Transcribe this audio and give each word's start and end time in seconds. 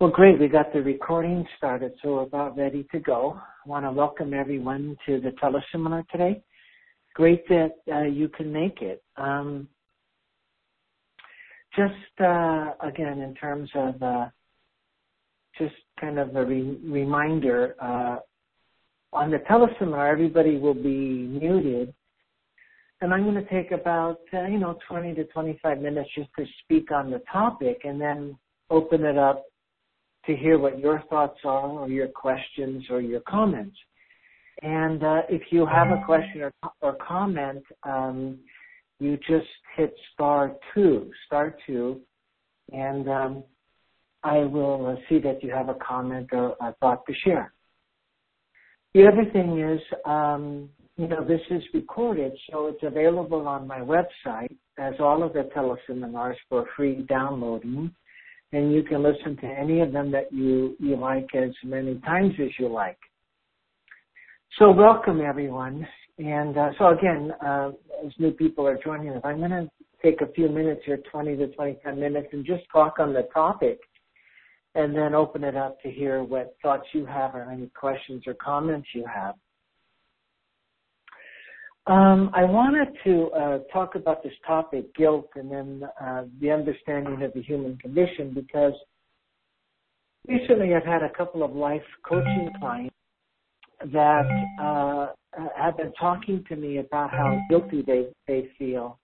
Well, 0.00 0.10
great. 0.10 0.38
We 0.38 0.46
got 0.46 0.72
the 0.72 0.80
recording 0.80 1.44
started, 1.56 1.92
so 2.00 2.14
we're 2.14 2.22
about 2.22 2.56
ready 2.56 2.86
to 2.92 3.00
go. 3.00 3.36
I 3.36 3.68
want 3.68 3.84
to 3.84 3.90
welcome 3.90 4.32
everyone 4.32 4.96
to 5.06 5.20
the 5.20 5.32
teleseminar 5.42 6.06
today. 6.06 6.40
Great 7.14 7.48
that 7.48 7.72
uh, 7.92 8.02
you 8.02 8.28
can 8.28 8.52
make 8.52 8.80
it. 8.80 9.02
Um, 9.16 9.66
just 11.74 12.20
uh, 12.20 12.74
again, 12.80 13.18
in 13.22 13.34
terms 13.34 13.68
of 13.74 14.00
uh, 14.00 14.26
just 15.58 15.74
kind 16.00 16.20
of 16.20 16.36
a 16.36 16.44
re- 16.44 16.78
reminder, 16.84 17.74
uh, 17.82 18.18
on 19.12 19.32
the 19.32 19.38
teleseminar, 19.50 20.12
everybody 20.12 20.58
will 20.58 20.74
be 20.74 21.26
muted, 21.26 21.92
and 23.00 23.12
I'm 23.12 23.24
going 23.24 23.34
to 23.34 23.50
take 23.50 23.72
about 23.72 24.20
uh, 24.32 24.44
you 24.44 24.60
know 24.60 24.78
20 24.88 25.14
to 25.14 25.24
25 25.24 25.80
minutes 25.80 26.10
just 26.14 26.30
to 26.38 26.46
speak 26.62 26.92
on 26.92 27.10
the 27.10 27.20
topic, 27.32 27.80
and 27.82 28.00
then 28.00 28.38
open 28.70 29.04
it 29.04 29.18
up 29.18 29.44
to 30.28 30.36
hear 30.36 30.58
what 30.58 30.78
your 30.78 31.02
thoughts 31.10 31.38
are 31.44 31.68
or 31.68 31.88
your 31.88 32.06
questions 32.08 32.84
or 32.90 33.00
your 33.00 33.20
comments. 33.20 33.76
And 34.62 35.02
uh, 35.02 35.22
if 35.28 35.42
you 35.50 35.66
have 35.66 35.88
a 35.88 36.04
question 36.04 36.42
or, 36.42 36.52
or 36.80 36.96
comment, 36.96 37.64
um, 37.82 38.38
you 39.00 39.16
just 39.16 39.46
hit 39.76 39.94
star 40.12 40.54
two, 40.74 41.10
star 41.26 41.56
two, 41.66 42.00
and 42.72 43.08
um, 43.08 43.44
I 44.22 44.38
will 44.38 44.86
uh, 44.86 45.00
see 45.08 45.18
that 45.20 45.42
you 45.42 45.50
have 45.50 45.68
a 45.68 45.76
comment 45.76 46.28
or 46.32 46.56
a 46.60 46.74
thought 46.80 47.06
to 47.06 47.14
share. 47.24 47.52
The 48.94 49.06
other 49.06 49.30
thing 49.32 49.60
is, 49.60 49.80
um, 50.04 50.68
you 50.96 51.06
know, 51.06 51.24
this 51.24 51.40
is 51.50 51.62
recorded, 51.72 52.32
so 52.50 52.66
it's 52.66 52.82
available 52.82 53.46
on 53.46 53.66
my 53.66 53.78
website 53.78 54.56
as 54.78 54.94
all 54.98 55.22
of 55.22 55.32
the 55.32 55.48
teleseminars 55.56 56.34
for 56.48 56.66
free 56.76 57.06
downloading 57.08 57.94
and 58.52 58.72
you 58.72 58.82
can 58.82 59.02
listen 59.02 59.36
to 59.36 59.46
any 59.46 59.80
of 59.80 59.92
them 59.92 60.10
that 60.12 60.32
you, 60.32 60.76
you 60.78 60.96
like 60.96 61.28
as 61.34 61.50
many 61.64 61.96
times 62.00 62.34
as 62.40 62.48
you 62.58 62.68
like. 62.68 62.98
So 64.58 64.70
welcome 64.70 65.20
everyone. 65.20 65.86
And 66.18 66.56
uh, 66.56 66.70
so 66.78 66.88
again, 66.88 67.32
uh, 67.44 67.70
as 68.04 68.12
new 68.18 68.32
people 68.32 68.66
are 68.66 68.78
joining 68.82 69.10
us, 69.10 69.20
I'm 69.22 69.38
going 69.38 69.50
to 69.50 69.70
take 70.02 70.20
a 70.20 70.32
few 70.32 70.48
minutes 70.48 70.82
here, 70.84 70.98
20 71.10 71.36
to 71.36 71.48
25 71.48 71.96
minutes, 71.96 72.28
and 72.32 72.44
just 72.44 72.64
talk 72.72 72.98
on 72.98 73.12
the 73.12 73.28
topic 73.32 73.78
and 74.74 74.94
then 74.94 75.14
open 75.14 75.44
it 75.44 75.56
up 75.56 75.80
to 75.82 75.90
hear 75.90 76.22
what 76.22 76.56
thoughts 76.62 76.86
you 76.92 77.04
have 77.06 77.34
or 77.34 77.50
any 77.50 77.66
questions 77.68 78.22
or 78.26 78.34
comments 78.34 78.88
you 78.94 79.04
have. 79.12 79.34
Um, 81.88 82.30
I 82.34 82.44
wanted 82.44 82.88
to 83.04 83.30
uh, 83.30 83.58
talk 83.72 83.94
about 83.94 84.22
this 84.22 84.34
topic, 84.46 84.94
guilt, 84.94 85.30
and 85.36 85.50
then 85.50 85.82
uh, 85.98 86.24
the 86.38 86.50
understanding 86.50 87.22
of 87.22 87.32
the 87.32 87.40
human 87.40 87.78
condition, 87.78 88.34
because 88.34 88.74
recently 90.26 90.74
I've 90.74 90.84
had 90.84 91.02
a 91.02 91.08
couple 91.08 91.42
of 91.42 91.52
life 91.52 91.82
coaching 92.06 92.50
clients 92.60 92.94
that 93.90 94.26
uh, 94.60 95.06
have 95.56 95.78
been 95.78 95.92
talking 95.98 96.44
to 96.50 96.56
me 96.56 96.76
about 96.76 97.10
how 97.10 97.40
guilty 97.48 97.80
they, 97.80 98.08
they 98.26 98.50
feel. 98.58 98.98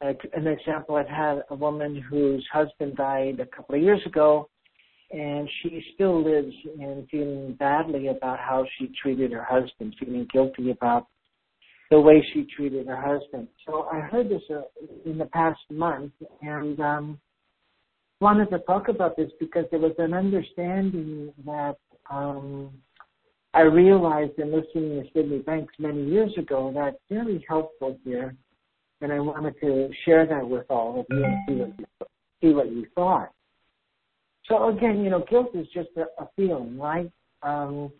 an 0.00 0.46
example, 0.46 0.94
I've 0.94 1.08
had 1.08 1.42
a 1.50 1.54
woman 1.56 2.00
whose 2.08 2.46
husband 2.52 2.94
died 2.94 3.40
a 3.40 3.46
couple 3.46 3.74
of 3.74 3.82
years 3.82 4.02
ago, 4.06 4.48
and 5.10 5.48
she 5.60 5.82
still 5.94 6.22
lives 6.22 6.54
in 6.78 7.08
feeling 7.10 7.56
badly 7.58 8.06
about 8.06 8.38
how 8.38 8.64
she 8.78 8.92
treated 9.02 9.32
her 9.32 9.42
husband, 9.42 9.96
feeling 9.98 10.28
guilty 10.32 10.70
about 10.70 11.08
the 11.92 12.00
way 12.00 12.26
she 12.32 12.46
treated 12.56 12.86
her 12.86 12.96
husband. 12.96 13.46
So 13.66 13.86
I 13.92 14.00
heard 14.00 14.30
this 14.30 14.40
uh, 14.50 14.62
in 15.04 15.18
the 15.18 15.26
past 15.26 15.60
month 15.70 16.12
and 16.40 16.80
um, 16.80 17.20
wanted 18.18 18.48
to 18.48 18.60
talk 18.60 18.88
about 18.88 19.14
this 19.14 19.30
because 19.38 19.66
there 19.70 19.78
was 19.78 19.92
an 19.98 20.14
understanding 20.14 21.34
that 21.44 21.76
um, 22.10 22.70
I 23.52 23.60
realized 23.60 24.38
in 24.38 24.52
listening 24.52 25.02
to 25.02 25.04
Sydney 25.12 25.40
Banks 25.40 25.74
many 25.78 26.02
years 26.02 26.32
ago 26.38 26.72
that's 26.74 26.96
very 27.10 27.44
helpful 27.46 27.98
here. 28.04 28.34
And 29.02 29.12
I 29.12 29.20
wanted 29.20 29.60
to 29.60 29.90
share 30.06 30.24
that 30.24 30.48
with 30.48 30.64
all 30.70 31.00
of 31.00 31.06
you 31.10 31.22
and 31.22 31.36
see 31.46 31.54
what 31.56 31.78
you, 31.78 31.86
see 32.40 32.54
what 32.54 32.72
you 32.72 32.86
thought. 32.94 33.32
So 34.46 34.70
again, 34.70 35.04
you 35.04 35.10
know, 35.10 35.26
guilt 35.28 35.50
is 35.54 35.66
just 35.74 35.90
a, 35.98 36.22
a 36.22 36.28
feeling, 36.36 36.78
right? 36.78 37.12
Um, 37.42 37.92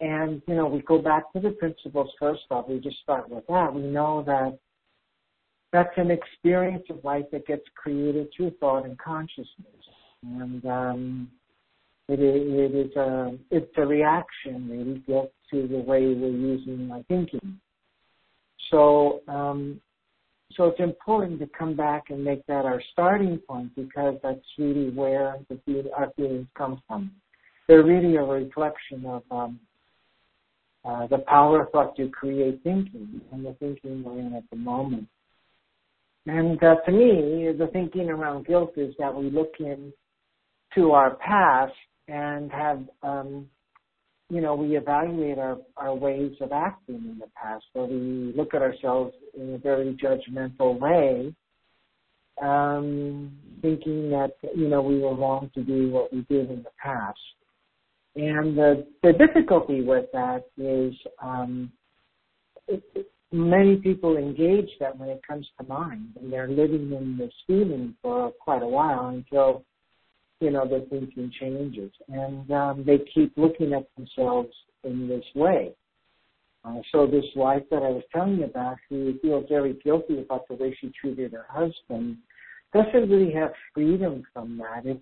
and, 0.00 0.40
you 0.46 0.54
know, 0.54 0.66
we 0.66 0.80
go 0.80 0.98
back 0.98 1.32
to 1.32 1.40
the 1.40 1.50
principles 1.50 2.10
first 2.18 2.42
off. 2.50 2.68
We 2.68 2.80
just 2.80 2.98
start 3.02 3.28
with 3.28 3.46
that. 3.48 3.72
We 3.72 3.82
know 3.82 4.22
that 4.26 4.58
that's 5.72 5.96
an 5.96 6.10
experience 6.10 6.84
of 6.90 7.04
life 7.04 7.26
that 7.32 7.46
gets 7.46 7.62
created 7.76 8.28
through 8.34 8.52
thought 8.60 8.86
and 8.86 8.98
consciousness. 8.98 9.46
And 10.22 10.64
um, 10.66 11.30
it 12.08 12.18
is, 12.20 12.42
it 12.46 12.74
is 12.74 12.96
a, 12.96 13.38
it's 13.50 13.72
a 13.76 13.86
reaction, 13.86 14.68
really, 14.68 14.98
built 15.06 15.32
to 15.50 15.68
the 15.68 15.78
way 15.78 16.06
we're 16.06 16.28
using 16.28 16.90
our 16.90 17.02
thinking. 17.04 17.60
So, 18.70 19.20
um, 19.28 19.80
so 20.52 20.64
it's 20.64 20.80
important 20.80 21.38
to 21.40 21.46
come 21.56 21.76
back 21.76 22.04
and 22.10 22.24
make 22.24 22.44
that 22.46 22.64
our 22.64 22.82
starting 22.92 23.38
point 23.38 23.74
because 23.76 24.16
that's 24.22 24.40
really 24.58 24.90
where 24.90 25.36
the, 25.48 25.90
our 25.96 26.10
feelings 26.16 26.48
come 26.56 26.82
from. 26.88 27.12
They're 27.68 27.84
really 27.84 28.16
a 28.16 28.22
reflection 28.22 29.06
of 29.06 29.22
um, 29.30 29.60
uh, 30.84 31.06
the 31.08 31.18
power 31.18 31.62
of 31.62 31.70
thought 31.70 31.94
to 31.96 32.08
create 32.08 32.60
thinking 32.62 33.20
and 33.32 33.44
the 33.44 33.54
thinking 33.60 34.02
we're 34.02 34.18
in 34.18 34.34
at 34.34 34.44
the 34.50 34.56
moment. 34.56 35.06
And 36.26 36.62
uh, 36.62 36.76
to 36.86 36.92
me, 36.92 37.52
the 37.58 37.68
thinking 37.72 38.08
around 38.08 38.46
guilt 38.46 38.72
is 38.76 38.94
that 38.98 39.14
we 39.14 39.30
look 39.30 39.54
into 39.58 40.92
our 40.92 41.16
past 41.16 41.72
and 42.08 42.50
have, 42.52 42.82
um, 43.02 43.46
you 44.28 44.40
know, 44.40 44.54
we 44.54 44.76
evaluate 44.76 45.38
our, 45.38 45.58
our 45.76 45.94
ways 45.94 46.32
of 46.40 46.52
acting 46.52 46.96
in 46.96 47.18
the 47.18 47.28
past. 47.34 47.64
So 47.74 47.84
we 47.84 48.32
look 48.36 48.54
at 48.54 48.62
ourselves 48.62 49.14
in 49.34 49.54
a 49.54 49.58
very 49.58 49.94
judgmental 49.94 50.78
way, 50.78 51.34
um, 52.40 53.32
thinking 53.60 54.10
that, 54.10 54.32
you 54.54 54.68
know, 54.68 54.82
we 54.82 54.98
were 54.98 55.14
wrong 55.14 55.50
to 55.54 55.62
do 55.62 55.90
what 55.90 56.12
we 56.12 56.20
did 56.28 56.50
in 56.50 56.62
the 56.62 56.70
past. 56.82 57.18
And 58.16 58.56
the, 58.56 58.86
the 59.02 59.12
difficulty 59.12 59.82
with 59.82 60.06
that 60.12 60.44
is 60.58 60.94
um, 61.22 61.70
many 63.32 63.76
people 63.76 64.16
engage 64.16 64.68
that 64.80 64.96
when 64.96 65.08
it 65.08 65.20
comes 65.26 65.46
to 65.58 65.66
mind, 65.66 66.16
and 66.20 66.32
they're 66.32 66.48
living 66.48 66.92
in 66.92 67.16
this 67.18 67.32
feeling 67.46 67.94
for 68.02 68.32
quite 68.32 68.62
a 68.62 68.66
while 68.66 69.08
until 69.08 69.64
you 70.40 70.50
know 70.50 70.66
their 70.66 70.80
thinking 70.80 71.30
changes, 71.38 71.92
and 72.08 72.50
um, 72.50 72.84
they 72.84 72.98
keep 73.14 73.32
looking 73.36 73.74
at 73.74 73.86
themselves 73.96 74.50
in 74.84 75.06
this 75.06 75.24
way. 75.34 75.72
Uh, 76.64 76.80
so 76.92 77.06
this 77.06 77.24
wife 77.36 77.62
that 77.70 77.82
I 77.82 77.90
was 77.90 78.02
telling 78.12 78.38
you 78.38 78.44
about, 78.44 78.76
who 78.88 79.18
feels 79.20 79.46
very 79.48 79.74
guilty 79.84 80.20
about 80.20 80.46
the 80.48 80.54
way 80.54 80.76
she 80.80 80.92
treated 81.00 81.32
her 81.32 81.46
husband, 81.48 82.18
doesn't 82.74 83.08
really 83.08 83.32
have 83.32 83.52
freedom 83.72 84.24
from 84.32 84.58
that. 84.58 84.84
It, 84.84 85.00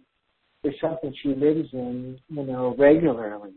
is 0.65 0.75
something 0.81 1.15
she 1.23 1.31
lives 1.31 1.69
in, 1.73 2.19
you 2.29 2.45
know, 2.45 2.75
regularly. 2.79 3.53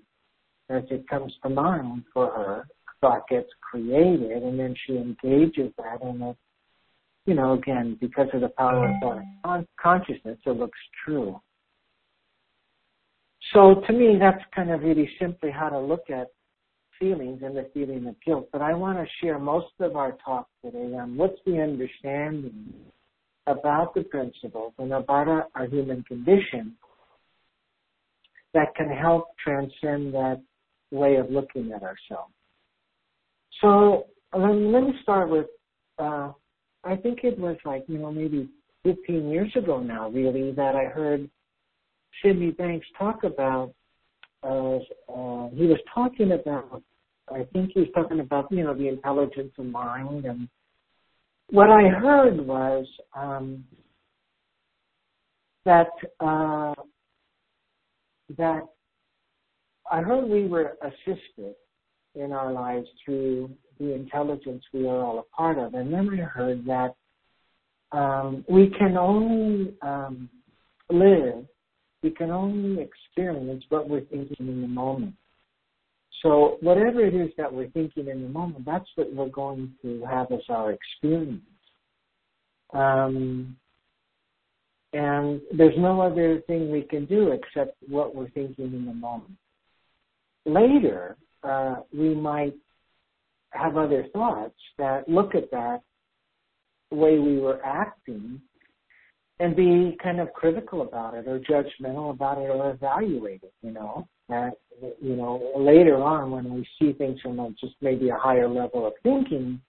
As 0.70 0.84
it 0.90 1.08
comes 1.10 1.34
to 1.44 1.50
mind 1.50 2.04
for 2.14 2.28
her, 2.28 2.68
thought 3.02 3.28
gets 3.28 3.50
created, 3.60 4.44
and 4.44 4.60
then 4.60 4.76
she 4.86 4.96
engages 4.96 5.74
that, 5.78 6.02
and 6.02 6.22
it, 6.22 6.38
you 7.26 7.34
know, 7.34 7.54
again, 7.54 7.98
because 8.00 8.28
of 8.34 8.42
the 8.42 8.50
power 8.50 8.88
of 8.88 9.24
thought 9.44 9.66
consciousness, 9.82 10.38
it 10.46 10.52
looks 10.52 10.80
true. 11.04 11.40
So 13.54 13.82
to 13.86 13.94
me, 13.94 14.18
that's 14.20 14.44
kind 14.56 14.72
of 14.72 14.82
really 14.82 15.10
simply 15.20 15.52
how 15.52 15.70
to 15.70 15.80
look 15.80 16.10
at 16.10 16.28
feelings 17.00 17.42
and 17.44 17.58
the 17.58 17.70
feeling 17.74 18.08
of 18.08 18.16
guilt. 18.26 18.48
But 18.52 18.62
I 18.62 18.74
want 18.74 18.98
to 18.98 19.06
share 19.20 19.40
most 19.40 19.74
of 19.80 19.96
our 19.96 20.16
talk 20.24 20.48
today 20.64 20.96
on 20.96 21.18
what's 21.18 21.40
the 21.46 21.60
understanding 21.60 22.74
about 23.48 23.94
the 23.94 24.04
principles 24.04 24.74
and 24.78 24.94
about 24.94 25.28
our, 25.28 25.48
our 25.56 25.66
human 25.66 26.04
condition 26.04 26.76
that 28.54 28.76
can 28.76 28.90
help 28.90 29.30
transcend 29.44 30.14
that 30.14 30.42
way 30.92 31.16
of 31.16 31.30
looking 31.30 31.72
at 31.72 31.84
ourselves. 31.84 32.34
So 33.62 34.08
let 34.38 34.54
me, 34.54 34.72
let 34.72 34.84
me 34.84 34.94
start 35.02 35.30
with, 35.30 35.48
uh, 36.00 36.32
I 36.84 36.96
think 36.96 37.20
it 37.24 37.38
was 37.38 37.58
like, 37.66 37.84
you 37.88 37.98
know, 37.98 38.12
maybe 38.12 38.50
15 38.84 39.30
years 39.30 39.52
ago 39.56 39.80
now, 39.80 40.10
really, 40.10 40.52
that 40.52 40.76
I 40.76 40.86
heard 40.86 41.30
Sydney 42.24 42.52
Banks 42.52 42.88
talk 42.98 43.24
about, 43.24 43.74
uh, 44.44 44.78
uh, 44.78 45.50
he 45.54 45.68
was 45.68 45.80
talking 45.94 46.32
about, 46.32 46.82
I 47.30 47.46
think 47.54 47.72
he 47.74 47.82
was 47.82 47.90
talking 47.94 48.20
about, 48.20 48.52
you 48.52 48.64
know, 48.64 48.74
the 48.74 48.88
intelligence 48.88 49.54
of 49.58 49.66
mind. 49.66 50.26
And 50.26 50.50
what 51.50 51.70
I 51.70 51.88
heard 51.88 52.46
was 52.46 52.86
um, 53.16 53.64
that 55.66 55.92
uh, 56.20 56.74
that 58.38 58.62
I 59.92 60.02
heard 60.02 60.28
we 60.30 60.48
were 60.48 60.78
assisted 60.84 61.56
in 62.16 62.32
our 62.32 62.52
lives 62.52 62.88
through 63.04 63.52
the 63.80 63.94
intelligence 63.94 64.64
we 64.74 64.88
are 64.88 65.02
all 65.04 65.20
a 65.20 65.36
part 65.36 65.58
of. 65.58 65.74
And 65.74 65.94
then 65.94 66.10
I 66.10 66.24
heard 66.24 66.66
that 66.66 66.96
um, 67.92 68.46
we 68.48 68.70
can 68.78 68.98
only 68.98 69.74
um, 69.82 70.30
live 70.90 71.46
We 72.04 72.12
can 72.12 72.32
only 72.32 72.82
experience 72.82 73.64
what 73.70 73.88
we're 73.90 74.02
thinking 74.02 74.48
in 74.48 74.62
the 74.62 74.68
moment. 74.68 75.16
So 76.22 76.58
whatever 76.62 77.06
it 77.06 77.14
is 77.14 77.30
that 77.38 77.52
we're 77.52 77.70
thinking 77.70 78.08
in 78.08 78.24
the 78.24 78.30
moment, 78.30 78.66
that's 78.66 78.90
what 78.96 79.14
we're 79.14 79.30
going 79.30 79.74
to 79.82 80.04
have 80.06 80.32
as 80.32 80.42
our 80.50 80.72
experience. 80.72 81.42
Um, 82.74 83.56
and 84.94 85.42
there's 85.56 85.78
no 85.78 86.02
other 86.02 86.42
thing 86.48 86.72
we 86.72 86.82
can 86.82 87.06
do 87.06 87.32
except 87.32 87.76
what 87.88 88.14
we're 88.14 88.30
thinking 88.32 88.74
in 88.74 88.86
the 88.86 88.94
moment. 88.94 89.32
Later, 90.46 91.16
uh, 91.44 91.78
we 91.94 92.14
might 92.14 92.56
have 93.52 93.78
other 93.78 94.06
thoughts 94.14 94.56
that 94.78 95.08
look 95.08 95.36
at 95.36 95.52
that 95.52 95.82
way 96.92 97.20
we 97.20 97.40
were 97.40 97.64
acting 97.66 98.42
and 99.40 99.56
be 99.56 99.98
kind 100.04 100.20
of 100.20 100.32
critical 100.34 100.82
about 100.82 101.16
it 101.16 101.28
or 101.28 101.40
judgmental 101.40 102.12
about 102.12 102.38
it 102.38 102.50
or 102.50 102.72
evaluate 102.72 103.42
it, 103.44 103.54
you 103.62 103.72
know. 103.72 104.08
That, 104.30 104.54
you 105.02 105.16
know, 105.16 105.52
later 105.58 106.02
on 106.02 106.32
when 106.32 106.54
we 106.54 106.68
see 106.80 106.94
things 106.94 107.20
from 107.22 107.40
a, 107.40 107.50
just 107.60 107.74
maybe 107.82 108.10
a 108.10 108.16
higher 108.16 108.48
level 108.48 108.86
of 108.86 108.94
thinking, 109.04 109.60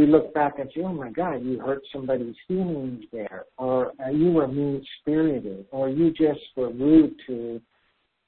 we 0.00 0.06
look 0.06 0.32
back 0.32 0.58
and 0.58 0.70
say, 0.74 0.80
oh 0.80 0.92
my 0.92 1.10
God, 1.10 1.44
you 1.44 1.60
hurt 1.60 1.82
somebody's 1.92 2.34
feelings 2.48 3.04
there, 3.12 3.44
or 3.58 3.92
uh, 4.02 4.08
you 4.08 4.32
were 4.32 4.48
mean 4.48 4.82
spirited, 5.00 5.66
or 5.70 5.90
you 5.90 6.10
just 6.10 6.40
were 6.56 6.70
rude 6.70 7.14
to 7.26 7.60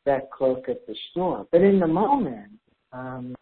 that 0.05 0.31
clerk 0.31 0.69
at 0.69 0.87
the 0.87 0.95
store. 1.11 1.47
But 1.51 1.63
in 1.63 1.81
the 1.81 1.87
moment, 1.87 2.53
um, 2.93 3.35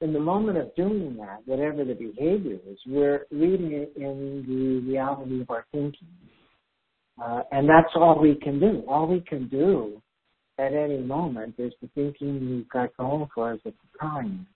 in 0.00 0.12
the 0.12 0.18
moment 0.18 0.58
of 0.58 0.74
doing 0.74 1.16
that, 1.18 1.42
whatever 1.44 1.84
the 1.84 1.94
behavior 1.94 2.58
is, 2.68 2.78
we're 2.84 3.26
reading 3.30 3.72
it 3.72 3.92
in 3.96 4.44
the 4.48 4.90
reality 4.90 5.40
of 5.40 5.50
our 5.50 5.66
thinking. 5.70 6.08
Uh, 7.22 7.42
and 7.52 7.68
that's 7.68 7.94
all 7.94 8.18
we 8.20 8.34
can 8.34 8.58
do. 8.58 8.82
All 8.88 9.06
we 9.06 9.20
can 9.20 9.46
do 9.46 10.02
at 10.58 10.72
any 10.72 10.98
moment 10.98 11.54
is 11.58 11.72
the 11.80 11.88
thinking 11.94 12.50
we've 12.50 12.68
got 12.70 12.96
going 12.96 13.28
for 13.32 13.52
us 13.52 13.60
at 13.64 13.72
the 13.72 13.98
time. 14.00 14.48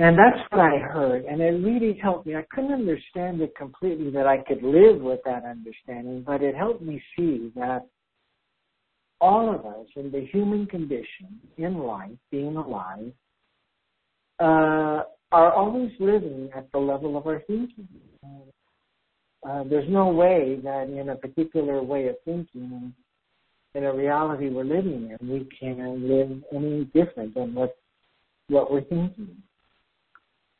And 0.00 0.18
that's 0.18 0.40
what 0.50 0.60
I 0.60 0.78
heard, 0.78 1.24
and 1.24 1.40
it 1.40 1.64
really 1.64 1.96
helped 2.02 2.26
me. 2.26 2.34
I 2.34 2.44
couldn't 2.50 2.72
understand 2.72 3.40
it 3.40 3.54
completely 3.56 4.10
that 4.10 4.26
I 4.26 4.38
could 4.38 4.60
live 4.60 5.00
with 5.00 5.20
that 5.24 5.44
understanding, 5.44 6.24
but 6.26 6.42
it 6.42 6.56
helped 6.56 6.82
me 6.82 7.00
see 7.16 7.52
that 7.54 7.86
all 9.20 9.54
of 9.54 9.64
us 9.64 9.86
in 9.94 10.10
the 10.10 10.26
human 10.32 10.66
condition, 10.66 11.40
in 11.58 11.78
life, 11.78 12.10
being 12.32 12.56
alive, 12.56 13.12
uh, 14.40 15.04
are 15.30 15.52
always 15.52 15.92
living 16.00 16.50
at 16.56 16.70
the 16.72 16.78
level 16.78 17.16
of 17.16 17.28
our 17.28 17.40
thinking. 17.46 17.88
Uh, 19.48 19.62
there's 19.70 19.88
no 19.88 20.08
way 20.08 20.58
that 20.64 20.88
in 20.88 21.10
a 21.10 21.16
particular 21.16 21.80
way 21.84 22.08
of 22.08 22.16
thinking, 22.24 22.92
in 23.76 23.84
a 23.84 23.94
reality 23.94 24.48
we're 24.48 24.64
living 24.64 25.16
in, 25.20 25.28
we 25.28 25.48
can 25.56 26.08
live 26.08 26.42
any 26.52 26.84
different 26.86 27.32
than 27.34 27.54
what 27.54 27.76
what 28.48 28.72
we're 28.72 28.82
thinking 28.82 29.36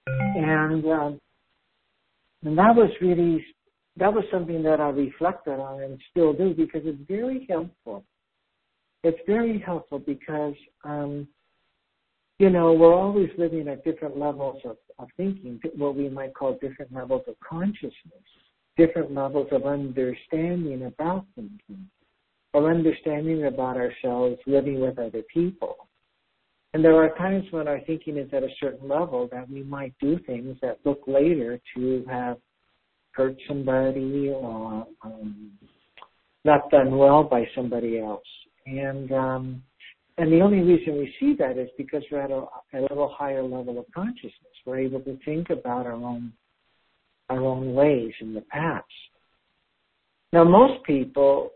and 0.07 0.85
um, 0.87 1.21
and 2.45 2.59
that 2.59 2.75
was 2.75 2.91
really 3.01 3.45
that 3.97 4.13
was 4.13 4.25
something 4.31 4.63
that 4.63 4.81
I 4.81 4.89
reflected 4.89 5.61
on 5.61 5.83
and 5.83 6.01
still 6.11 6.33
do 6.33 6.53
because 6.53 6.83
it's 6.85 6.99
very 7.09 7.47
helpful. 7.49 8.05
It's 9.05 9.21
very 9.27 9.61
helpful 9.61 10.01
because 10.01 10.55
um, 10.83 11.29
you 12.39 12.51
know 12.51 12.73
we're 12.73 12.95
always 12.95 13.31
living 13.39 13.69
at 13.69 13.85
different 13.85 14.19
levels 14.19 14.61
of, 14.65 14.77
of 14.99 15.09
thinking, 15.17 15.61
what 15.77 15.97
we 15.97 16.09
might 16.09 16.35
call 16.35 16.59
different 16.61 16.93
levels 16.93 17.23
of 17.29 17.35
consciousness, 17.41 17.93
different 18.77 19.13
levels 19.13 19.49
of 19.53 19.65
understanding 19.65 20.85
about 20.87 21.27
thinking, 21.35 21.89
or 22.53 22.71
understanding 22.71 23.47
about 23.47 23.77
ourselves 23.77 24.39
living 24.47 24.81
with 24.81 24.99
other 24.99 25.23
people. 25.33 25.77
And 26.75 26.85
there 26.85 26.97
are 26.97 27.17
times 27.17 27.45
when 27.53 27.69
our 27.69 27.79
thinking 27.87 28.19
is 28.19 28.29
at 28.33 28.43
a 28.43 28.49
certain 28.59 28.89
level 28.89 29.29
that 29.31 29.49
we 29.49 29.63
might 29.63 29.95
do 30.01 30.19
things 30.27 30.57
that 30.61 30.81
look 30.85 31.03
later 31.07 31.61
to 31.77 32.05
have 32.11 32.39
hurt 33.13 33.37
somebody 33.47 34.33
or 34.35 34.85
um, 35.05 35.53
not 36.45 36.69
done 36.71 36.99
well 36.99 37.23
by 37.23 37.45
somebody 37.55 38.01
else. 38.01 38.27
And 38.67 39.13
um, 39.13 39.63
and 40.19 40.33
the 40.33 40.41
only 40.41 40.61
reason 40.61 40.97
we 40.97 41.15
see 41.21 41.37
that 41.39 41.59
is 41.59 41.69
because 41.79 42.03
we're 42.11 42.21
at 42.21 42.33
a, 42.33 42.45
a 42.77 42.81
little 42.81 43.15
higher 43.17 43.43
level 43.43 43.79
of 43.79 43.85
consciousness. 43.95 44.33
We're 44.67 44.81
able 44.81 45.01
to 45.01 45.17
think 45.25 45.51
about 45.51 45.87
our 45.87 45.93
own 45.93 46.33
our 47.31 47.41
own 47.41 47.75
ways 47.75 48.13
in 48.21 48.35
the 48.35 48.43
past. 48.43 48.85
Now, 50.33 50.43
most 50.43 50.83
people 50.85 51.51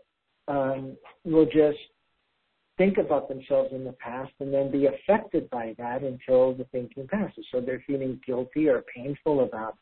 um, 0.47 0.95
will 1.25 1.45
just 1.45 1.77
think 2.79 2.97
about 2.97 3.27
themselves 3.27 3.71
in 3.73 3.83
the 3.83 3.91
past 3.91 4.31
and 4.39 4.53
then 4.53 4.71
be 4.71 4.87
affected 4.87 5.49
by 5.49 5.75
that 5.77 6.01
until 6.01 6.53
the 6.53 6.63
thinking 6.71 7.05
passes. 7.07 7.45
So 7.51 7.59
they're 7.59 7.83
feeling 7.85 8.21
guilty 8.25 8.69
or 8.69 8.83
painful 8.95 9.43
about 9.43 9.77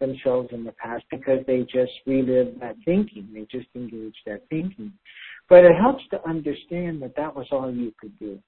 themselves 0.00 0.50
in 0.52 0.62
the 0.62 0.72
past 0.72 1.04
because 1.10 1.40
they 1.46 1.62
just 1.62 1.92
relive 2.06 2.60
that 2.60 2.76
thinking. 2.84 3.26
They 3.32 3.46
just 3.50 3.68
engage 3.74 4.14
that 4.26 4.42
thinking. 4.50 4.92
But 5.48 5.64
it 5.64 5.74
helps 5.80 6.04
to 6.10 6.28
understand 6.28 7.00
that 7.00 7.16
that 7.16 7.34
was 7.34 7.46
all 7.50 7.74
you 7.74 7.94
could 7.98 8.16
do. 8.18 8.38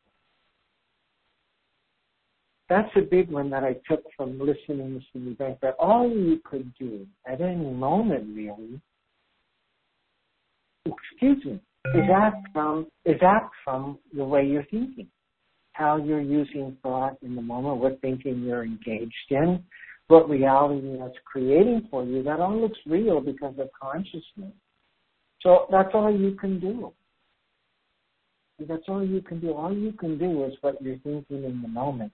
That's 2.68 2.90
a 2.94 3.00
big 3.00 3.30
one 3.30 3.48
that 3.48 3.64
I 3.64 3.76
took 3.88 4.02
from 4.14 4.38
listening 4.38 5.02
to 5.14 5.18
the 5.18 5.30
event, 5.30 5.58
that 5.62 5.76
all 5.78 6.06
you 6.06 6.42
could 6.44 6.70
do 6.78 7.06
at 7.26 7.40
any 7.40 7.70
moment 7.70 8.36
really, 8.36 8.78
excuse 10.84 11.42
me, 11.46 11.60
is 11.94 12.04
that 12.08 12.34
from 12.52 12.86
is 13.04 13.16
that 13.20 13.48
from 13.64 13.98
the 14.14 14.24
way 14.24 14.44
you're 14.44 14.64
thinking, 14.64 15.08
how 15.72 15.96
you're 15.96 16.20
using 16.20 16.76
thought 16.82 17.16
in 17.22 17.34
the 17.34 17.42
moment, 17.42 17.78
what 17.78 18.00
thinking 18.00 18.42
you're 18.42 18.64
engaged 18.64 19.14
in, 19.30 19.62
what 20.08 20.28
reality 20.28 20.96
that's 20.98 21.14
creating 21.24 21.86
for 21.90 22.04
you. 22.04 22.22
That 22.22 22.40
all 22.40 22.60
looks 22.60 22.78
real 22.86 23.20
because 23.20 23.54
of 23.58 23.68
consciousness. 23.80 24.52
So 25.40 25.66
that's 25.70 25.90
all 25.94 26.14
you 26.14 26.34
can 26.34 26.58
do. 26.60 26.92
That's 28.58 28.82
all 28.88 29.04
you 29.04 29.22
can 29.22 29.40
do. 29.40 29.54
All 29.54 29.72
you 29.72 29.92
can 29.92 30.18
do 30.18 30.44
is 30.44 30.52
what 30.62 30.82
you're 30.82 30.98
thinking 30.98 31.44
in 31.44 31.62
the 31.62 31.68
moment. 31.68 32.12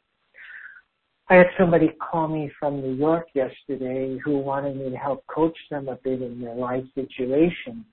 I 1.31 1.37
had 1.37 1.47
somebody 1.59 1.89
call 1.89 2.29
me 2.29 2.53
from 2.61 2.83
New 2.83 2.93
York 2.93 3.29
yesterday 3.35 4.19
who 4.23 4.39
wanted 4.39 4.77
me 4.77 4.91
to 4.91 4.97
help 4.97 5.25
coach 5.27 5.57
them 5.71 5.89
a 5.89 5.97
bit 5.97 6.21
in 6.21 6.43
their 6.43 6.55
life 6.55 6.85
situation 6.95 7.87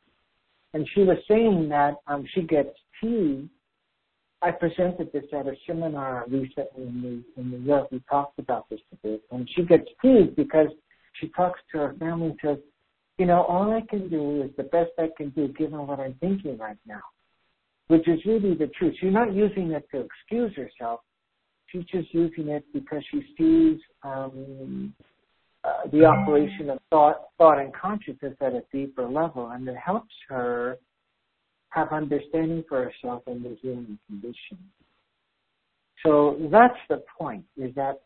and 0.73 0.87
she 0.93 1.01
was 1.01 1.17
saying 1.27 1.69
that 1.69 1.95
um, 2.07 2.25
she 2.33 2.41
gets 2.41 2.69
teased. 3.01 3.49
I 4.41 4.51
presented 4.51 5.11
this 5.13 5.25
at 5.33 5.47
a 5.47 5.53
seminar 5.67 6.25
recently 6.27 6.83
in 6.83 7.01
New, 7.01 7.23
in 7.37 7.51
New 7.51 7.59
York. 7.59 7.91
We 7.91 8.01
talked 8.09 8.39
about 8.39 8.69
this 8.69 8.79
a 8.91 8.95
bit, 9.07 9.21
and 9.31 9.47
she 9.55 9.63
gets 9.63 9.87
teased 10.01 10.35
because 10.35 10.67
she 11.19 11.27
talks 11.29 11.59
to 11.71 11.77
her 11.77 11.95
family 11.99 12.27
and 12.27 12.39
says, 12.43 12.57
"You 13.17 13.27
know, 13.27 13.43
all 13.43 13.71
I 13.71 13.81
can 13.81 14.09
do 14.09 14.41
is 14.41 14.55
the 14.55 14.63
best 14.63 14.91
I 14.97 15.09
can 15.15 15.29
do 15.29 15.49
given 15.49 15.85
what 15.85 15.99
I'm 15.99 16.15
thinking 16.15 16.57
right 16.57 16.77
now," 16.87 17.03
which 17.87 18.07
is 18.07 18.25
really 18.25 18.55
the 18.55 18.67
truth. 18.67 18.95
She's 18.99 19.13
not 19.13 19.33
using 19.33 19.71
it 19.71 19.87
to 19.91 19.99
excuse 19.99 20.55
herself. 20.55 21.01
She's 21.67 21.85
just 21.85 22.13
using 22.13 22.47
it 22.49 22.65
because 22.73 23.03
she 23.11 23.21
sees 23.37 23.79
um, 24.03 24.93
uh, 25.63 25.87
the 25.91 26.05
operation 26.05 26.69
of 26.69 26.79
thought, 26.89 27.29
thought 27.37 27.59
and 27.59 27.73
consciousness 27.73 28.35
at 28.41 28.53
a 28.53 28.63
deeper 28.73 29.07
level, 29.07 29.51
and 29.51 29.67
it 29.67 29.75
helps 29.75 30.13
her 30.27 30.77
have 31.69 31.91
understanding 31.91 32.63
for 32.67 32.83
herself 32.83 33.23
in 33.27 33.43
the 33.43 33.55
human 33.61 33.97
condition. 34.07 34.57
So 36.03 36.37
that's 36.51 36.77
the 36.89 37.03
point: 37.17 37.45
is 37.57 37.73
that 37.75 38.01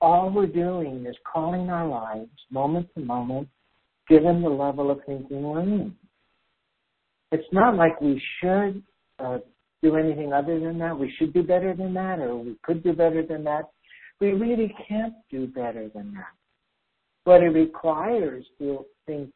all 0.00 0.30
we're 0.30 0.46
doing 0.46 1.06
is 1.06 1.16
calling 1.30 1.68
our 1.70 1.86
lives 1.86 2.30
moment 2.50 2.88
to 2.94 3.00
moment, 3.00 3.48
given 4.08 4.42
the 4.42 4.48
level 4.48 4.90
of 4.90 5.00
thinking 5.06 5.42
we're 5.42 5.60
in. 5.60 5.94
It's 7.32 7.48
not 7.52 7.76
like 7.76 8.00
we 8.00 8.22
should 8.40 8.82
uh, 9.18 9.38
do 9.82 9.96
anything 9.96 10.32
other 10.32 10.58
than 10.58 10.78
that. 10.78 10.98
We 10.98 11.12
should 11.18 11.32
do 11.32 11.42
better 11.42 11.74
than 11.74 11.92
that, 11.94 12.20
or 12.20 12.36
we 12.36 12.56
could 12.62 12.82
do 12.82 12.92
better 12.92 13.24
than 13.26 13.44
that. 13.44 13.64
We 14.20 14.32
really 14.32 14.74
can't 14.88 15.14
do 15.30 15.46
better 15.46 15.90
than 15.94 16.14
that. 16.14 16.35
What 17.26 17.42
it 17.42 17.48
requires 17.48 18.44
to 18.60 18.86
think, 19.04 19.32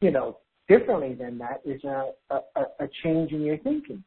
you 0.00 0.10
know, 0.10 0.38
differently 0.66 1.12
than 1.12 1.36
that 1.36 1.60
is 1.62 1.84
a, 1.84 2.12
a, 2.30 2.60
a 2.80 2.88
change 3.02 3.32
in 3.32 3.42
your 3.42 3.58
thinking. 3.58 4.02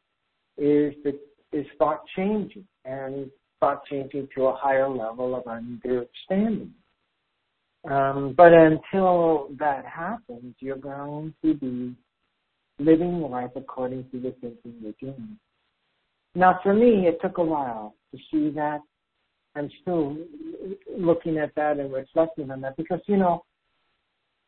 Is 0.57 0.95
the 1.03 1.19
is 1.53 1.67
thought 1.77 2.01
changing 2.15 2.65
and 2.83 3.29
thought 3.59 3.85
changing 3.85 4.27
to 4.35 4.45
a 4.45 4.55
higher 4.55 4.89
level 4.89 5.35
of 5.35 5.45
understanding. 5.45 6.73
Um, 7.87 8.33
but 8.35 8.53
until 8.53 9.49
that 9.59 9.85
happens, 9.85 10.55
you're 10.57 10.75
going 10.75 11.31
to 11.43 11.53
be 11.53 11.95
living 12.79 13.21
life 13.21 13.51
according 13.55 14.09
to 14.09 14.19
the 14.19 14.31
thinking 14.41 14.73
you're 14.81 14.93
doing. 14.99 15.37
Now, 16.33 16.59
for 16.63 16.73
me, 16.73 17.07
it 17.07 17.19
took 17.21 17.37
a 17.37 17.43
while 17.43 17.93
to 18.11 18.17
see 18.31 18.49
that 18.55 18.79
I'm 19.57 19.69
still 19.81 20.17
looking 20.97 21.37
at 21.37 21.53
that 21.55 21.79
and 21.79 21.91
reflecting 21.91 22.51
on 22.51 22.61
that 22.61 22.77
because, 22.77 22.99
you 23.07 23.17
know, 23.17 23.43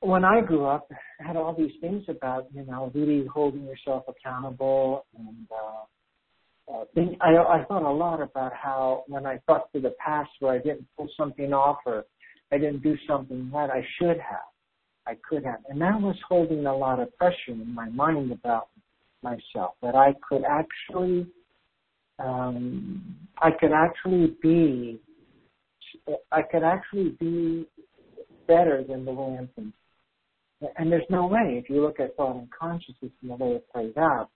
when 0.01 0.23
I 0.23 0.41
grew 0.41 0.65
up, 0.65 0.87
I 1.19 1.27
had 1.27 1.35
all 1.35 1.53
these 1.57 1.73
things 1.81 2.03
about, 2.07 2.47
you 2.53 2.65
know, 2.65 2.91
really 2.93 3.25
holding 3.25 3.65
yourself 3.65 4.03
accountable 4.07 5.05
and, 5.17 5.47
uh, 5.51 5.83
uh, 6.71 6.83
I, 7.21 7.61
I 7.61 7.65
thought 7.65 7.81
a 7.81 7.91
lot 7.91 8.21
about 8.21 8.53
how 8.53 9.03
when 9.07 9.25
I 9.25 9.39
thought 9.47 9.73
to 9.73 9.81
the 9.81 9.95
past 9.99 10.29
where 10.39 10.53
I 10.53 10.59
didn't 10.59 10.85
pull 10.95 11.09
something 11.17 11.51
off 11.51 11.77
or 11.85 12.05
I 12.51 12.57
didn't 12.57 12.83
do 12.83 12.95
something 13.07 13.49
that 13.51 13.69
I 13.71 13.83
should 13.97 14.17
have, 14.19 14.49
I 15.07 15.15
could 15.27 15.43
have. 15.45 15.59
And 15.67 15.81
that 15.81 15.99
was 15.99 16.15
holding 16.27 16.65
a 16.65 16.75
lot 16.75 16.99
of 16.99 17.15
pressure 17.17 17.35
in 17.49 17.73
my 17.73 17.89
mind 17.89 18.31
about 18.31 18.69
myself, 19.23 19.73
that 19.81 19.95
I 19.95 20.13
could 20.27 20.43
actually, 20.43 21.27
um, 22.19 23.15
I 23.37 23.51
could 23.51 23.71
actually 23.71 24.35
be, 24.41 24.99
I 26.31 26.41
could 26.41 26.63
actually 26.63 27.15
be 27.19 27.67
better 28.47 28.83
than 28.87 29.05
the 29.05 29.11
way 29.11 29.37
I'm 29.37 29.49
thinking. 29.55 29.73
And 30.77 30.91
there's 30.91 31.09
no 31.09 31.25
way, 31.27 31.61
if 31.63 31.69
you 31.69 31.81
look 31.81 31.99
at 31.99 32.15
thought 32.17 32.35
and 32.35 32.49
consciousness 32.51 33.11
and 33.21 33.31
the 33.31 33.35
way 33.35 33.51
it 33.51 33.65
plays 33.71 33.93
out, 33.97 34.29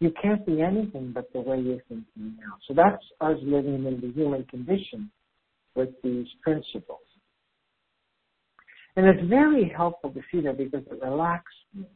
you 0.00 0.12
can't 0.20 0.44
be 0.44 0.60
anything 0.60 1.12
but 1.14 1.32
the 1.32 1.40
way 1.40 1.58
you're 1.58 1.82
thinking 1.88 2.36
now. 2.38 2.58
So 2.68 2.74
that's 2.74 3.02
us 3.20 3.38
living 3.42 3.86
in 3.86 4.00
the 4.00 4.12
human 4.12 4.44
condition 4.44 5.10
with 5.74 5.90
these 6.02 6.26
principles. 6.42 7.00
And 8.96 9.06
it's 9.06 9.26
very 9.28 9.72
helpful 9.74 10.10
to 10.10 10.20
see 10.30 10.40
that 10.42 10.58
because 10.58 10.82
it 10.90 11.02
relaxed 11.02 11.48
me. 11.74 11.86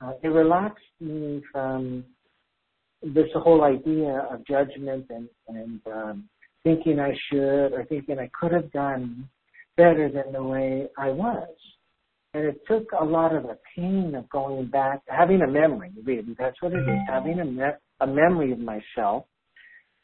Uh, 0.00 0.12
it 0.22 0.28
relaxed 0.28 0.84
me 1.00 1.42
from 1.52 2.04
this 3.02 3.28
whole 3.34 3.62
idea 3.62 4.26
of 4.30 4.46
judgment 4.46 5.06
and, 5.10 5.28
and 5.48 5.80
um, 5.86 6.28
thinking 6.64 6.98
I 6.98 7.12
should 7.30 7.72
or 7.72 7.84
thinking 7.88 8.18
I 8.18 8.30
could 8.38 8.52
have 8.52 8.72
done 8.72 9.28
better 9.76 10.10
than 10.10 10.32
the 10.32 10.42
way 10.42 10.88
I 10.98 11.10
was. 11.10 11.48
And 12.34 12.44
it 12.44 12.60
took 12.68 12.84
a 12.98 13.04
lot 13.04 13.34
of 13.34 13.44
the 13.44 13.58
pain 13.74 14.14
of 14.14 14.28
going 14.30 14.66
back, 14.66 15.00
having 15.08 15.42
a 15.42 15.46
memory, 15.46 15.92
really. 16.04 16.34
That's 16.38 16.60
what 16.60 16.72
it 16.72 16.80
is, 16.80 16.98
having 17.08 17.40
a, 17.40 17.44
me- 17.44 17.62
a 18.00 18.06
memory 18.06 18.52
of 18.52 18.58
myself 18.58 19.24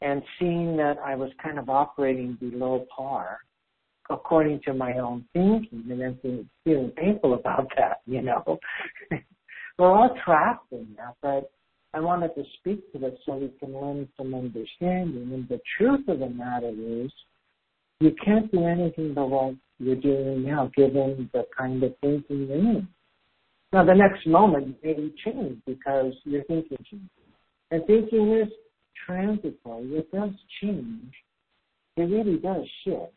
and 0.01 0.21
seeing 0.39 0.75
that 0.77 0.95
I 1.03 1.15
was 1.15 1.29
kind 1.41 1.59
of 1.59 1.69
operating 1.69 2.37
below 2.39 2.85
par 2.95 3.39
according 4.09 4.61
to 4.65 4.73
my 4.73 4.93
own 4.93 5.25
thinking 5.33 5.85
and 5.89 6.01
then 6.01 6.19
feeling, 6.21 6.49
feeling 6.63 6.91
painful 6.95 7.33
about 7.33 7.67
that, 7.77 8.01
you 8.05 8.21
know. 8.21 8.59
We're 9.79 9.91
all 9.91 10.15
trapped 10.23 10.71
in 10.71 10.87
that, 10.97 11.15
but 11.21 11.51
I 11.93 11.99
wanted 11.99 12.33
to 12.35 12.43
speak 12.59 12.91
to 12.91 12.99
this 12.99 13.13
so 13.25 13.35
we 13.35 13.51
can 13.59 13.73
learn 13.73 14.07
some 14.17 14.33
understanding. 14.33 15.31
And 15.33 15.47
the 15.47 15.59
truth 15.77 16.07
of 16.07 16.19
the 16.19 16.29
matter 16.29 16.71
is, 16.75 17.11
you 17.99 18.15
can't 18.23 18.51
do 18.51 18.65
anything 18.65 19.13
but 19.13 19.29
what 19.29 19.55
you're 19.79 19.95
doing 19.95 20.43
now, 20.43 20.71
given 20.75 21.29
the 21.33 21.45
kind 21.55 21.83
of 21.83 21.93
thinking 22.01 22.47
you're 22.47 22.57
in. 22.57 22.87
Now, 23.71 23.85
the 23.85 23.93
next 23.93 24.25
moment 24.27 24.77
may 24.83 24.93
change 25.23 25.59
because 25.65 26.13
your 26.25 26.43
thinking 26.45 26.77
changes. 26.89 27.09
And 27.71 27.85
thinking 27.85 28.33
is 28.33 28.49
transitory. 29.05 29.95
It 29.95 30.11
does 30.11 30.31
change. 30.61 31.13
It 31.97 32.03
really 32.03 32.37
does 32.37 32.65
shift. 32.83 33.13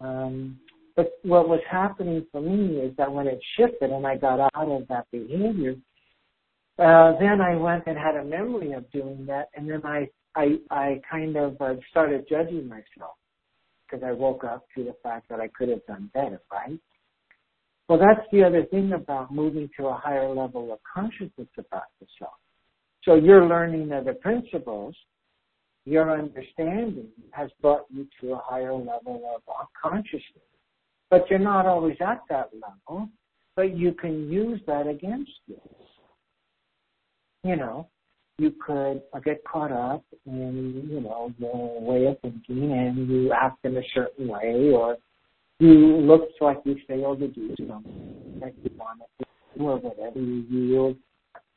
Um, 0.00 0.58
but 0.96 1.12
what 1.22 1.48
was 1.48 1.60
happening 1.70 2.26
for 2.32 2.40
me 2.40 2.80
is 2.80 2.94
that 2.96 3.10
when 3.10 3.26
it 3.26 3.40
shifted 3.56 3.90
and 3.90 4.06
I 4.06 4.16
got 4.16 4.40
out 4.40 4.68
of 4.68 4.88
that 4.88 5.06
behavior, 5.10 5.74
uh, 6.80 7.18
then 7.20 7.40
I 7.40 7.56
went 7.56 7.84
and 7.86 7.98
had 7.98 8.16
a 8.16 8.24
memory 8.24 8.72
of 8.72 8.90
doing 8.90 9.26
that, 9.26 9.48
and 9.54 9.68
then 9.68 9.82
I 9.84 10.08
I 10.34 10.58
I 10.70 11.00
kind 11.10 11.36
of 11.36 11.60
uh, 11.60 11.74
started 11.90 12.26
judging 12.28 12.68
myself 12.68 13.16
because 13.84 14.04
I 14.06 14.12
woke 14.12 14.44
up 14.44 14.66
to 14.76 14.84
the 14.84 14.94
fact 15.02 15.28
that 15.28 15.40
I 15.40 15.48
could 15.48 15.68
have 15.68 15.84
done 15.86 16.10
better, 16.14 16.40
right? 16.52 16.78
Well, 17.88 17.98
that's 17.98 18.26
the 18.30 18.44
other 18.44 18.64
thing 18.64 18.92
about 18.92 19.34
moving 19.34 19.68
to 19.78 19.88
a 19.88 19.94
higher 19.94 20.32
level 20.32 20.72
of 20.72 20.78
consciousness 20.94 21.48
about 21.58 21.82
yourself. 22.00 22.34
So 23.04 23.14
you're 23.16 23.46
learning 23.46 23.90
of 23.92 24.04
the 24.04 24.12
principles, 24.12 24.94
your 25.84 26.16
understanding 26.16 27.08
has 27.32 27.50
brought 27.60 27.86
you 27.90 28.06
to 28.20 28.34
a 28.34 28.38
higher 28.44 28.72
level 28.72 29.22
of 29.34 29.66
consciousness. 29.80 30.22
But 31.10 31.28
you're 31.28 31.40
not 31.40 31.66
always 31.66 31.96
at 32.00 32.20
that 32.28 32.50
level, 32.54 33.08
but 33.56 33.76
you 33.76 33.92
can 33.92 34.30
use 34.30 34.60
that 34.68 34.86
against 34.86 35.32
you. 35.46 35.60
You 37.42 37.56
know, 37.56 37.88
you 38.38 38.52
could 38.64 39.02
get 39.24 39.42
caught 39.44 39.72
up 39.72 40.04
in, 40.26 40.88
you 40.90 41.00
know, 41.00 41.32
your 41.38 41.80
way 41.80 42.06
of 42.06 42.20
thinking 42.20 42.72
and 42.72 43.08
you 43.08 43.32
act 43.32 43.64
in 43.64 43.76
a 43.76 43.82
certain 43.94 44.28
way 44.28 44.70
or 44.74 44.96
you 45.58 45.96
look 45.96 46.28
like 46.40 46.58
you 46.64 46.76
failed 46.88 47.20
to 47.20 47.28
do 47.28 47.54
something 47.68 48.40
that 48.40 48.54
you 48.62 48.70
wanted 48.76 49.04
to 49.18 49.26
do 49.58 49.64
or 49.64 49.76
whatever. 49.78 50.18
You 50.18 50.44
yield 50.48 50.96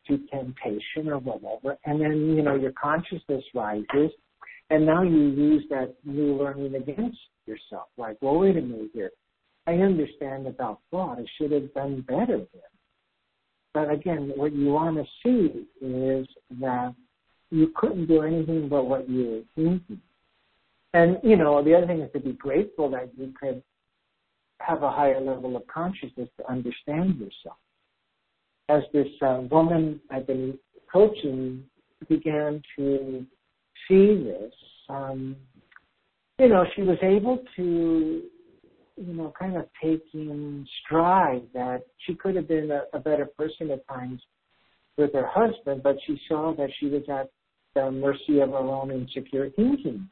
to 0.08 0.20
temptation 0.32 1.10
or 1.10 1.20
whatever. 1.20 1.78
And 1.86 2.02
then, 2.02 2.36
you 2.36 2.42
know, 2.42 2.56
your 2.56 2.74
consciousness 2.74 3.44
rises 3.54 4.12
and 4.70 4.86
now 4.86 5.04
you 5.04 5.30
use 5.30 5.64
that 5.70 5.94
new 6.04 6.36
learning 6.36 6.76
against 6.76 7.18
yourself. 7.46 7.88
Like, 7.98 8.18
well, 8.22 8.40
wait 8.40 8.58
a 8.58 8.62
minute 8.62 8.92
here. 8.94 9.12
I 9.68 9.74
understand 9.76 10.48
about 10.48 10.80
thought. 10.92 11.20
I 11.20 11.26
should 11.38 11.52
have 11.52 11.74
done 11.74 12.02
better 12.08 12.40
there. 12.54 12.73
But 13.74 13.90
again, 13.90 14.32
what 14.36 14.54
you 14.54 14.68
want 14.68 14.98
to 14.98 15.06
see 15.24 15.66
is 15.82 16.28
that 16.60 16.94
you 17.50 17.72
couldn't 17.76 18.08
do 18.08 18.22
anything 18.22 18.70
but 18.70 18.86
what 18.86 19.10
you 19.10 19.26
were 19.26 19.64
thinking. 19.64 20.02
And, 20.94 21.18
you 21.24 21.36
know, 21.36 21.64
the 21.64 21.76
other 21.76 21.88
thing 21.88 22.02
is 22.02 22.12
to 22.14 22.20
be 22.20 22.34
grateful 22.34 22.90
that 22.92 23.10
you 23.18 23.34
could 23.40 23.64
have 24.60 24.84
a 24.84 24.92
higher 24.92 25.20
level 25.20 25.56
of 25.56 25.66
consciousness 25.68 26.30
to 26.38 26.52
understand 26.52 27.18
yourself. 27.18 27.58
As 28.70 28.84
this 28.94 29.08
uh, 29.22 29.42
woman 29.52 30.00
I've 30.12 30.28
been 30.28 30.58
coaching 30.92 31.64
began 32.08 32.62
to 32.78 33.26
see 33.88 34.24
this, 34.24 34.54
um, 34.90 35.36
you 36.40 36.48
know, 36.48 36.66
she 36.76 36.84
was 36.84 36.98
able 37.02 37.44
to 37.56 38.24
you 39.06 39.14
know, 39.14 39.34
kind 39.38 39.58
of 39.58 39.66
taking 39.82 40.66
stride 40.84 41.44
that 41.54 41.84
she 42.06 42.16
could 42.16 42.36
have 42.36 42.48
been 42.48 42.72
a, 42.72 42.84
a 42.94 43.00
better 43.00 43.26
person 43.26 43.72
at 43.72 43.88
times 43.88 44.22
with 44.98 45.14
her 45.14 45.28
husband, 45.28 45.82
but 45.84 45.98
she 46.06 46.20
saw 46.28 46.54
that 46.56 46.70
she 46.80 46.88
was 46.88 47.04
at 47.10 47.30
the 47.76 47.92
mercy 47.92 48.40
of 48.40 48.50
her 48.50 48.58
own 48.58 48.92
insecure 48.92 49.50
thinking. 49.56 50.08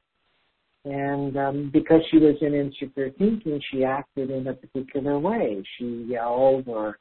And 0.84 1.38
um, 1.38 1.70
because 1.72 2.02
she 2.10 2.18
was 2.18 2.36
in 2.42 2.56
insecure 2.56 3.12
thinking, 3.12 3.62
she 3.72 3.84
acted 3.84 4.32
in 4.32 4.48
a 4.48 4.54
particular 4.54 5.20
way. 5.20 5.64
She 5.78 6.06
yelled 6.10 6.68
or 6.68 6.98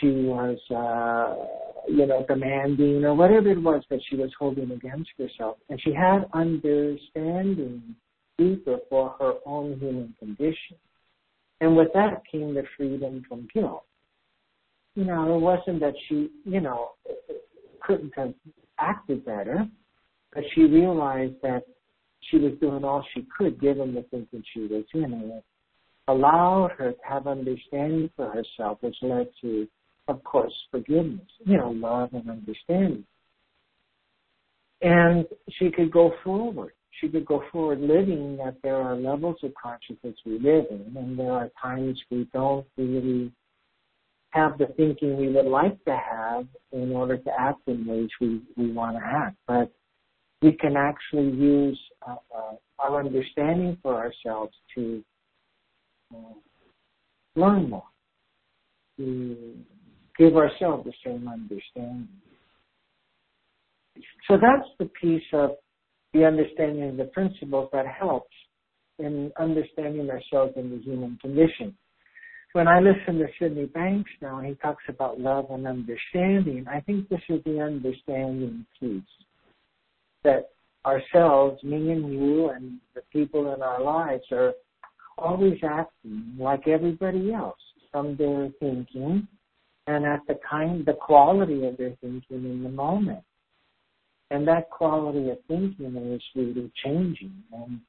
she 0.00 0.08
was, 0.08 0.58
uh, 0.70 1.90
you 1.90 2.06
know, 2.06 2.24
demanding 2.28 3.04
or 3.04 3.14
whatever 3.14 3.50
it 3.50 3.62
was 3.62 3.82
that 3.88 4.00
she 4.08 4.16
was 4.16 4.30
holding 4.38 4.70
against 4.70 5.10
herself. 5.18 5.56
And 5.70 5.80
she 5.82 5.92
had 5.94 6.26
understanding 6.34 7.96
deeper 8.38 8.78
for 8.90 9.14
her 9.18 9.34
own 9.46 9.78
human 9.78 10.14
condition. 10.18 10.76
And 11.62 11.76
with 11.76 11.92
that 11.94 12.22
came 12.30 12.54
the 12.54 12.64
freedom 12.76 13.22
from 13.28 13.46
guilt. 13.54 13.84
You 14.96 15.04
know, 15.04 15.36
it 15.36 15.40
wasn't 15.40 15.78
that 15.78 15.94
she, 16.08 16.28
you 16.44 16.60
know, 16.60 16.90
couldn't 17.80 18.12
have 18.16 18.34
acted 18.80 19.24
better, 19.24 19.64
but 20.34 20.42
she 20.54 20.62
realized 20.62 21.36
that 21.44 21.62
she 22.18 22.38
was 22.38 22.54
doing 22.60 22.82
all 22.82 23.04
she 23.14 23.24
could 23.38 23.60
given 23.60 23.94
the 23.94 24.02
thinking 24.10 24.42
she 24.52 24.62
was 24.62 24.84
in. 24.92 25.04
And 25.04 25.30
it 25.34 25.44
allowed 26.08 26.72
her 26.78 26.92
to 26.92 26.98
have 27.08 27.28
understanding 27.28 28.10
for 28.16 28.28
herself, 28.28 28.78
which 28.80 28.96
led 29.00 29.28
to, 29.42 29.68
of 30.08 30.22
course, 30.24 30.52
forgiveness, 30.72 31.28
you 31.46 31.58
know, 31.58 31.70
love 31.70 32.10
and 32.12 32.28
understanding. 32.28 33.04
And 34.80 35.26
she 35.60 35.70
could 35.70 35.92
go 35.92 36.12
forward 36.24 36.72
she 37.00 37.08
could 37.08 37.24
go 37.24 37.42
forward 37.50 37.80
living 37.80 38.36
that 38.36 38.56
there 38.62 38.76
are 38.76 38.94
levels 38.94 39.36
of 39.42 39.52
consciousness 39.60 40.14
we 40.24 40.38
live 40.38 40.66
in, 40.70 40.94
and 40.96 41.18
there 41.18 41.32
are 41.32 41.50
times 41.60 42.00
we 42.10 42.28
don't 42.32 42.66
really 42.76 43.32
have 44.30 44.56
the 44.58 44.66
thinking 44.76 45.16
we 45.16 45.28
would 45.28 45.46
like 45.46 45.82
to 45.84 45.96
have 45.96 46.46
in 46.72 46.92
order 46.92 47.16
to 47.16 47.30
act 47.38 47.60
in 47.66 47.86
ways 47.86 48.08
we, 48.20 48.40
we 48.56 48.72
want 48.72 48.96
to 48.96 49.02
act. 49.04 49.36
But 49.46 49.70
we 50.40 50.52
can 50.52 50.76
actually 50.76 51.30
use 51.30 51.78
uh, 52.06 52.16
uh, 52.34 52.54
our 52.78 53.00
understanding 53.00 53.78
for 53.82 53.94
ourselves 53.94 54.54
to 54.74 55.04
uh, 56.14 56.34
learn 57.36 57.70
more, 57.70 57.84
to 58.98 59.54
give 60.18 60.36
ourselves 60.36 60.84
the 60.84 60.92
same 61.04 61.28
understanding. 61.28 62.08
So 64.28 64.36
that's 64.40 64.68
the 64.78 64.86
piece 65.00 65.22
of 65.32 65.52
the 66.12 66.24
understanding 66.24 66.90
of 66.90 66.96
the 66.96 67.04
principles 67.04 67.68
that 67.72 67.86
helps 67.86 68.34
in 68.98 69.32
understanding 69.38 70.10
ourselves 70.10 70.52
in 70.56 70.70
the 70.70 70.78
human 70.78 71.18
condition. 71.20 71.74
When 72.52 72.68
I 72.68 72.80
listen 72.80 73.18
to 73.18 73.26
Sydney 73.38 73.64
Banks 73.66 74.10
now, 74.20 74.40
he 74.40 74.54
talks 74.56 74.84
about 74.88 75.18
love 75.18 75.46
and 75.50 75.66
understanding. 75.66 76.66
I 76.70 76.80
think 76.80 77.08
this 77.08 77.22
is 77.30 77.42
the 77.44 77.60
understanding 77.60 78.66
piece 78.78 79.02
that 80.22 80.50
ourselves, 80.84 81.62
me 81.62 81.92
and 81.92 82.12
you, 82.12 82.50
and 82.50 82.78
the 82.94 83.00
people 83.12 83.54
in 83.54 83.62
our 83.62 83.82
lives 83.82 84.24
are 84.30 84.52
always 85.16 85.58
acting 85.64 86.36
like 86.38 86.68
everybody 86.68 87.32
else. 87.32 87.56
from 87.92 88.16
their 88.16 88.48
thinking 88.58 89.28
and 89.86 90.04
at 90.06 90.20
the 90.26 90.38
kind, 90.48 90.84
the 90.86 90.94
quality 90.94 91.66
of 91.66 91.76
their 91.76 91.94
thinking 92.00 92.22
in 92.30 92.62
the 92.62 92.70
moment. 92.70 93.22
And 94.32 94.48
that 94.48 94.70
quality 94.70 95.28
of 95.28 95.38
thinking 95.46 95.94
is 95.94 96.22
really 96.34 96.72
changing. 96.82 97.34
And 97.52 97.80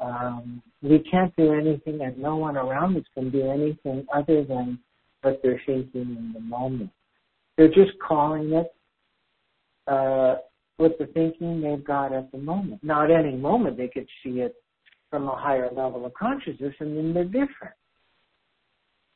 um, 0.00 0.62
we 0.82 0.98
can't 0.98 1.34
do 1.36 1.52
anything, 1.52 2.00
and 2.00 2.18
no 2.18 2.34
one 2.34 2.56
around 2.56 2.96
us 2.96 3.04
can 3.14 3.30
do 3.30 3.48
anything 3.48 4.04
other 4.12 4.42
than 4.42 4.80
what 5.20 5.40
they're 5.40 5.62
thinking 5.64 6.16
in 6.16 6.32
the 6.34 6.40
moment. 6.40 6.90
They're 7.56 7.68
just 7.68 7.92
calling 8.04 8.52
it 8.52 8.74
uh, 9.86 10.36
with 10.78 10.98
the 10.98 11.06
thinking 11.06 11.60
they've 11.60 11.84
got 11.84 12.12
at 12.12 12.32
the 12.32 12.38
moment. 12.38 12.82
Now, 12.82 13.04
at 13.04 13.12
any 13.12 13.36
moment, 13.36 13.76
they 13.76 13.86
could 13.88 14.08
see 14.24 14.40
it 14.40 14.56
from 15.10 15.28
a 15.28 15.36
higher 15.36 15.70
level 15.72 16.04
of 16.04 16.12
consciousness, 16.14 16.74
and 16.80 16.96
then 16.96 17.14
they're 17.14 17.24
different. 17.24 17.76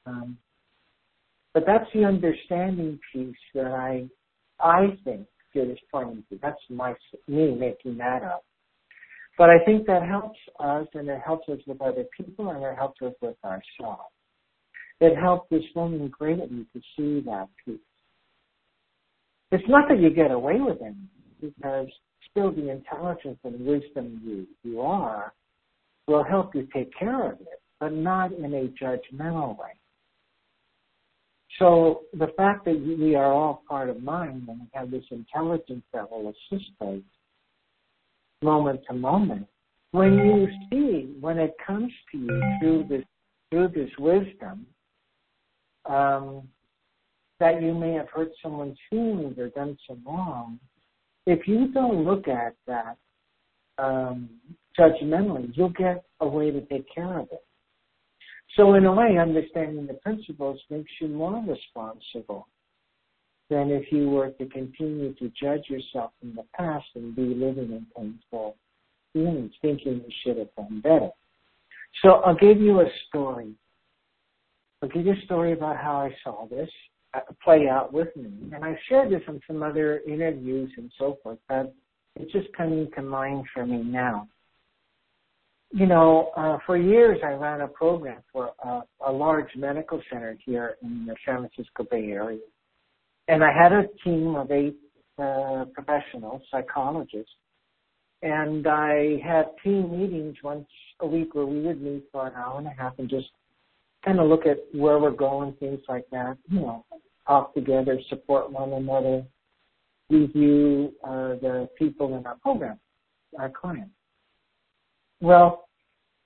Um, 0.07 0.39
but 1.55 1.65
that's 1.67 1.91
the 1.93 2.05
understanding 2.05 3.01
piece 3.13 3.35
that 3.55 3.73
I, 3.73 4.09
I 4.61 4.97
think 5.03 5.27
pointing 5.91 6.25
to. 6.31 6.39
That's 6.43 6.61
my 6.71 6.95
me 7.29 7.55
making 7.55 7.99
that 7.99 8.23
up. 8.23 8.45
But 9.39 9.51
I 9.51 9.59
think 9.65 9.87
that 9.87 10.03
helps 10.03 10.39
us, 10.59 10.87
and 10.95 11.09
it 11.09 11.21
helps 11.25 11.49
us 11.49 11.59
with 11.67 11.81
other 11.83 12.05
people, 12.17 12.51
and 12.51 12.65
it 12.65 12.75
helps 12.77 13.03
us 13.03 13.13
with 13.21 13.37
ourselves. 13.45 14.11
It 15.01 15.15
helped 15.17 15.51
this 15.51 15.65
woman 15.75 16.09
greatly 16.09 16.67
to 16.73 16.81
see 16.97 17.21
that 17.27 17.49
piece. 17.65 17.79
It's 19.53 19.69
not 19.69 19.89
that 19.89 20.01
you 20.01 20.11
get 20.11 20.31
away 20.31 20.59
with 20.59 20.79
it, 20.81 20.95
because 21.41 21.87
still 22.31 22.51
the 22.51 22.71
intelligence 22.71 23.39
and 23.45 23.67
wisdom 23.67 24.21
you, 24.25 24.47
you 24.63 24.81
are 24.81 25.35
will 26.07 26.25
help 26.25 26.55
you 26.55 26.67
take 26.75 26.97
care 26.99 27.33
of 27.33 27.41
it, 27.41 27.61
but 27.79 27.93
not 27.93 28.33
in 28.33 28.55
a 28.55 28.73
judgmental 28.83 29.59
way. 29.59 29.73
So 31.59 32.03
the 32.13 32.29
fact 32.37 32.65
that 32.67 32.79
we 32.99 33.15
are 33.15 33.33
all 33.33 33.63
part 33.69 33.89
of 33.89 34.03
mind 34.03 34.45
and 34.49 34.61
we 34.61 34.67
have 34.75 34.91
this 34.91 35.05
intelligence 35.11 35.85
that 35.93 36.11
will 36.11 36.29
assist 36.29 36.71
us 36.81 36.99
moment 38.43 38.81
to 38.89 38.95
moment, 38.95 39.47
when 39.93 40.15
you 40.15 40.47
see, 40.71 41.15
when 41.21 41.39
it 41.39 41.55
comes 41.65 41.91
to 42.13 42.19
you 42.19 42.43
through 42.61 42.87
this 42.89 43.05
through 43.51 43.69
this 43.69 43.91
wisdom, 43.99 44.67
um, 45.89 46.43
that 47.39 47.63
you 47.63 47.73
may 47.73 47.93
have 47.93 48.09
hurt 48.09 48.31
someone's 48.43 48.77
feelings 48.91 49.39
or 49.39 49.49
done 49.51 49.79
some 49.89 50.03
wrong, 50.05 50.59
if 51.27 51.47
you 51.47 51.69
don't 51.73 52.05
look 52.05 52.27
at 52.29 52.55
that 52.67 52.97
um, 53.79 54.29
judgmentally, 54.79 55.51
you'll 55.55 55.69
get 55.71 56.05
a 56.21 56.27
way 56.27 56.51
to 56.51 56.61
take 56.63 56.87
care 56.93 57.19
of 57.19 57.29
it. 57.31 57.46
So 58.57 58.75
in 58.75 58.87
a 58.87 58.93
way, 58.93 59.19
understanding 59.19 59.87
the 59.87 59.95
principles 59.95 60.59
makes 60.71 60.91
you 61.01 61.09
more 61.09 61.45
responsible 61.47 62.49
than 63.51 63.71
if 63.71 63.93
you 63.93 64.09
were 64.09 64.31
to 64.31 64.47
continue 64.47 65.15
to 65.15 65.31
judge 65.41 65.69
yourself 65.69 66.13
in 66.23 66.35
the 66.35 66.45
past 66.57 66.87
and 66.95 67.15
be 67.15 67.23
living 67.23 67.71
in 67.71 67.87
painful 67.95 68.57
feelings, 69.13 69.53
thinking 69.61 70.03
you 70.05 70.13
should 70.25 70.39
have 70.39 70.55
done 70.57 70.81
better. 70.81 71.11
So 72.03 72.23
I'll 72.25 72.35
give 72.35 72.59
you 72.59 72.81
a 72.81 72.87
story. 73.09 73.53
I'll 74.83 74.89
give 74.89 75.07
you 75.07 75.13
a 75.13 75.25
story 75.27 75.53
about 75.53 75.77
how 75.77 75.97
I 75.97 76.15
saw 76.25 76.47
this 76.49 76.69
uh, 77.15 77.21
play 77.45 77.69
out 77.69 77.93
with 77.93 78.09
me. 78.17 78.33
And 78.55 78.65
I've 78.65 78.77
shared 78.89 79.11
this 79.11 79.23
in 79.29 79.41
some 79.47 79.63
other 79.63 80.01
interviews 80.07 80.71
and 80.77 80.91
so 80.99 81.19
forth, 81.23 81.39
but 81.49 81.75
it's 82.17 82.33
just 82.33 82.49
coming 82.57 82.89
to 82.97 83.03
mind 83.03 83.45
for 83.55 83.67
me 83.67 83.83
now 83.83 84.29
you 85.71 85.87
know, 85.87 86.31
uh, 86.37 86.59
for 86.65 86.77
years 86.77 87.19
I 87.25 87.33
ran 87.33 87.61
a 87.61 87.69
program 87.69 88.23
for 88.33 88.53
a, 88.65 88.83
a 89.07 89.13
large 89.13 89.49
medical 89.57 90.01
center 90.11 90.37
here 90.45 90.77
in 90.83 91.07
the 91.07 91.17
San 91.25 91.39
Francisco 91.39 91.85
Bay 91.91 92.11
Area. 92.11 92.39
And 93.29 93.43
I 93.43 93.53
had 93.53 93.73
a 93.73 93.85
team 94.05 94.37
of 94.37 94.51
eight 94.51 94.77
uh, 95.19 95.65
professionals, 95.75 96.43
psychologists, 96.51 97.33
and 98.23 98.67
I 98.67 99.19
had 99.25 99.47
team 99.63 100.01
meetings 100.01 100.37
once 100.43 100.69
a 101.01 101.07
week 101.07 101.35
where 101.35 101.47
we 101.47 101.61
would 101.61 101.83
meet 101.83 102.05
for 102.13 102.27
an 102.27 102.35
hour 102.35 102.59
and 102.59 102.67
a 102.67 102.71
half 102.71 102.99
and 102.99 103.09
just 103.09 103.27
kind 104.05 104.21
of 104.21 104.29
look 104.29 104.47
at 104.47 104.59
where 104.73 104.99
we're 104.99 105.11
going, 105.11 105.53
things 105.55 105.81
like 105.89 106.07
that, 106.13 106.39
you 106.49 106.61
know, 106.61 106.85
talk 107.27 107.55
together, 107.55 107.99
support 108.09 108.51
one 108.51 108.73
another, 108.73 109.25
review 110.09 110.93
uh, 111.03 111.35
the 111.43 111.69
people 111.77 112.17
in 112.17 112.25
our 112.25 112.37
program, 112.37 112.79
our 113.39 113.51
clients. 113.51 113.96
Well, 115.21 115.69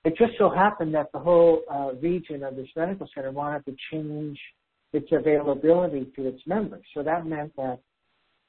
it 0.03 0.17
just 0.17 0.33
so 0.37 0.49
happened 0.49 0.93
that 0.95 1.11
the 1.11 1.19
whole 1.19 1.61
uh, 1.71 1.93
region 2.01 2.43
of 2.43 2.55
this 2.55 2.67
medical 2.75 3.07
center 3.13 3.31
wanted 3.31 3.65
to 3.65 3.75
change 3.91 4.39
its 4.93 5.07
availability 5.11 6.11
to 6.15 6.27
its 6.27 6.41
members. 6.45 6.83
So 6.93 7.03
that 7.03 7.25
meant 7.25 7.55
that 7.55 7.79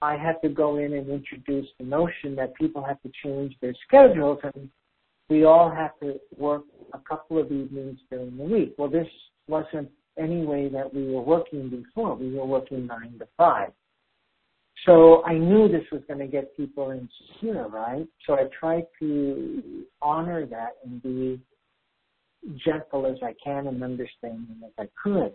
I 0.01 0.17
had 0.17 0.41
to 0.43 0.49
go 0.49 0.79
in 0.79 0.95
and 0.95 1.09
introduce 1.09 1.69
the 1.79 1.85
notion 1.85 2.35
that 2.37 2.55
people 2.57 2.83
have 2.83 3.01
to 3.03 3.11
change 3.23 3.55
their 3.61 3.75
schedules 3.87 4.39
and 4.43 4.69
we 5.29 5.45
all 5.45 5.71
have 5.71 5.99
to 6.01 6.19
work 6.37 6.63
a 6.93 6.99
couple 6.99 7.39
of 7.39 7.47
evenings 7.47 7.99
during 8.11 8.37
the 8.37 8.45
week. 8.45 8.75
Well, 8.77 8.91
this 8.91 9.07
wasn't 9.47 9.91
any 10.19 10.45
way 10.45 10.69
that 10.69 10.93
we 10.93 11.07
were 11.07 11.23
working 11.23 11.71
before. 11.71 12.17
We 12.17 12.35
were 12.35 12.45
working 12.45 12.87
nine 12.87 13.17
to 13.19 13.29
five. 13.37 13.73
So 14.87 15.25
I 15.25 15.35
knew 15.35 15.69
this 15.69 15.85
was 15.93 16.03
going 16.09 16.19
to 16.19 16.27
get 16.27 16.57
people 16.57 16.91
insecure, 16.91 17.69
right? 17.69 18.07
So 18.27 18.35
I 18.35 18.45
tried 18.59 18.87
to 18.99 19.85
honor 20.01 20.45
that 20.47 20.77
and 20.85 21.03
be 21.03 21.41
gentle 22.65 23.07
as 23.07 23.19
I 23.23 23.35
can 23.43 23.69
and 23.69 23.83
understanding 23.83 24.61
as 24.65 24.73
I 24.79 24.89
could. 25.01 25.33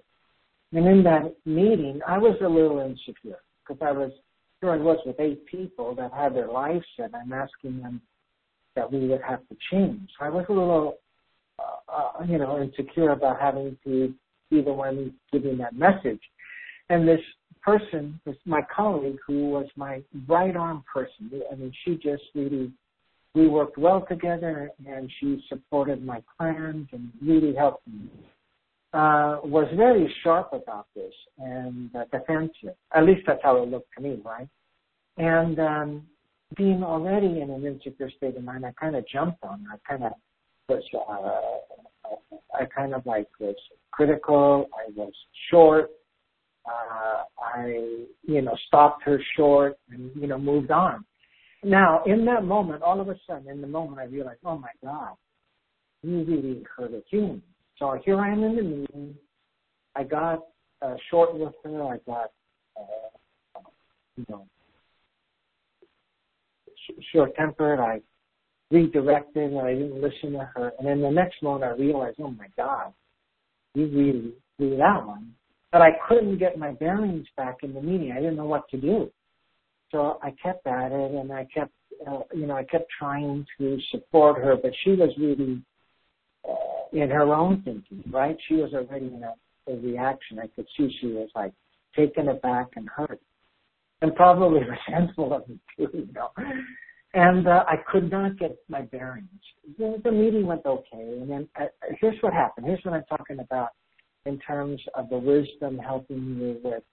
And 0.74 0.86
in 0.86 1.04
that 1.04 1.34
meeting, 1.46 2.02
I 2.06 2.18
was 2.18 2.36
a 2.42 2.48
little 2.48 2.80
insecure 2.80 3.40
because 3.66 3.82
I 3.82 3.92
was, 3.94 4.12
here 4.60 4.72
I 4.72 4.78
was 4.78 4.98
with 5.06 5.20
eight 5.20 5.46
people 5.46 5.96
that 5.96 6.12
had 6.14 6.36
their 6.36 6.50
lives 6.50 6.86
set. 6.98 7.12
I'm 7.16 7.32
asking 7.32 7.82
them 7.82 8.02
that 8.76 8.92
we 8.92 9.08
would 9.08 9.22
have 9.22 9.48
to 9.48 9.56
change. 9.72 10.10
I 10.20 10.30
was 10.30 10.46
a 10.50 10.54
little, 10.54 10.98
uh, 11.58 11.92
uh, 12.20 12.24
you 12.28 12.38
know, 12.38 12.62
insecure 12.62 13.12
about 13.12 13.40
having 13.40 13.78
to 13.86 14.14
be 14.50 14.62
the 14.62 14.74
one 14.74 15.14
giving 15.32 15.58
that 15.60 15.76
message. 15.76 16.22
And 16.90 17.08
this 17.08 17.22
person 17.68 18.18
was 18.26 18.38
my 18.46 18.62
colleague 18.74 19.18
who 19.28 19.50
was 19.50 19.68
my 19.76 20.02
right 20.26 20.56
arm 20.56 20.86
person. 20.92 21.30
I 21.52 21.56
mean, 21.56 21.74
she 21.84 21.96
just 21.96 22.24
really, 22.34 22.72
we 23.36 23.50
worked 23.50 23.78
well 23.78 24.06
together 24.08 24.72
and 24.88 25.12
she 25.20 25.44
supported 25.50 26.04
my 26.04 26.24
plans 26.38 26.88
and 26.94 27.12
really 27.22 27.54
helped 27.54 27.86
me. 27.86 28.10
Uh, 28.94 29.42
was 29.44 29.68
very 29.76 30.12
sharp 30.24 30.50
about 30.54 30.88
this 30.96 31.12
and 31.40 31.94
uh, 31.94 32.06
defensive. 32.18 32.76
At 32.96 33.04
least 33.04 33.24
that's 33.28 33.42
how 33.44 33.62
it 33.62 33.70
looked 33.70 33.90
to 33.98 34.02
me, 34.02 34.22
right? 34.24 34.48
And 35.18 35.60
um, 35.60 36.04
being 36.56 36.84
already 36.84 37.42
in 37.42 37.50
an 37.50 37.66
insecure 37.66 38.10
state 38.16 38.38
of 38.38 38.44
mind, 38.46 38.66
I 38.66 38.72
kind 38.80 38.96
of 38.96 39.06
jumped 39.10 39.44
on. 39.44 39.66
I 39.70 39.76
kind 39.86 40.06
of 40.06 40.14
was, 40.70 40.84
uh, 40.96 42.08
I 42.58 42.64
kind 42.66 42.96
of 42.96 43.06
like 43.06 43.28
was 43.42 43.58
critical. 43.92 44.70
I 44.74 44.90
was 44.96 45.12
short 45.52 45.92
uh, 46.68 47.24
I, 47.42 48.06
you 48.24 48.42
know, 48.42 48.56
stopped 48.68 49.04
her 49.04 49.22
short 49.36 49.78
and, 49.90 50.12
you 50.16 50.28
know, 50.28 50.38
moved 50.38 50.72
on. 50.72 51.06
Now, 51.64 52.04
in 52.06 52.26
that 52.26 52.44
moment, 52.44 52.84
all 52.84 53.02
of 53.02 53.10
a 53.10 53.16
sudden, 53.26 53.50
in 53.50 53.62
the 53.62 53.68
moment, 53.68 54.00
I 54.00 54.06
realized, 54.06 54.40
oh 54.46 54.58
my 54.58 54.70
God, 54.84 55.16
you 56.04 56.24
really 56.24 56.64
hurt 56.76 56.94
a 56.94 57.02
human. 57.10 57.42
So 57.80 58.00
here 58.04 58.20
I 58.20 58.32
am 58.32 58.44
in 58.44 58.56
the 58.56 58.62
meeting. 58.62 59.16
I 59.96 60.04
got 60.04 60.40
uh, 60.82 60.96
short 61.10 61.36
with 61.36 61.54
her. 61.64 61.84
I 61.84 61.98
got, 62.06 62.32
uh, 62.80 63.60
you 64.16 64.26
know, 64.30 64.46
short 67.12 67.36
tempered. 67.36 67.80
I 67.80 68.02
redirected. 68.72 69.56
I 69.58 69.74
didn't 69.74 70.02
listen 70.02 70.34
to 70.34 70.50
her. 70.56 70.74
And 70.78 70.88
then 70.88 71.02
the 71.02 71.10
next 71.10 71.42
moment, 71.42 71.64
I 71.64 71.76
realized, 71.76 72.18
oh 72.20 72.32
my 72.32 72.48
God, 72.56 72.94
you 73.74 73.88
really 73.88 74.34
blew 74.58 74.78
that 74.78 75.06
one 75.06 75.34
but 75.72 75.82
I 75.82 75.92
couldn't 76.08 76.38
get 76.38 76.58
my 76.58 76.72
bearings 76.72 77.28
back 77.36 77.58
in 77.64 77.74
the 77.74 77.82
meeting. 77.82 78.12
I 78.12 78.20
didn't 78.20 78.38
know 78.38 78.46
what 78.46 78.70
to 78.70 78.78
do. 78.78 79.12
So 79.92 80.20
I 80.22 80.34
kept 80.42 80.68
at 80.68 80.92
it 80.92 81.12
and 81.12 81.32
I 81.32 81.48
kept, 81.54 81.72
uh, 82.06 82.20
you 82.34 82.46
know, 82.46 82.56
I 82.56 82.64
kept 82.64 82.88
trying 82.98 83.46
to 83.58 83.78
support 83.92 84.38
her, 84.38 84.56
but 84.62 84.72
she 84.84 84.92
was 84.92 85.10
really 85.18 85.62
uh, 86.48 86.54
in 86.94 87.10
her 87.10 87.34
own 87.34 87.62
thinking, 87.64 88.04
right? 88.12 88.38
She 88.48 88.56
was 88.56 88.74
already 88.74 89.08
in 89.08 89.24
a, 89.24 89.72
a 89.72 89.76
reaction. 89.78 90.40
I 90.40 90.48
could 90.48 90.68
see 90.78 90.94
she 91.00 91.08
was 91.08 91.30
like 91.36 91.54
taken 91.96 92.30
aback 92.30 92.68
and 92.76 92.88
hurt 92.90 93.20
and 94.02 94.16
probably 94.16 94.62
resentful 94.90 95.34
of 95.34 95.48
me 95.48 95.60
too, 95.76 95.90
you 95.94 96.10
know. 96.14 96.30
And 97.14 97.48
uh, 97.48 97.64
I 97.68 97.78
could 97.90 98.12
not 98.12 98.38
get 98.38 98.58
my 98.68 98.82
bearings. 98.82 99.28
The, 99.78 100.00
the 100.04 100.12
meeting 100.12 100.46
went 100.46 100.66
okay, 100.66 100.86
and 100.94 101.30
then 101.30 101.50
uh, 101.60 101.66
here's 102.00 102.22
what 102.22 102.34
happened. 102.34 102.68
Here's 102.68 102.84
what 102.84 102.94
I'm 102.94 103.06
talking 103.06 103.40
about 103.40 103.70
in 104.28 104.38
terms 104.40 104.82
of 104.96 105.10
the 105.10 105.18
wisdom 105.18 105.78
helping 105.78 106.38
you 106.38 106.60
with 106.64 106.84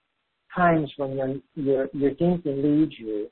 times 0.55 0.91
when 0.97 1.17
your 1.17 1.35
your 1.55 1.89
your 1.93 2.15
thinking 2.15 2.63
leads 2.63 2.99
you 2.99 3.29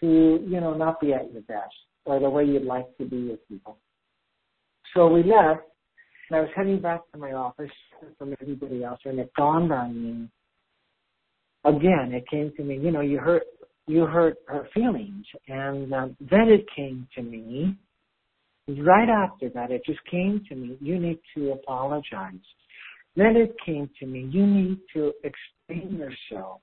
to 0.00 0.44
you 0.46 0.60
know 0.60 0.74
not 0.74 1.00
be 1.00 1.12
at 1.12 1.32
your 1.32 1.42
best 1.42 1.74
or 2.04 2.20
the 2.20 2.30
way 2.30 2.44
you'd 2.44 2.64
like 2.64 2.86
to 2.98 3.04
be 3.04 3.28
with 3.28 3.48
people. 3.48 3.76
So 4.94 5.08
we 5.08 5.22
left, 5.22 5.62
And 6.30 6.38
I 6.38 6.40
was 6.40 6.50
heading 6.56 6.80
back 6.80 7.00
to 7.12 7.18
my 7.18 7.32
office 7.32 7.70
from 8.18 8.34
everybody 8.40 8.82
else, 8.84 9.00
and 9.04 9.18
it 9.18 9.30
dawned 9.36 9.72
on 9.72 10.02
me. 10.02 10.28
Again, 11.64 12.12
it 12.14 12.24
came 12.30 12.52
to 12.56 12.62
me. 12.62 12.78
You 12.78 12.92
know, 12.92 13.00
you 13.00 13.18
hurt, 13.18 13.42
you 13.86 14.06
hurt 14.06 14.36
her 14.46 14.68
feelings, 14.72 15.26
and 15.48 15.92
um, 15.92 16.16
then 16.20 16.48
it 16.48 16.64
came 16.74 17.08
to 17.16 17.22
me. 17.22 17.76
Right 18.68 19.08
after 19.08 19.48
that, 19.50 19.70
it 19.70 19.82
just 19.84 20.00
came 20.10 20.42
to 20.48 20.54
me. 20.54 20.76
You 20.80 20.98
need 20.98 21.18
to 21.36 21.52
apologize. 21.52 22.34
Then 23.16 23.36
it 23.36 23.56
came 23.64 23.88
to 23.98 24.06
me. 24.06 24.28
You 24.30 24.46
need 24.46 24.78
to 24.94 25.12
explain 25.24 25.96
yourself 25.96 26.60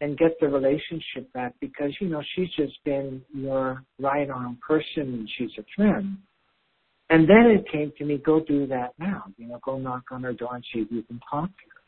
and 0.00 0.16
get 0.16 0.38
the 0.40 0.48
relationship 0.48 1.32
back 1.32 1.54
because 1.60 1.90
you 2.00 2.08
know 2.08 2.22
she's 2.34 2.50
just 2.56 2.82
been 2.84 3.22
your 3.34 3.82
right 3.98 4.30
arm 4.30 4.58
person 4.66 5.14
and 5.14 5.30
she's 5.36 5.50
a 5.58 5.64
friend. 5.76 6.16
And 7.10 7.28
then 7.28 7.46
it 7.50 7.70
came 7.70 7.92
to 7.98 8.04
me, 8.04 8.18
go 8.18 8.40
do 8.40 8.66
that 8.68 8.94
now. 8.98 9.24
You 9.36 9.48
know, 9.48 9.60
go 9.64 9.78
knock 9.78 10.04
on 10.10 10.22
her 10.22 10.32
door 10.32 10.54
and 10.54 10.64
see 10.72 10.80
if 10.80 10.88
you 10.90 11.02
can 11.02 11.20
talk 11.30 11.48
to 11.48 11.64
her. 11.74 11.82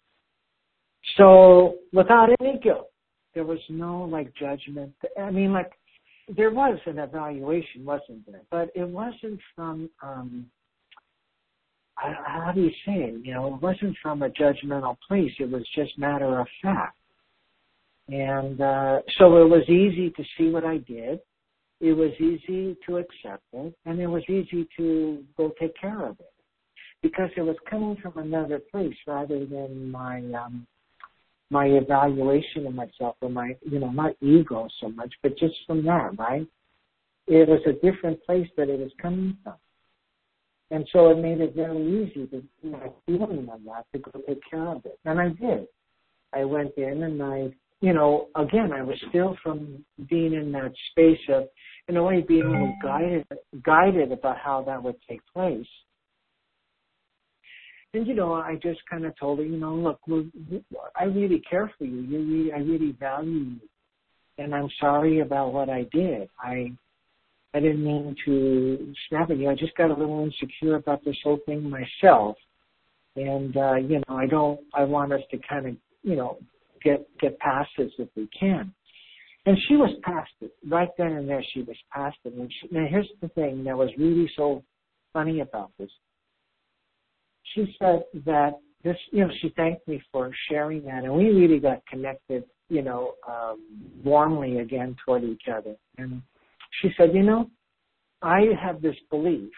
So 1.17 1.77
without 1.93 2.29
any 2.41 2.59
guilt, 2.59 2.91
there 3.35 3.45
was 3.45 3.61
no 3.69 4.05
like 4.05 4.33
judgment. 4.35 4.93
I 5.21 5.31
mean, 5.31 5.53
like 5.53 5.73
there 6.37 6.51
was 6.51 6.79
an 6.87 6.99
evaluation, 6.99 7.85
wasn't 7.85 8.27
there? 8.27 8.43
But 8.51 8.71
it 8.75 8.89
wasn't 8.89 9.41
from 9.55 9.89
um 10.03 10.47
how 11.97 12.53
do 12.55 12.61
you 12.61 12.71
say 12.85 12.95
it? 12.95 13.25
You 13.25 13.35
know, 13.35 13.55
it 13.55 13.63
wasn't 13.63 13.97
from 14.03 14.23
a 14.23 14.29
judgmental 14.29 14.97
place. 15.07 15.33
It 15.39 15.51
was 15.51 15.67
just 15.75 15.99
matter 15.99 16.41
of 16.41 16.47
fact. 16.63 16.97
And 18.09 18.61
uh, 18.61 19.01
so 19.19 19.39
it 19.39 19.49
was 19.49 19.69
easy 19.69 20.11
to 20.11 20.25
see 20.37 20.51
what 20.51 20.65
I 20.65 20.79
did. 20.79 21.21
It 21.81 21.93
was 21.93 22.13
easy 22.21 22.77
to 22.87 22.99
accept 22.99 23.43
it, 23.53 23.75
and 23.85 24.01
it 24.01 24.07
was 24.07 24.23
easy 24.29 24.67
to 24.79 25.23
go 25.37 25.53
take 25.61 25.79
care 25.79 26.07
of 26.07 26.19
it 26.21 26.33
because 27.03 27.29
it 27.37 27.43
was 27.43 27.57
coming 27.69 27.97
from 28.03 28.17
another 28.17 28.59
place 28.59 28.97
rather 29.07 29.45
than 29.45 29.91
my 29.91 30.19
um, 30.33 30.67
my 31.51 31.67
evaluation 31.67 32.67
of 32.67 32.75
myself 32.75 33.17
or 33.21 33.29
my 33.29 33.55
you 33.63 33.79
know 33.79 33.91
not 33.91 34.15
ego 34.23 34.69
so 34.81 34.89
much, 34.89 35.13
but 35.23 35.37
just 35.37 35.55
from 35.67 35.85
that, 35.85 36.19
right? 36.19 36.47
It 37.27 37.49
was 37.49 37.61
a 37.67 37.73
different 37.73 38.25
place 38.25 38.49
that 38.57 38.69
it 38.69 38.79
was 38.79 38.93
coming 39.03 39.37
from. 39.43 39.55
And 40.71 40.87
so 40.93 41.11
it 41.11 41.19
made 41.19 41.41
it 41.41 41.55
very 41.55 41.81
easy 42.03 42.27
to 42.27 42.43
know, 42.63 42.97
feeling 43.07 43.49
of 43.53 43.61
that 43.65 43.85
to 43.93 43.99
go 43.99 44.21
take 44.27 44.41
care 44.51 44.67
of 44.67 44.85
it. 44.85 44.99
And 45.05 45.21
I 45.21 45.29
did. 45.29 45.67
I 46.33 46.45
went 46.45 46.73
in 46.77 47.05
and 47.05 47.23
I 47.23 47.53
you 47.81 47.93
know, 47.93 48.29
again, 48.37 48.73
I 48.73 48.83
was 48.83 48.97
still 49.11 49.37
from 49.43 49.85
being 50.09 50.33
in 50.33 50.51
that 50.53 50.73
space 50.91 51.21
of, 51.29 51.45
in 51.89 51.97
a 51.97 52.03
way, 52.03 52.25
being 52.27 52.43
a 52.43 52.85
guided, 52.85 53.27
guided 53.63 54.13
about 54.13 54.39
how 54.39 54.63
that 54.63 54.83
would 54.83 54.97
take 55.09 55.21
place. 55.33 55.67
And 57.93 58.07
you 58.07 58.15
know, 58.15 58.35
I 58.35 58.59
just 58.63 58.81
kind 58.91 59.05
of 59.05 59.17
told 59.19 59.39
her, 59.39 59.45
you 59.45 59.59
know, 59.59 59.75
look, 59.75 60.01
I 60.99 61.05
really 61.05 61.43
care 61.49 61.71
for 61.79 61.85
you. 61.85 62.01
You 62.01 62.19
really, 62.19 62.53
I 62.53 62.59
really 62.59 62.93
value 62.93 63.31
you, 63.31 63.61
and 64.39 64.55
I'm 64.55 64.69
sorry 64.81 65.21
about 65.21 65.53
what 65.53 65.69
I 65.71 65.87
did. 65.93 66.29
I, 66.41 66.73
I 67.57 67.61
didn't 67.61 67.83
mean 67.83 68.15
to 68.27 68.93
snap 69.09 69.31
at 69.31 69.39
you. 69.39 69.49
I 69.49 69.55
just 69.55 69.75
got 69.77 69.91
a 69.91 69.95
little 69.95 70.23
insecure 70.23 70.75
about 70.75 71.03
this 71.07 71.17
whole 71.25 71.39
thing 71.47 71.71
myself, 71.71 72.37
and 73.17 73.57
uh, 73.57 73.77
you 73.77 73.97
know, 73.97 74.15
I 74.15 74.27
don't. 74.27 74.61
I 74.75 74.85
want 74.85 75.15
us 75.15 75.23
to 75.31 75.39
kind 75.49 75.67
of, 75.67 75.77
you 76.03 76.17
know, 76.17 76.37
get 76.85 77.09
get 77.19 77.39
past 77.39 77.71
this 77.79 77.91
if 77.99 78.09
we 78.15 78.29
can. 78.39 78.75
And 79.47 79.57
she 79.69 79.77
was 79.77 79.91
past 80.03 80.33
it 80.43 80.53
right 80.69 80.91
then 80.99 81.13
and 81.13 81.27
there. 81.27 81.43
She 81.55 81.63
was 81.63 81.77
past 81.95 82.19
it. 82.25 82.35
And 82.35 82.53
she, 82.61 82.69
now 82.73 82.85
here's 82.91 83.09
the 83.23 83.29
thing 83.29 83.65
that 83.65 83.79
was 83.79 83.89
really 83.97 84.31
so 84.37 84.63
funny 85.15 85.41
about 85.41 85.71
this. 85.79 85.91
She 87.55 87.75
said 87.79 88.03
that 88.27 88.59
this, 88.85 88.97
you 89.13 89.21
know, 89.21 89.31
she 89.41 89.49
thanked 89.57 89.89
me 89.89 90.03
for 90.13 90.31
sharing 90.51 90.85
that, 90.85 91.05
and 91.05 91.15
we 91.15 91.29
really 91.29 91.59
got 91.59 91.87
connected, 91.87 92.45
you 92.69 92.83
know, 92.83 93.15
um, 93.27 93.63
warmly 94.05 94.59
again 94.59 94.95
toward 95.07 95.25
each 95.25 95.45
other. 95.51 95.75
And 95.97 96.21
she 96.81 96.91
said, 96.97 97.15
you 97.15 97.23
know, 97.23 97.51
I 98.23 98.47
have 98.63 98.83
this 98.83 98.97
belief 99.11 99.51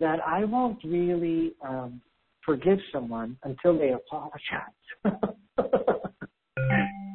that 0.00 0.18
I 0.26 0.44
won't 0.44 0.78
really 0.84 1.54
um, 1.66 2.00
forgive 2.44 2.78
someone 2.92 3.36
until 3.44 3.78
they 3.78 3.92
apologize. 3.92 4.40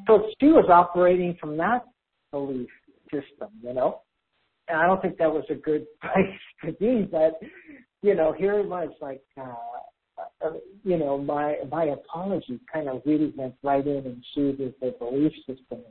So 0.10 0.28
she 0.40 0.48
was 0.48 0.66
operating 0.72 1.38
from 1.40 1.56
that 1.58 1.86
belief 2.32 2.70
system, 3.12 3.50
you 3.62 3.76
know. 3.76 4.02
And 4.68 4.80
I 4.80 4.88
don't 4.88 5.00
think 5.04 5.20
that 5.20 5.32
was 5.32 5.44
a 5.52 5.56
good 5.56 5.86
place 6.02 6.40
to 6.66 6.72
be, 6.74 7.08
but 7.10 7.40
you 8.02 8.16
know, 8.16 8.34
here 8.34 8.60
it 8.60 8.68
was 8.68 8.90
like, 9.02 9.22
uh, 9.40 9.54
uh, 10.44 10.54
you 10.84 10.98
know, 10.98 11.20
my 11.20 11.58
my 11.70 11.86
apology 11.86 12.60
kind 12.74 12.90
of 12.90 13.04
really 13.06 13.32
went 13.38 13.54
right 13.62 13.86
in 13.86 13.98
and 13.98 14.24
soothed 14.34 14.74
the 14.82 14.96
belief 14.98 15.32
system. 15.46 15.84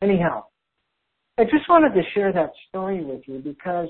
Anyhow, 0.00 0.44
I 1.38 1.44
just 1.44 1.68
wanted 1.68 1.94
to 1.94 2.02
share 2.14 2.32
that 2.32 2.52
story 2.68 3.02
with 3.02 3.22
you 3.26 3.38
because 3.38 3.88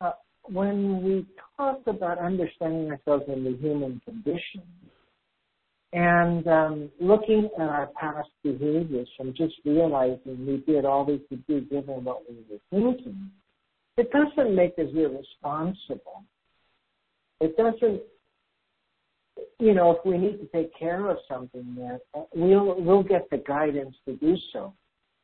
uh, 0.00 0.12
when 0.44 1.02
we 1.02 1.26
talk 1.56 1.80
about 1.86 2.18
understanding 2.18 2.90
ourselves 2.90 3.24
in 3.28 3.44
the 3.44 3.56
human 3.56 4.00
condition, 4.04 4.62
and 5.92 6.46
um, 6.48 6.90
looking 7.00 7.50
at 7.58 7.68
our 7.68 7.88
past 8.00 8.30
behaviors 8.42 9.08
and 9.18 9.34
just 9.34 9.54
realizing 9.64 10.46
we 10.46 10.64
did 10.66 10.84
all 10.84 11.04
we 11.04 11.20
could 11.28 11.46
do 11.46 11.60
given 11.60 12.02
what 12.02 12.22
we 12.28 12.36
were 12.50 12.58
thinking, 12.70 13.30
it 13.98 14.10
doesn't 14.10 14.54
make 14.54 14.72
us 14.78 14.86
irresponsible. 14.94 16.24
It 17.40 17.56
doesn't, 17.58 18.00
you 19.60 19.74
know, 19.74 19.92
if 19.92 19.98
we 20.06 20.16
need 20.16 20.38
to 20.38 20.46
take 20.46 20.76
care 20.78 21.10
of 21.10 21.18
something 21.28 21.74
there, 21.76 21.98
we'll, 22.34 22.80
we'll 22.80 23.02
get 23.02 23.28
the 23.30 23.38
guidance 23.38 23.94
to 24.06 24.16
do 24.16 24.34
so. 24.52 24.72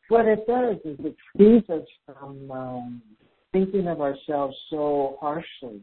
What 0.09 0.27
it 0.27 0.47
does 0.47 0.77
is 0.85 0.99
it 1.05 1.17
frees 1.37 1.63
us 1.69 1.87
from 2.07 2.51
um, 2.51 3.03
thinking 3.53 3.89
of 3.89 4.01
ourselves 4.01 4.57
so 4.71 5.19
harshly 5.21 5.83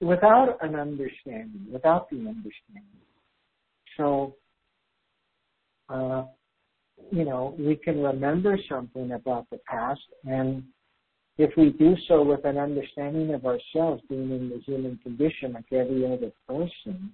without 0.00 0.58
an 0.60 0.76
understanding, 0.76 1.66
without 1.72 2.08
the 2.10 2.18
understanding. 2.18 3.00
So, 3.96 4.36
uh, 5.88 6.24
you 7.10 7.24
know, 7.24 7.54
we 7.58 7.76
can 7.76 8.02
remember 8.02 8.58
something 8.68 9.12
about 9.12 9.48
the 9.50 9.58
past, 9.66 10.00
and 10.24 10.62
if 11.38 11.50
we 11.56 11.70
do 11.70 11.96
so 12.06 12.22
with 12.22 12.44
an 12.44 12.58
understanding 12.58 13.34
of 13.34 13.44
ourselves 13.44 14.02
being 14.08 14.30
in 14.30 14.50
the 14.50 14.60
human 14.64 14.98
condition 15.02 15.54
like 15.54 15.72
every 15.72 16.04
other 16.06 16.30
person, 16.48 17.12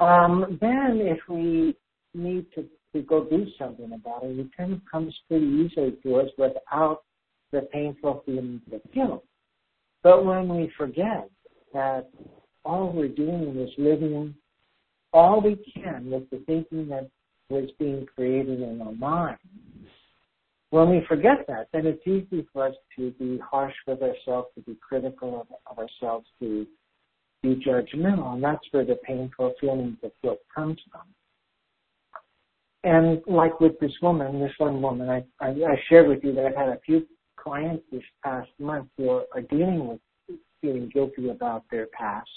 um, 0.00 0.58
then 0.60 1.00
if 1.00 1.18
we 1.28 1.76
need 2.14 2.46
to, 2.54 2.66
to 2.96 3.02
go 3.02 3.24
do 3.24 3.46
something 3.58 3.92
about 3.92 4.24
it, 4.24 4.38
it 4.38 4.48
kind 4.56 4.72
of 4.72 4.80
comes 4.90 5.14
pretty 5.28 5.46
easily 5.46 5.96
to 6.02 6.16
us 6.16 6.30
without 6.38 7.02
the 7.52 7.62
painful 7.72 8.22
feeling 8.24 8.60
of 8.72 8.80
guilt. 8.92 9.24
But 10.02 10.24
when 10.24 10.48
we 10.48 10.72
forget 10.76 11.28
that 11.72 12.08
all 12.64 12.92
we're 12.92 13.08
doing 13.08 13.56
is 13.58 13.70
living 13.78 14.34
all 15.12 15.40
we 15.40 15.56
can 15.74 16.10
with 16.10 16.28
the 16.30 16.42
thinking 16.46 16.88
that 16.88 17.08
was 17.48 17.70
being 17.78 18.06
created 18.14 18.60
in 18.60 18.80
our 18.82 18.92
mind. 18.92 19.38
When 20.70 20.90
we 20.90 21.02
forget 21.06 21.46
that, 21.48 21.68
then 21.72 21.86
it's 21.86 22.06
easy 22.06 22.46
for 22.52 22.66
us 22.66 22.74
to 22.96 23.12
be 23.12 23.38
harsh 23.38 23.74
with 23.86 24.02
ourselves, 24.02 24.48
to 24.56 24.62
be 24.62 24.76
critical 24.86 25.40
of, 25.40 25.46
of 25.70 25.78
ourselves, 25.78 26.26
to 26.40 26.66
be 27.42 27.54
judgmental, 27.64 28.34
and 28.34 28.42
that's 28.42 28.66
where 28.72 28.84
the 28.84 28.96
painful 29.06 29.54
feelings 29.60 29.96
of 30.02 30.10
guilt 30.22 30.40
comes 30.52 30.78
from. 30.90 31.02
And 32.84 33.20
like 33.26 33.60
with 33.60 33.78
this 33.80 33.92
woman, 34.00 34.40
this 34.40 34.52
one 34.58 34.80
woman, 34.80 35.08
I, 35.08 35.24
I, 35.40 35.48
I 35.48 35.82
shared 35.88 36.08
with 36.08 36.22
you 36.22 36.32
that 36.34 36.46
I've 36.46 36.54
had 36.54 36.68
a 36.68 36.80
few 36.84 37.06
clients 37.36 37.84
this 37.90 38.02
past 38.22 38.48
month 38.58 38.88
who 38.96 39.10
are, 39.10 39.24
are 39.34 39.42
dealing 39.42 39.86
with 39.88 40.00
feeling 40.60 40.88
guilty 40.92 41.28
about 41.28 41.64
their 41.70 41.86
past 41.88 42.28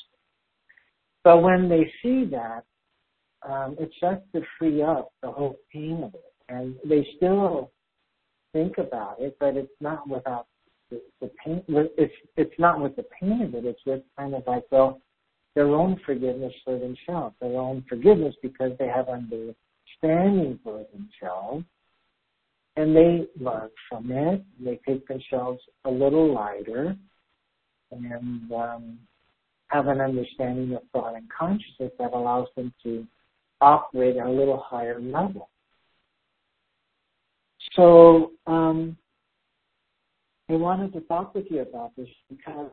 but 1.24 1.42
when 1.44 1.68
they 1.70 1.92
see 2.02 2.26
that, 2.32 2.64
um, 3.48 3.76
it 3.80 3.92
starts 3.98 4.24
to 4.34 4.42
free 4.58 4.82
up 4.82 5.12
the 5.22 5.32
whole 5.32 5.58
pain 5.72 6.02
of 6.04 6.14
it. 6.14 6.34
And 6.50 6.76
they 6.84 7.08
still 7.18 7.72
think 8.54 8.78
about 8.78 9.18
it, 9.20 9.38
but 9.40 9.56
it's 9.56 9.72
not 9.80 10.08
without 10.10 10.48
the, 10.90 11.02
the 11.22 11.30
pain. 11.44 11.64
It's 11.68 12.14
it's 12.36 12.58
not 12.58 12.82
with 12.82 12.96
the 12.96 13.06
pain 13.20 13.44
of 13.44 13.54
it. 13.54 13.66
It's 13.66 13.80
with 13.86 14.02
kind 14.18 14.34
of 14.34 14.44
like 14.48 14.64
well, 14.72 15.02
their 15.56 15.68
own 15.68 16.00
forgiveness 16.06 16.54
for 16.66 16.80
themselves, 16.80 17.36
their 17.40 17.60
own 17.60 17.86
forgiveness 17.88 18.34
because 18.42 18.72
they 18.80 18.88
have 18.88 19.08
understanding 20.02 20.60
for 20.64 20.86
themselves, 20.94 21.66
and 22.76 22.96
they 22.96 23.28
learn 23.40 23.70
from 23.90 24.12
it. 24.12 24.44
They 24.60 24.80
take 24.88 25.08
themselves 25.08 25.60
a 25.86 25.90
little 25.90 26.34
lighter 26.34 26.96
and 27.92 28.52
um, 28.52 29.00
have 29.68 29.88
an 29.88 30.00
understanding 30.00 30.76
of 30.76 30.84
thought 30.94 31.16
and 31.16 31.28
consciousness 31.30 31.92
that 32.00 32.14
allows 32.14 32.48
them 32.56 32.74
to 32.84 33.06
operate 33.62 34.18
at 34.18 34.26
a 34.26 34.32
little 34.32 34.64
higher 34.66 35.00
level. 35.02 35.50
So 37.76 38.32
um, 38.48 38.98
I 40.50 40.54
wanted 40.54 40.94
to 40.94 41.02
talk 41.02 41.36
with 41.36 41.46
you 41.50 41.62
about 41.62 41.96
this 41.96 42.08
because 42.30 42.72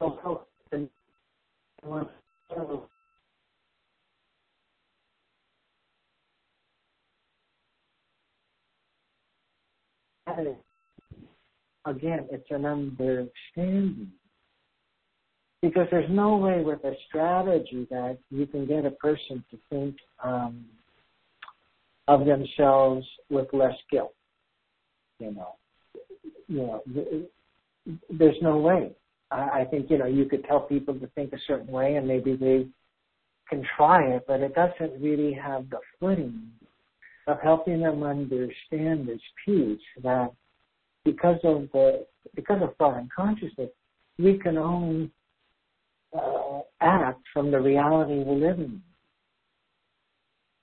oh, 0.00 0.46
again, 11.86 12.26
it's 12.30 12.50
an 12.50 12.64
understanding. 12.66 14.10
Because 15.60 15.86
there's 15.92 16.10
no 16.10 16.36
way 16.36 16.62
with 16.62 16.82
a 16.84 16.94
strategy 17.08 17.86
that 17.90 18.18
you 18.30 18.46
can 18.46 18.66
get 18.66 18.84
a 18.84 18.90
person 18.90 19.44
to 19.50 19.58
think 19.70 19.96
um, 20.22 20.64
of 22.08 22.26
themselves 22.26 23.06
with 23.30 23.46
less 23.52 23.76
guilt. 23.90 24.14
You 25.20 25.34
know, 25.34 25.54
you 26.48 26.66
know, 26.66 26.82
there's 28.10 28.36
no 28.42 28.56
way. 28.58 28.92
I, 29.32 29.60
I 29.60 29.64
think 29.64 29.90
you 29.90 29.98
know 29.98 30.06
you 30.06 30.26
could 30.26 30.44
tell 30.44 30.60
people 30.60 30.94
to 30.94 31.06
think 31.08 31.32
a 31.32 31.38
certain 31.46 31.68
way, 31.68 31.96
and 31.96 32.06
maybe 32.06 32.36
they 32.36 32.66
can 33.48 33.66
try 33.76 34.04
it, 34.04 34.24
but 34.26 34.40
it 34.40 34.54
doesn't 34.54 35.00
really 35.00 35.32
have 35.32 35.68
the 35.70 35.78
footing 35.98 36.42
of 37.26 37.38
helping 37.40 37.80
them 37.80 38.02
understand 38.02 39.08
this 39.08 39.20
piece 39.44 39.80
that 40.02 40.32
because 41.04 41.38
of 41.44 41.68
the 41.72 42.06
because 42.34 42.62
of 42.62 42.76
thought 42.76 42.98
and 42.98 43.10
consciousness, 43.12 43.70
we 44.18 44.38
can 44.38 44.56
only 44.58 45.10
uh, 46.16 46.60
act 46.80 47.20
from 47.32 47.50
the 47.50 47.60
reality 47.60 48.22
we 48.22 48.36
live 48.36 48.58
in. 48.58 48.80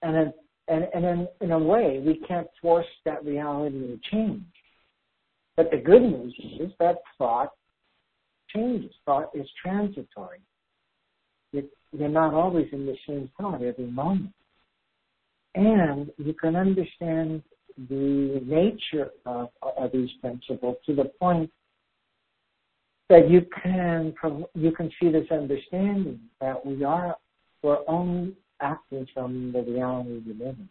And 0.02 0.16
in, 0.16 0.34
and, 0.68 0.88
and 0.94 1.06
in, 1.06 1.28
in 1.42 1.52
a 1.52 1.60
way, 1.60 2.02
we 2.06 2.22
can't 2.28 2.48
force 2.62 2.86
that 3.04 3.26
reality 3.26 3.80
to 3.80 4.00
change. 4.12 4.44
But 5.58 5.72
the 5.72 5.78
good 5.78 6.04
news 6.04 6.34
is 6.60 6.72
that 6.80 7.00
thought 7.18 7.50
changes. 8.54 8.92
Thought 9.06 9.30
is 9.34 9.48
transitory. 9.62 10.40
It, 11.54 11.70
you're 11.92 12.10
not 12.10 12.34
always 12.34 12.68
in 12.72 12.86
the 12.86 12.96
same 13.08 13.30
thought 13.40 13.64
every 13.64 13.88
moment 13.88 14.34
and 15.56 16.12
you 16.18 16.34
can 16.34 16.56
understand 16.56 17.42
the 17.90 18.42
nature 18.46 19.10
of, 19.26 19.50
of 19.62 19.92
these 19.92 20.10
principles 20.22 20.78
to 20.86 20.96
the 20.96 21.06
point 21.20 21.50
that 23.10 23.30
you 23.30 23.42
can 23.64 24.14
you 24.54 24.72
can 24.72 24.92
see 25.00 25.10
this 25.10 25.26
understanding 25.32 26.20
that 26.40 26.64
we 26.64 26.84
are 26.84 27.16
we're 27.64 27.80
only 27.88 28.36
acting 28.62 29.08
from 29.14 29.52
the 29.52 29.62
reality 29.62 30.22
we 30.26 30.34
live 30.34 30.56
in. 30.60 30.70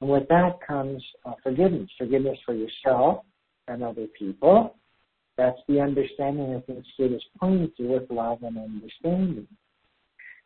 And 0.00 0.10
with 0.10 0.26
that 0.28 0.58
comes 0.66 1.02
uh, 1.24 1.34
forgiveness, 1.42 1.88
forgiveness 1.98 2.38
for 2.44 2.54
yourself 2.54 3.22
and 3.68 3.82
other 3.82 4.06
people. 4.18 4.76
That's 5.40 5.58
the 5.68 5.80
understanding 5.80 6.52
that 6.52 6.66
the 6.66 6.76
Institute 6.76 7.12
is 7.12 7.24
pointing 7.40 7.72
to 7.78 7.84
with 7.84 8.10
love 8.10 8.42
and 8.42 8.58
understanding. 8.58 9.48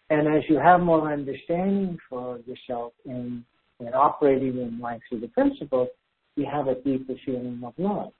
And 0.08 0.28
as 0.28 0.44
you 0.48 0.56
have 0.56 0.82
more 0.82 1.12
understanding 1.12 1.98
for 2.08 2.38
yourself 2.46 2.92
in, 3.04 3.44
in 3.80 3.88
operating 3.88 4.56
in 4.56 4.78
life 4.78 5.00
through 5.08 5.22
the 5.22 5.28
principles, 5.28 5.88
you 6.36 6.46
have 6.46 6.68
a 6.68 6.76
deeper 6.76 7.14
feeling 7.26 7.60
of 7.66 7.74
love. 7.76 8.12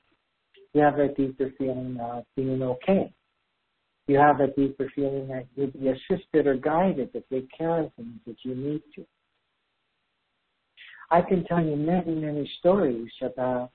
You 0.73 0.81
have 0.81 0.99
a 0.99 1.15
deeper 1.15 1.53
feeling 1.57 1.97
of 2.03 2.25
being 2.35 2.61
okay. 2.61 3.13
You 4.09 4.19
have 4.19 4.41
a 4.41 4.49
deeper 4.49 4.91
feeling 4.97 5.29
that 5.29 5.47
you'll 5.55 5.69
be 5.69 5.91
assisted 5.91 6.49
or 6.49 6.57
guided 6.57 7.13
to 7.13 7.23
take 7.33 7.49
care 7.57 7.85
of 7.85 7.93
things 7.95 8.19
that 8.27 8.39
you 8.43 8.57
need 8.57 8.83
to. 8.97 9.07
I 11.13 11.23
can 11.23 11.45
tell 11.45 11.65
you 11.65 11.77
many, 11.77 12.17
many 12.17 12.51
stories 12.59 13.13
about 13.23 13.71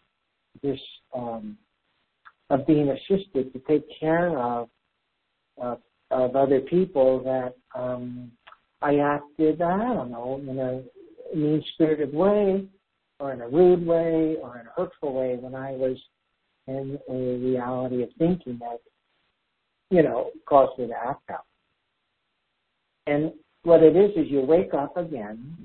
this 0.62 0.82
um, 1.16 1.58
of 2.50 2.66
being 2.66 2.90
assisted 2.90 3.54
to 3.54 3.60
take 3.68 3.86
care 4.00 4.38
of 4.38 4.70
uh, 5.62 5.76
of 6.12 6.36
other 6.36 6.62
people 6.62 7.22
that 7.24 7.56
um, 7.80 8.32
I 8.82 8.98
acted, 8.98 9.62
I 9.62 9.78
don't 9.94 10.12
know, 10.12 10.42
in 10.48 10.58
a 10.58 11.38
mean 11.38 11.64
spirited 11.74 12.14
way, 12.14 12.66
or 13.20 13.34
in 13.34 13.42
a 13.42 13.48
rude 13.48 13.86
way, 13.86 14.38
or 14.42 14.60
in 14.60 14.66
a 14.66 14.72
hurtful 14.76 15.14
way 15.14 15.38
when 15.40 15.54
I 15.54 15.72
was 15.72 15.98
in 16.68 16.98
a 17.10 17.14
reality 17.14 18.04
of 18.04 18.10
thinking 18.18 18.58
that, 18.60 18.80
you 19.90 20.02
know, 20.02 20.32
caused 20.48 20.80
me 20.80 20.88
to 20.88 20.94
act 20.94 21.30
out. 21.30 21.46
And 23.08 23.34
what 23.64 23.84
it 23.84 23.96
is 23.96 24.12
is 24.16 24.32
you 24.32 24.42
wake 24.42 24.74
up 24.74 24.96
again, 24.98 25.58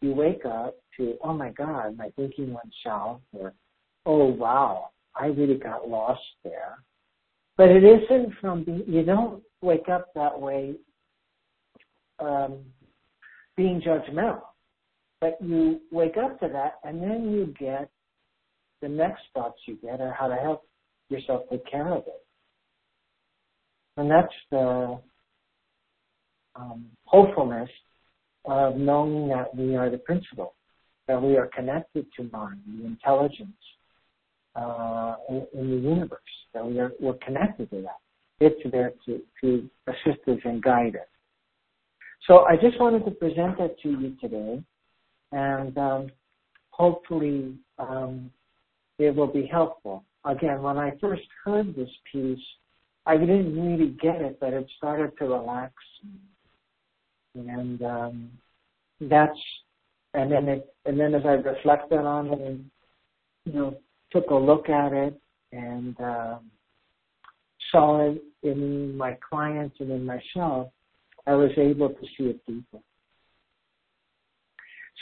you 0.00 0.12
wake 0.14 0.44
up 0.44 0.76
to, 0.96 1.16
oh 1.22 1.32
my 1.32 1.50
God, 1.50 1.96
my 1.96 2.10
thinking 2.16 2.52
went 2.52 2.72
south, 2.84 3.20
or 3.32 3.52
oh 4.06 4.26
wow, 4.26 4.90
I 5.14 5.26
really 5.26 5.56
got 5.56 5.88
lost 5.88 6.20
there. 6.44 6.78
But 7.56 7.68
it 7.68 7.84
isn't 7.84 8.34
from 8.40 8.64
being, 8.64 8.84
you 8.86 9.04
don't 9.04 9.42
wake 9.60 9.88
up 9.88 10.08
that 10.14 10.40
way 10.40 10.74
um, 12.18 12.58
being 13.56 13.80
judgmental. 13.80 14.42
But 15.20 15.38
you 15.40 15.80
wake 15.92 16.16
up 16.16 16.40
to 16.40 16.48
that, 16.48 16.78
and 16.82 17.00
then 17.00 17.30
you 17.30 17.54
get 17.58 17.88
the 18.80 18.88
next 18.88 19.22
thoughts 19.34 19.60
you 19.66 19.76
get 19.76 20.00
are 20.00 20.12
how 20.12 20.26
to 20.26 20.34
help 20.34 20.66
yourself 21.08 21.42
take 21.50 21.64
care 21.70 21.92
of 21.92 22.04
it. 22.06 22.24
And 23.96 24.10
that's 24.10 24.32
the 24.50 24.98
um, 26.56 26.86
hopefulness 27.04 27.70
of 28.44 28.76
knowing 28.76 29.28
that 29.28 29.54
we 29.54 29.76
are 29.76 29.90
the 29.90 29.98
principle, 29.98 30.54
that 31.06 31.22
we 31.22 31.36
are 31.36 31.46
connected 31.46 32.06
to 32.16 32.28
mind, 32.32 32.60
the 32.66 32.86
intelligence 32.86 33.52
uh, 34.54 35.14
in, 35.28 35.46
in, 35.54 35.70
the 35.70 35.88
universe, 35.88 36.20
that 36.54 36.64
we 36.64 36.78
are 36.78 36.92
we're 37.00 37.14
connected 37.14 37.70
to 37.70 37.82
that. 37.82 37.98
It's 38.40 38.60
there 38.70 38.92
to, 39.06 39.20
to 39.40 39.70
assist 39.86 40.26
us 40.26 40.38
and 40.44 40.62
guide 40.62 40.96
us. 40.96 41.08
So 42.26 42.44
I 42.44 42.56
just 42.56 42.80
wanted 42.80 43.04
to 43.04 43.10
present 43.12 43.58
that 43.58 43.76
to 43.82 43.88
you 43.88 44.16
today, 44.20 44.62
and 45.32 45.76
um, 45.78 46.10
hopefully 46.70 47.54
um, 47.78 48.30
it 48.98 49.14
will 49.14 49.32
be 49.32 49.46
helpful. 49.46 50.04
Again, 50.24 50.62
when 50.62 50.78
I 50.78 50.92
first 51.00 51.22
heard 51.44 51.74
this 51.74 51.90
piece, 52.12 52.38
I 53.06 53.16
didn't 53.16 53.60
really 53.60 53.90
get 54.00 54.20
it, 54.20 54.38
but 54.40 54.52
it 54.52 54.66
started 54.76 55.12
to 55.18 55.24
relax, 55.24 55.72
and 57.34 57.82
um, 57.82 58.30
that's 59.00 59.38
and 60.14 60.30
then 60.30 60.48
it 60.48 60.74
and 60.84 60.98
then 60.98 61.14
as 61.14 61.22
I 61.24 61.32
reflected 61.32 62.00
on 62.00 62.26
it 62.28 62.40
and 62.40 62.70
you 63.44 63.52
know 63.52 63.76
took 64.12 64.30
a 64.30 64.34
look 64.34 64.68
at 64.68 64.92
it 64.92 65.20
and 65.52 65.98
um, 66.00 66.50
saw 67.70 68.10
it 68.10 68.22
in 68.42 68.96
my 68.96 69.16
clients 69.28 69.76
and 69.80 69.90
in 69.90 70.04
myself, 70.04 70.68
I 71.26 71.34
was 71.34 71.50
able 71.56 71.90
to 71.90 72.06
see 72.16 72.24
it 72.24 72.40
deeper. 72.46 72.78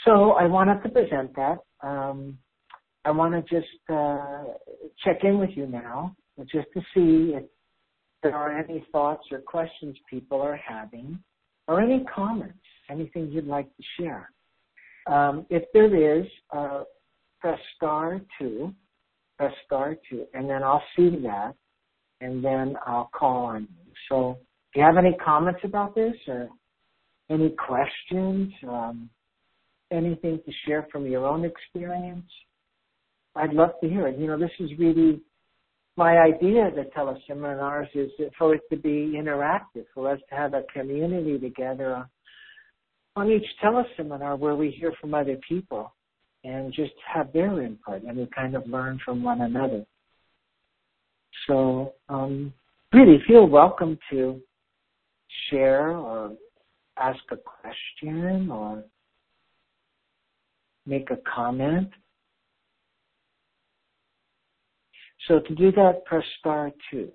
So 0.05 0.31
I 0.31 0.45
wanted 0.45 0.81
to 0.83 0.89
present 0.89 1.35
that. 1.35 1.59
Um, 1.81 2.37
I 3.05 3.11
want 3.11 3.33
to 3.33 3.41
just 3.55 3.71
uh, 3.89 4.43
check 5.03 5.23
in 5.23 5.39
with 5.39 5.51
you 5.55 5.65
now, 5.67 6.15
just 6.51 6.67
to 6.73 6.81
see 6.93 7.33
if 7.35 7.43
there 8.21 8.35
are 8.35 8.57
any 8.57 8.85
thoughts 8.91 9.25
or 9.31 9.39
questions 9.39 9.97
people 10.09 10.39
are 10.41 10.55
having, 10.55 11.17
or 11.67 11.81
any 11.81 12.03
comments, 12.13 12.57
anything 12.89 13.29
you'd 13.31 13.47
like 13.47 13.67
to 13.75 13.83
share. 13.99 14.29
Um, 15.07 15.45
if 15.49 15.63
there 15.73 16.19
is, 16.19 16.27
uh, 16.51 16.83
press 17.39 17.59
star 17.75 18.21
two, 18.37 18.73
press 19.41 19.53
star 19.65 19.95
two, 20.07 20.25
and 20.35 20.47
then 20.47 20.61
I'll 20.61 20.83
see 20.95 21.09
that, 21.23 21.55
and 22.21 22.45
then 22.45 22.75
I'll 22.85 23.09
call 23.11 23.45
on 23.45 23.61
you. 23.63 23.91
So, 24.07 24.37
do 24.71 24.79
you 24.79 24.85
have 24.85 24.97
any 24.97 25.17
comments 25.25 25.61
about 25.63 25.95
this 25.95 26.13
or 26.27 26.47
any 27.31 27.49
questions? 27.49 28.53
Um, 28.67 29.09
anything 29.91 30.39
to 30.45 30.51
share 30.67 30.87
from 30.91 31.07
your 31.07 31.25
own 31.25 31.43
experience? 31.43 32.29
I'd 33.35 33.53
love 33.53 33.71
to 33.81 33.89
hear 33.89 34.07
it. 34.07 34.19
You 34.19 34.27
know, 34.27 34.37
this 34.37 34.51
is 34.59 34.69
really 34.77 35.21
my 35.97 36.19
idea 36.19 36.67
of 36.67 36.75
the 36.75 36.85
teleseminars 36.95 37.87
is 37.95 38.11
for 38.37 38.53
it 38.53 38.61
to 38.69 38.77
be 38.77 39.15
interactive, 39.17 39.85
for 39.95 40.11
us 40.11 40.19
to 40.29 40.35
have 40.35 40.53
a 40.53 40.61
community 40.71 41.39
together 41.39 42.07
on 43.15 43.31
each 43.31 43.47
teleseminar 43.63 44.37
where 44.37 44.55
we 44.55 44.69
hear 44.69 44.93
from 45.01 45.15
other 45.15 45.37
people 45.49 45.91
and 46.43 46.73
just 46.73 46.93
have 47.13 47.31
their 47.33 47.61
input 47.61 48.03
and 48.03 48.17
we 48.17 48.27
kind 48.35 48.55
of 48.55 48.67
learn 48.67 48.99
from 49.05 49.23
one 49.23 49.41
another. 49.41 49.85
So 51.47 51.93
um, 52.09 52.53
really 52.93 53.21
feel 53.27 53.47
welcome 53.47 53.97
to 54.09 54.41
share 55.49 55.91
or 55.91 56.33
ask 56.97 57.19
a 57.31 57.37
question 57.37 58.49
or 58.51 58.83
make 60.85 61.09
a 61.11 61.17
comment. 61.33 61.89
So 65.27 65.39
to 65.39 65.55
do 65.55 65.71
that, 65.73 66.03
press 66.05 66.23
star 66.39 66.71
two. 66.89 67.11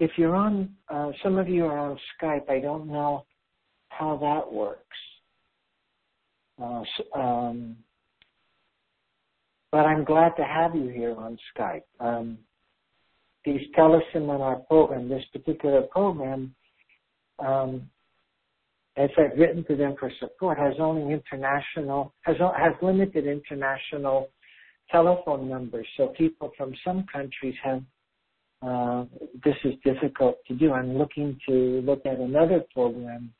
If 0.00 0.10
you're 0.16 0.34
on, 0.34 0.74
uh, 0.92 1.12
some 1.22 1.38
of 1.38 1.48
you 1.48 1.66
are 1.66 1.78
on 1.78 1.98
Skype, 2.20 2.50
I 2.50 2.58
don't 2.58 2.88
know 2.88 3.24
how 3.90 4.16
that 4.16 4.52
works. 4.52 4.80
Uh, 6.60 6.82
um, 7.14 7.76
but 9.72 9.86
I'm 9.86 10.04
glad 10.04 10.30
to 10.36 10.44
have 10.44 10.74
you 10.74 10.88
here 10.88 11.16
on 11.16 11.36
Skype. 11.56 11.82
Um, 11.98 12.38
these 13.44 13.60
teleseminar 13.76 14.66
program, 14.68 15.08
this 15.08 15.24
particular 15.32 15.82
program, 15.82 16.54
um, 17.40 17.90
as 18.96 19.10
I've 19.18 19.36
written 19.36 19.64
to 19.64 19.76
them 19.76 19.96
for 19.98 20.10
support, 20.20 20.58
has 20.58 20.74
only 20.78 21.12
international, 21.12 22.14
has, 22.22 22.36
has 22.56 22.72
limited 22.80 23.26
international 23.26 24.28
telephone 24.90 25.48
numbers. 25.48 25.86
So 25.96 26.08
people 26.16 26.52
from 26.56 26.72
some 26.84 27.04
countries 27.12 27.56
have, 27.64 27.82
uh, 28.62 29.04
this 29.44 29.56
is 29.64 29.74
difficult 29.84 30.36
to 30.46 30.54
do. 30.54 30.72
I'm 30.72 30.96
looking 30.96 31.36
to 31.48 31.82
look 31.84 32.06
at 32.06 32.18
another 32.18 32.64
program 32.72 33.32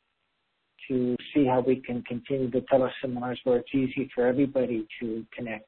to 0.87 1.15
see 1.33 1.45
how 1.45 1.61
we 1.61 1.77
can 1.77 2.01
continue 2.03 2.49
the 2.49 2.61
teleseminars 2.71 3.37
where 3.43 3.57
it's 3.57 3.73
easy 3.73 4.09
for 4.13 4.25
everybody 4.25 4.87
to 4.99 5.25
connect. 5.35 5.67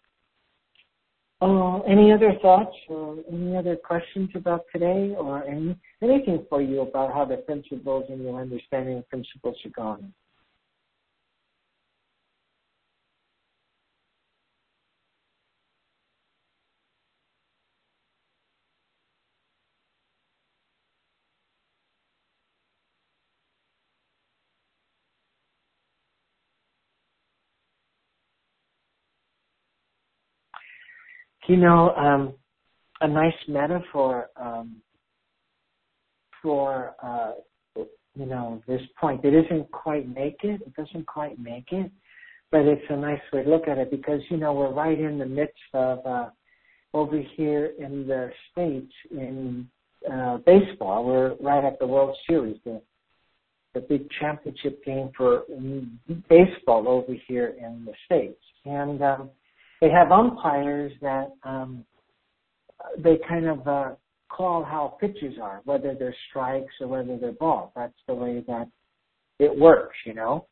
Uh, 1.39 1.79
any 1.81 2.11
other 2.11 2.33
thoughts 2.41 2.75
or 2.89 3.17
any 3.31 3.55
other 3.55 3.75
questions 3.75 4.29
about 4.33 4.61
today 4.73 5.13
or 5.15 5.43
any, 5.45 5.77
anything 6.01 6.43
for 6.49 6.63
you 6.63 6.81
about 6.81 7.13
how 7.13 7.23
the 7.23 7.37
principles 7.37 8.05
and 8.09 8.23
your 8.23 8.41
understanding 8.41 8.97
of 8.97 9.09
principles 9.09 9.55
are 9.63 9.69
going? 9.69 10.11
You 31.47 31.55
know, 31.55 31.91
um, 31.95 32.33
a 32.99 33.07
nice 33.07 33.33
metaphor 33.47 34.29
um, 34.35 34.81
for 36.41 36.93
uh, 37.01 37.31
you 38.15 38.25
know 38.25 38.61
this 38.67 38.81
point. 38.99 39.23
It 39.23 39.33
isn't 39.33 39.71
quite 39.71 40.07
make 40.13 40.39
it. 40.43 40.61
It 40.61 40.75
doesn't 40.75 41.05
quite 41.07 41.39
make 41.39 41.71
it, 41.71 41.89
but 42.51 42.61
it's 42.61 42.83
a 42.89 42.97
nice 42.97 43.21
way 43.31 43.43
to 43.43 43.49
look 43.49 43.69
at 43.69 43.77
it 43.77 43.91
because 43.91 44.19
you 44.29 44.35
know 44.35 44.53
we're 44.53 44.73
right 44.73 44.99
in 44.99 45.17
the 45.17 45.25
midst 45.25 45.55
of 45.73 46.05
uh, 46.05 46.29
over 46.93 47.21
here 47.37 47.71
in 47.79 48.05
the 48.05 48.29
states 48.51 48.91
in 49.11 49.69
uh, 50.11 50.37
baseball. 50.45 51.05
We're 51.05 51.35
right 51.35 51.63
at 51.63 51.79
the 51.79 51.87
World 51.87 52.17
Series, 52.27 52.57
the 52.65 52.81
the 53.73 53.79
big 53.81 54.09
championship 54.19 54.83
game 54.83 55.11
for 55.15 55.43
baseball 56.27 56.89
over 56.89 57.13
here 57.27 57.55
in 57.57 57.85
the 57.85 57.93
states, 58.05 58.41
and 58.65 59.01
um, 59.01 59.29
they 59.81 59.89
have 59.89 60.11
umpires 60.11 60.91
that 61.01 61.29
um, 61.43 61.85
they 62.97 63.19
kind 63.27 63.47
of 63.47 63.67
uh, 63.67 63.89
call 64.29 64.63
how 64.63 64.97
pitches 64.99 65.35
are, 65.41 65.61
whether 65.65 65.95
they're 65.97 66.15
strikes 66.29 66.73
or 66.81 66.87
whether 66.87 67.17
they're 67.17 67.31
balls. 67.33 67.71
That's 67.75 67.93
the 68.07 68.15
way 68.15 68.43
that 68.47 68.67
it 69.39 69.57
works, 69.57 69.95
you 70.05 70.13
know. 70.13 70.47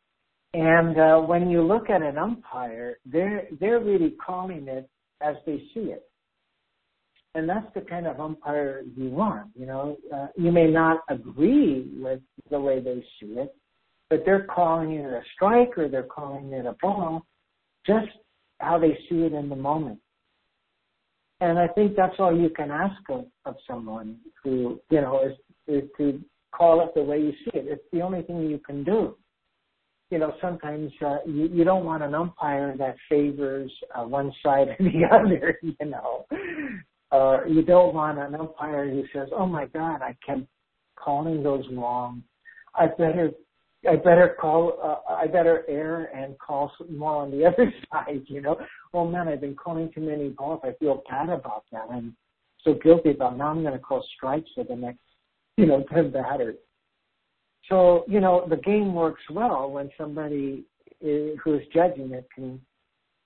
And 0.54 0.98
uh, 0.98 1.18
when 1.20 1.50
you 1.50 1.62
look 1.62 1.90
at 1.90 2.02
an 2.02 2.18
umpire, 2.18 3.00
they're 3.06 3.48
they're 3.60 3.80
really 3.80 4.16
calling 4.26 4.68
it 4.68 4.90
as 5.22 5.36
they 5.46 5.58
see 5.74 5.92
it, 5.92 6.04
and 7.34 7.48
that's 7.50 7.68
the 7.74 7.82
kind 7.82 8.08
of 8.08 8.20
umpire 8.20 8.84
you 8.96 9.10
want. 9.10 9.50
You 9.56 9.66
know, 9.66 9.98
uh, 10.14 10.28
you 10.38 10.52
may 10.52 10.68
not 10.68 11.02
agree 11.10 11.92
with 11.98 12.22
the 12.50 12.60
way 12.60 12.80
they 12.80 13.04
see 13.20 13.34
it, 13.34 13.54
but 14.10 14.24
they're 14.26 14.46
calling 14.46 14.94
it 14.94 15.06
a 15.06 15.22
strike 15.34 15.78
or 15.78 15.90
they're 15.90 16.04
calling 16.04 16.54
it 16.54 16.66
a 16.66 16.76
ball, 16.82 17.26
just 17.86 18.08
how 18.60 18.78
they 18.80 18.98
see 19.10 19.24
it 19.24 19.34
in 19.34 19.50
the 19.50 19.56
moment. 19.56 20.00
And 21.42 21.60
I 21.60 21.68
think 21.68 21.96
that's 21.96 22.16
all 22.20 22.36
you 22.36 22.50
can 22.50 22.72
ask 22.72 23.02
of, 23.10 23.26
of 23.46 23.56
someone 23.68 24.18
who, 24.44 24.80
you 24.90 25.02
know, 25.02 25.22
is, 25.26 25.38
is 25.68 25.90
to 25.98 26.22
call 26.52 26.82
it 26.82 26.94
the 26.96 27.04
way 27.04 27.20
you 27.20 27.34
see 27.44 27.58
it. 27.58 27.66
It's 27.68 27.84
the 27.92 28.02
only 28.02 28.22
thing 28.22 28.50
you 28.50 28.60
can 28.60 28.84
do. 28.84 29.18
You 30.12 30.20
know, 30.20 30.34
sometimes 30.40 30.92
uh, 31.06 31.18
you, 31.26 31.50
you 31.52 31.64
don't 31.64 31.84
want 31.84 32.04
an 32.04 32.16
umpire 32.16 32.76
that 32.78 32.96
favors 33.10 33.72
uh, 33.94 34.04
one 34.04 34.32
side 34.42 34.68
or 34.70 34.78
the 34.80 35.04
other, 35.12 35.60
you 35.64 35.86
know. 35.86 36.26
Uh, 37.12 37.46
you 37.46 37.62
don't 37.64 37.94
want 37.94 38.18
an 38.18 38.36
umpire 38.36 38.90
who 38.90 39.04
says, 39.14 39.28
oh 39.36 39.46
my 39.46 39.66
God, 39.68 40.02
I 40.02 40.16
kept 40.26 40.42
calling 40.96 41.44
those 41.44 41.66
wrong. 41.72 42.24
I 42.76 42.88
better 42.88 43.32
I 43.90 43.96
better 43.96 44.36
call, 44.40 44.78
uh, 44.82 45.14
I 45.14 45.28
better 45.28 45.64
err 45.68 46.06
and 46.16 46.38
call 46.40 46.72
more 46.90 47.22
on 47.24 47.32
the 47.32 47.46
other 47.48 47.74
side, 47.92 48.24
you 48.28 48.42
know. 48.42 48.58
Oh 48.94 49.08
man, 49.08 49.28
I've 49.28 49.42
been 49.42 49.56
calling 49.56 49.92
too 49.94 50.02
many 50.02 50.30
balls. 50.30 50.62
I 50.64 50.74
feel 50.80 51.04
bad 51.10 51.30
about 51.30 51.66
that. 51.72 51.86
I'm 51.92 52.16
so 52.64 52.74
guilty 52.74 53.12
about 53.12 53.38
now 53.38 53.52
I'm 53.52 53.62
going 53.62 53.74
to 53.74 53.80
call 53.80 54.06
strikes 54.16 54.50
for 54.56 54.64
the 54.64 54.76
next, 54.76 55.00
you 55.58 55.66
know, 55.68 55.84
10 55.94 56.12
batters. 56.12 56.56
So, 57.70 58.06
you 58.08 58.20
know, 58.20 58.46
the 58.50 58.58
game 58.58 58.94
works 58.94 59.22
well 59.30 59.70
when 59.72 59.90
somebody 59.98 60.66
is, 61.02 61.38
who 61.44 61.56
is 61.56 61.62
judging 61.74 62.12
it 62.12 62.28
can, 62.34 62.60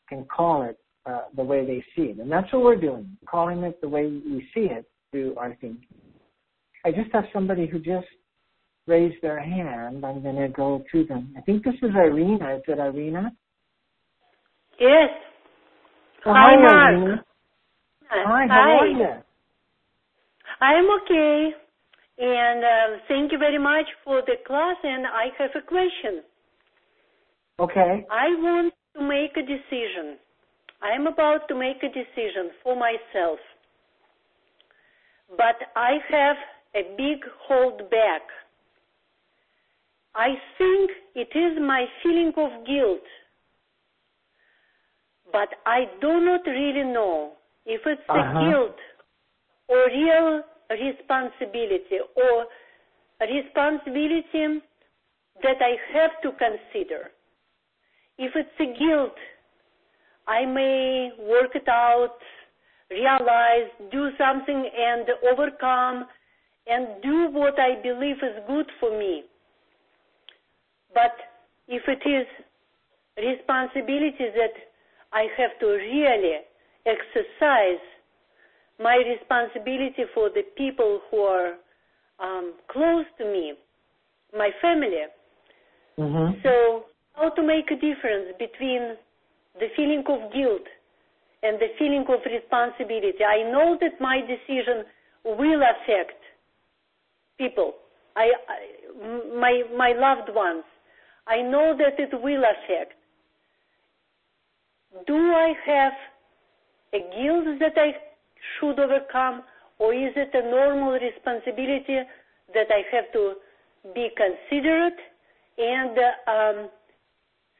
can 0.07 0.25
call 0.25 0.63
it 0.63 0.77
uh, 1.05 1.23
the 1.35 1.43
way 1.43 1.65
they 1.65 1.83
see 1.95 2.09
it. 2.09 2.19
And 2.19 2.31
that's 2.31 2.51
what 2.53 2.63
we're 2.63 2.75
doing, 2.75 3.17
calling 3.29 3.63
it 3.63 3.79
the 3.81 3.89
way 3.89 4.05
we 4.07 4.47
see 4.53 4.67
it 4.71 4.85
through 5.11 5.35
our 5.35 5.49
thinking. 5.61 5.85
I 6.85 6.91
just 6.91 7.11
have 7.13 7.25
somebody 7.33 7.67
who 7.67 7.79
just 7.79 8.07
raise 8.89 9.13
their 9.21 9.39
hand, 9.39 10.05
I'm 10.05 10.21
going 10.21 10.35
to 10.35 10.49
go 10.49 10.83
to 10.91 11.05
them. 11.05 11.33
I 11.37 11.41
think 11.41 11.63
this 11.63 11.75
is 11.75 11.91
Irina. 11.95 12.55
Is 12.55 12.63
it 12.67 12.79
Irina? 12.79 13.31
Yes. 14.79 15.09
Oh, 16.25 16.33
hi, 16.33 16.55
hi, 16.55 16.61
Mark. 16.61 16.95
Irina. 16.95 17.23
Hi, 18.09 18.23
hi. 18.25 18.47
how 18.49 18.79
are 18.79 18.87
you? 18.87 19.23
I'm 20.61 20.87
okay. 21.01 21.49
And 22.17 22.63
uh, 22.63 22.97
thank 23.07 23.31
you 23.31 23.37
very 23.37 23.59
much 23.59 23.85
for 24.03 24.21
the 24.25 24.35
class. 24.45 24.75
And 24.83 25.05
I 25.05 25.27
have 25.37 25.51
a 25.55 25.65
question. 25.65 26.23
Okay. 27.59 28.05
I 28.09 28.27
want 28.39 28.73
to 28.95 29.01
make 29.01 29.37
a 29.37 29.41
decision. 29.41 30.17
I'm 30.81 31.07
about 31.07 31.47
to 31.49 31.55
make 31.55 31.83
a 31.83 31.87
decision 31.87 32.51
for 32.63 32.75
myself. 32.75 33.39
But 35.29 35.55
I 35.75 35.97
have 36.09 36.37
a 36.75 36.95
big 36.97 37.19
hold 37.47 37.89
back 37.89 38.23
I 40.15 40.29
think 40.57 40.91
it 41.15 41.29
is 41.37 41.59
my 41.61 41.85
feeling 42.01 42.33
of 42.37 42.65
guilt, 42.65 43.05
but 45.31 45.49
I 45.65 45.85
do 46.01 46.19
not 46.19 46.41
really 46.45 46.83
know 46.83 47.33
if 47.65 47.81
it's 47.85 48.01
uh-huh. 48.09 48.39
a 48.39 48.49
guilt 48.49 48.75
or 49.67 49.85
real 49.87 50.41
responsibility 50.71 51.99
or 52.15 52.45
responsibility 53.21 54.61
that 55.41 55.57
I 55.61 55.75
have 55.93 56.11
to 56.23 56.31
consider. 56.31 57.11
If 58.17 58.35
it's 58.35 58.59
a 58.59 58.77
guilt, 58.77 59.15
I 60.27 60.45
may 60.45 61.11
work 61.19 61.55
it 61.55 61.67
out, 61.67 62.17
realize, 62.89 63.69
do 63.91 64.09
something 64.17 64.69
and 64.77 65.07
overcome 65.31 66.05
and 66.67 67.01
do 67.01 67.29
what 67.31 67.59
I 67.59 67.81
believe 67.81 68.17
is 68.17 68.43
good 68.47 68.65
for 68.79 68.97
me. 68.97 69.23
But 70.93 71.15
if 71.67 71.83
it 71.87 72.07
is 72.07 72.27
responsibility 73.17 74.31
that 74.35 74.55
I 75.13 75.27
have 75.37 75.57
to 75.59 75.67
really 75.67 76.37
exercise 76.85 77.83
my 78.79 79.01
responsibility 79.05 80.03
for 80.13 80.29
the 80.29 80.43
people 80.57 81.01
who 81.11 81.17
are 81.21 81.53
um, 82.19 82.53
close 82.71 83.05
to 83.17 83.25
me, 83.25 83.53
my 84.35 84.49
family. 84.61 85.03
Mm-hmm. 85.97 86.39
So, 86.43 86.85
how 87.13 87.29
to 87.29 87.43
make 87.43 87.69
a 87.71 87.75
difference 87.75 88.31
between 88.39 88.95
the 89.59 89.67
feeling 89.75 90.03
of 90.07 90.31
guilt 90.31 90.63
and 91.43 91.59
the 91.59 91.67
feeling 91.77 92.05
of 92.07 92.19
responsibility? 92.25 93.23
I 93.27 93.43
know 93.51 93.77
that 93.81 93.99
my 93.99 94.21
decision 94.21 94.85
will 95.25 95.61
affect 95.61 96.19
people, 97.39 97.73
I, 98.15 98.31
I 98.47 99.35
my 99.39 99.63
my 99.75 99.93
loved 99.97 100.29
ones. 100.35 100.63
I 101.29 101.41
know 101.43 101.77
that 101.77 101.99
it 101.99 102.09
will 102.11 102.43
affect. 102.43 102.93
Do 105.05 105.15
I 105.15 105.53
have 105.67 105.93
a 106.93 106.99
guilt 106.99 107.59
that 107.59 107.77
I 107.77 107.91
should 108.57 108.79
overcome, 108.79 109.43
or 109.77 109.93
is 109.93 110.11
it 110.15 110.31
a 110.33 110.49
normal 110.49 110.93
responsibility 110.93 111.99
that 112.53 112.67
I 112.71 112.81
have 112.91 113.11
to 113.13 113.35
be 113.93 114.09
considerate 114.17 114.97
and 115.59 115.97
um, 116.27 116.69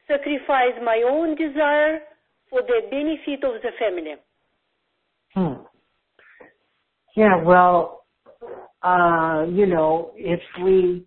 sacrifice 0.08 0.74
my 0.84 1.04
own 1.06 1.36
desire 1.36 2.00
for 2.50 2.62
the 2.62 2.80
benefit 2.90 3.44
of 3.44 3.62
the 3.62 3.70
family? 3.78 4.16
Hmm. 5.34 5.62
Yeah, 7.14 7.40
well, 7.42 8.02
uh, 8.82 9.46
you 9.48 9.66
know, 9.66 10.10
if 10.16 10.40
we 10.62 11.06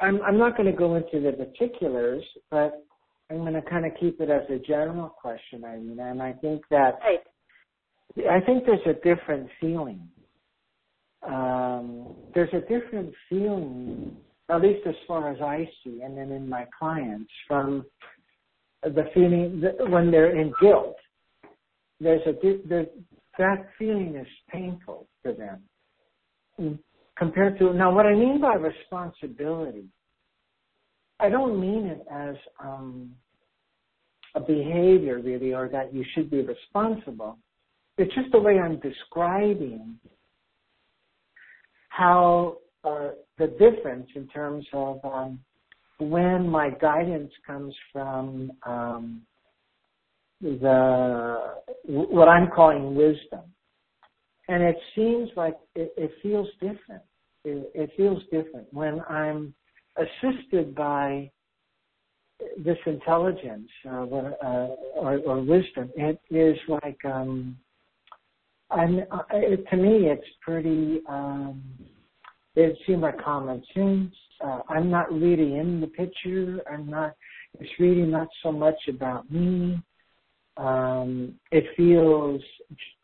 I'm 0.00 0.20
I'm 0.22 0.38
not 0.38 0.56
going 0.56 0.70
to 0.70 0.76
go 0.76 0.96
into 0.96 1.20
the 1.20 1.32
particulars, 1.32 2.24
but 2.50 2.84
I'm 3.30 3.38
going 3.38 3.54
to 3.54 3.62
kind 3.62 3.86
of 3.86 3.92
keep 4.00 4.20
it 4.20 4.30
as 4.30 4.42
a 4.50 4.58
general 4.58 5.08
question, 5.08 5.64
Irina. 5.64 6.10
And 6.10 6.22
I 6.22 6.32
think 6.32 6.62
that 6.70 6.98
right. 7.04 7.20
I 8.30 8.40
think 8.44 8.64
there's 8.66 8.86
a 8.86 8.94
different 9.04 9.48
feeling. 9.60 10.08
Um, 11.26 12.14
there's 12.34 12.52
a 12.54 12.60
different 12.60 13.12
feeling, 13.28 14.16
at 14.48 14.62
least 14.62 14.86
as 14.86 14.94
far 15.06 15.30
as 15.30 15.40
I 15.40 15.68
see, 15.84 16.00
and 16.02 16.16
then 16.16 16.32
in 16.32 16.48
my 16.48 16.66
clients, 16.78 17.30
from 17.46 17.84
the 18.82 19.04
feeling 19.12 19.60
that 19.60 19.88
when 19.90 20.10
they're 20.10 20.38
in 20.38 20.52
guilt. 20.60 20.96
There's 22.02 22.22
a 22.26 22.32
there's, 22.66 22.86
that 23.38 23.68
feeling 23.78 24.16
is 24.16 24.26
painful 24.50 25.06
to 25.24 25.34
them 25.34 26.78
compared 27.20 27.58
to 27.58 27.72
now. 27.74 27.94
What 27.94 28.06
I 28.06 28.14
mean 28.14 28.40
by 28.40 28.54
responsibility, 28.54 29.84
I 31.20 31.28
don't 31.28 31.60
mean 31.60 31.84
it 31.84 32.04
as 32.10 32.34
um, 32.58 33.10
a 34.34 34.40
behavior 34.40 35.20
really, 35.20 35.52
or 35.52 35.68
that 35.68 35.94
you 35.94 36.02
should 36.14 36.30
be 36.30 36.40
responsible. 36.40 37.38
It's 37.98 38.14
just 38.14 38.32
the 38.32 38.40
way 38.40 38.58
I'm 38.58 38.80
describing 38.80 39.98
how 41.90 42.56
uh, 42.84 43.10
the 43.36 43.48
difference 43.48 44.08
in 44.14 44.26
terms 44.28 44.64
of 44.72 45.04
um, 45.04 45.40
when 45.98 46.48
my 46.48 46.70
guidance 46.70 47.30
comes 47.46 47.74
from 47.92 48.50
um, 48.62 49.20
the 50.40 51.52
what 51.84 52.28
I'm 52.28 52.48
calling 52.48 52.94
wisdom, 52.94 53.42
and 54.48 54.62
it 54.62 54.76
seems 54.94 55.28
like 55.36 55.58
it, 55.74 55.92
it 55.98 56.12
feels 56.22 56.48
different. 56.62 57.02
It, 57.44 57.70
it 57.74 57.90
feels 57.96 58.22
different 58.24 58.72
when 58.72 59.00
I'm 59.08 59.54
assisted 59.96 60.74
by 60.74 61.30
this 62.58 62.78
intelligence 62.86 63.68
uh, 63.86 64.02
uh, 64.02 64.68
or, 64.96 65.18
or, 65.26 65.40
wisdom. 65.42 65.90
It 65.96 66.20
is 66.30 66.56
like 66.68 66.98
um, 67.04 67.56
I'm, 68.70 69.00
uh, 69.10 69.22
it, 69.32 69.68
to 69.70 69.76
me, 69.76 70.08
it's 70.08 70.26
pretty. 70.40 71.00
Um, 71.08 71.62
it 72.56 72.76
seems 72.86 73.02
like 73.02 73.20
common 73.22 73.62
sense. 73.74 74.14
Uh, 74.44 74.60
I'm 74.68 74.90
not 74.90 75.12
really 75.12 75.56
in 75.56 75.80
the 75.80 75.86
picture. 75.86 76.60
I'm 76.70 76.88
not. 76.88 77.14
It's 77.58 77.70
really 77.78 78.02
not 78.02 78.28
so 78.42 78.52
much 78.52 78.76
about 78.88 79.30
me. 79.30 79.80
Um, 80.56 81.34
it 81.50 81.64
feels. 81.76 82.40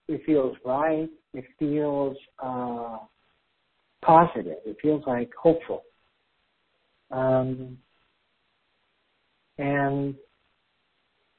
It 0.09 0.23
feels 0.25 0.57
right. 0.65 1.09
It 1.35 1.45
feels 1.59 2.17
uh, 2.43 2.99
positive. 4.07 4.59
It 4.65 4.77
feels 4.81 5.03
like 5.07 5.31
hopeful. 5.41 5.83
Um, 7.11 7.79
and 9.59 10.15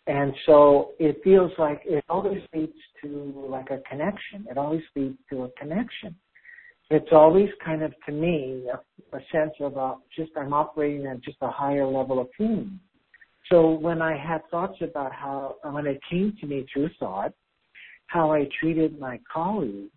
and 0.07 0.33
so 0.45 0.91
it 0.99 1.21
feels 1.23 1.51
like 1.57 1.81
it 1.85 2.03
always 2.09 2.41
leads 2.53 2.77
to 3.03 3.47
like 3.49 3.69
a 3.71 3.79
connection. 3.89 4.45
It 4.49 4.57
always 4.57 4.83
leads 4.95 5.17
to 5.29 5.43
a 5.43 5.49
connection. 5.51 6.15
It's 6.89 7.09
always 7.11 7.49
kind 7.63 7.83
of 7.83 7.93
to 8.05 8.13
me 8.13 8.67
a, 8.73 9.17
a 9.17 9.19
sense 9.31 9.51
of 9.59 9.75
a, 9.75 9.95
just 10.15 10.31
I'm 10.37 10.53
operating 10.53 11.05
at 11.05 11.21
just 11.21 11.37
a 11.41 11.51
higher 11.51 11.85
level 11.85 12.19
of 12.19 12.27
feeling. 12.37 12.79
So 13.51 13.71
when 13.71 14.01
I 14.01 14.17
had 14.17 14.41
thoughts 14.49 14.77
about 14.81 15.11
how 15.13 15.55
when 15.63 15.85
it 15.87 15.99
came 16.09 16.35
to 16.39 16.47
me 16.47 16.65
through 16.73 16.89
thought, 16.99 17.33
how 18.07 18.31
I 18.31 18.47
treated 18.59 18.99
my 18.99 19.19
colleague, 19.31 19.89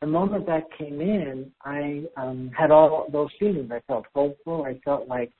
the 0.00 0.06
moment 0.06 0.46
that 0.46 0.64
came 0.76 1.00
in, 1.00 1.50
I 1.64 2.02
um, 2.16 2.50
had 2.56 2.70
all 2.70 3.06
those 3.10 3.30
feelings. 3.38 3.70
I 3.72 3.80
felt 3.86 4.04
hopeful. 4.14 4.64
I 4.64 4.78
felt 4.84 5.08
like 5.08 5.32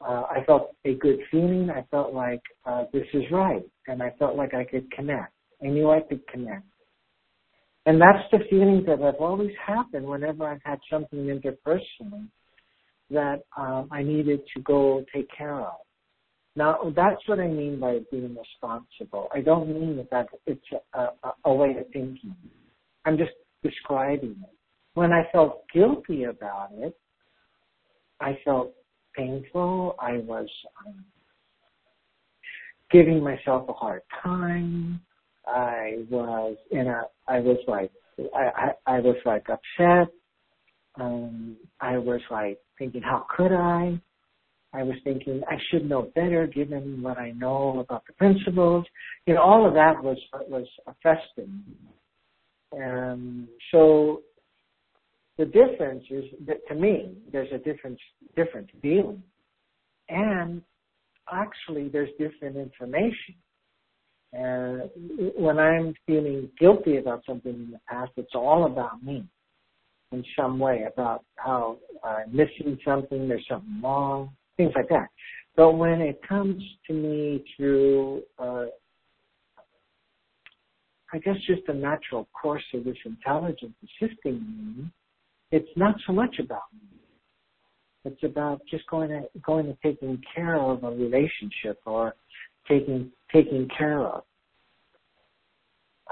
uh, 0.00 0.24
I 0.30 0.44
felt 0.46 0.74
a 0.84 0.94
good 0.94 1.20
feeling. 1.30 1.70
I 1.70 1.84
felt 1.90 2.12
like 2.12 2.42
uh, 2.66 2.84
this 2.92 3.06
is 3.14 3.24
right, 3.30 3.64
and 3.86 4.02
I 4.02 4.12
felt 4.18 4.36
like 4.36 4.52
I 4.54 4.64
could 4.64 4.90
connect. 4.90 5.32
I 5.62 5.68
knew 5.68 5.90
I 5.90 6.00
could 6.00 6.26
connect, 6.28 6.66
and 7.86 8.00
that's 8.00 8.24
the 8.32 8.40
feeling 8.50 8.84
that 8.86 9.02
I've 9.02 9.20
always 9.20 9.52
happened 9.64 10.06
whenever 10.06 10.46
I've 10.46 10.62
had 10.62 10.78
something 10.90 11.20
interpersonally 11.20 12.28
that 13.10 13.42
um, 13.56 13.88
I 13.90 14.02
needed 14.02 14.40
to 14.54 14.62
go 14.62 15.04
take 15.14 15.28
care 15.36 15.60
of. 15.60 15.74
Now, 16.56 16.92
that's 16.94 17.20
what 17.26 17.40
I 17.40 17.48
mean 17.48 17.80
by 17.80 18.00
being 18.10 18.36
responsible. 18.36 19.28
I 19.34 19.40
don't 19.40 19.68
mean 19.68 20.06
that 20.10 20.28
it's 20.46 20.64
a, 20.94 20.98
a, 20.98 21.34
a 21.46 21.54
way 21.54 21.70
of 21.70 21.86
thinking. 21.92 22.34
I'm 23.04 23.18
just 23.18 23.32
describing 23.64 24.36
it. 24.42 24.56
When 24.94 25.12
I 25.12 25.28
felt 25.32 25.64
guilty 25.74 26.24
about 26.24 26.68
it, 26.72 26.96
I 28.20 28.38
felt 28.44 28.72
painful. 29.16 29.96
I 29.98 30.18
was 30.18 30.46
um, 30.86 31.04
giving 32.92 33.22
myself 33.22 33.68
a 33.68 33.72
hard 33.72 34.02
time. 34.22 35.00
I 35.46 36.04
was 36.10 36.56
in 36.70 36.86
a, 36.86 37.02
I 37.26 37.40
was 37.40 37.58
like, 37.66 37.90
I, 38.34 38.72
I, 38.86 38.96
I 38.96 39.00
was 39.00 39.16
like 39.24 39.46
upset. 39.48 40.12
Um, 41.00 41.56
I 41.80 41.98
was 41.98 42.20
like 42.30 42.58
thinking, 42.78 43.02
how 43.02 43.26
could 43.36 43.52
I? 43.52 44.00
I 44.72 44.82
was 44.82 44.96
thinking 45.04 45.42
I 45.48 45.56
should 45.70 45.88
know 45.88 46.10
better 46.16 46.46
given 46.48 47.00
what 47.00 47.16
I 47.16 47.30
know 47.30 47.78
about 47.78 48.04
the 48.06 48.12
principles. 48.14 48.84
You 49.26 49.34
know, 49.34 49.42
all 49.42 49.66
of 49.66 49.74
that 49.74 50.02
was 50.02 50.18
was 50.48 50.66
affecting. 50.86 51.62
Um, 52.82 53.48
so 53.70 54.22
the 55.38 55.44
difference 55.46 56.04
is 56.10 56.24
that 56.46 56.66
to 56.68 56.74
me, 56.74 57.14
there's 57.32 57.52
a 57.52 57.58
different 57.58 57.98
different 58.36 58.70
feeling, 58.82 59.22
and 60.08 60.62
actually, 61.32 61.88
there's 61.88 62.10
different 62.18 62.56
information. 62.56 63.34
And 64.32 64.90
when 65.36 65.58
I'm 65.58 65.94
feeling 66.06 66.50
guilty 66.58 66.96
about 66.96 67.22
something 67.24 67.52
in 67.52 67.70
the 67.70 67.80
past, 67.88 68.10
it's 68.16 68.34
all 68.34 68.66
about 68.66 69.02
me 69.04 69.24
in 70.12 70.24
some 70.36 70.58
way, 70.58 70.84
about 70.92 71.24
how 71.36 71.78
I'm 72.02 72.34
missing 72.34 72.78
something, 72.84 73.28
there's 73.28 73.46
something 73.48 73.80
wrong, 73.82 74.30
things 74.56 74.72
like 74.74 74.88
that. 74.88 75.08
But 75.56 75.72
when 75.72 76.00
it 76.00 76.20
comes 76.26 76.62
to 76.86 76.92
me 76.92 77.44
through, 77.56 78.22
uh, 78.38 78.66
I 81.14 81.18
guess, 81.18 81.36
just 81.46 81.62
a 81.68 81.72
natural 81.72 82.26
course 82.32 82.64
of 82.74 82.82
this 82.82 82.96
intelligence 83.04 83.74
assisting 83.84 84.40
me, 84.40 84.90
it's 85.52 85.68
not 85.76 85.94
so 86.08 86.12
much 86.12 86.40
about 86.40 86.62
me. 86.72 86.98
It's 88.04 88.22
about 88.24 88.62
just 88.68 88.84
going 88.88 89.10
to 89.10 89.22
going 89.46 89.66
to 89.66 89.76
taking 89.80 90.20
care 90.34 90.56
of 90.56 90.82
a 90.82 90.90
relationship 90.90 91.80
or 91.86 92.16
taking 92.68 93.12
taking 93.32 93.68
care 93.78 94.00
of. 94.00 94.24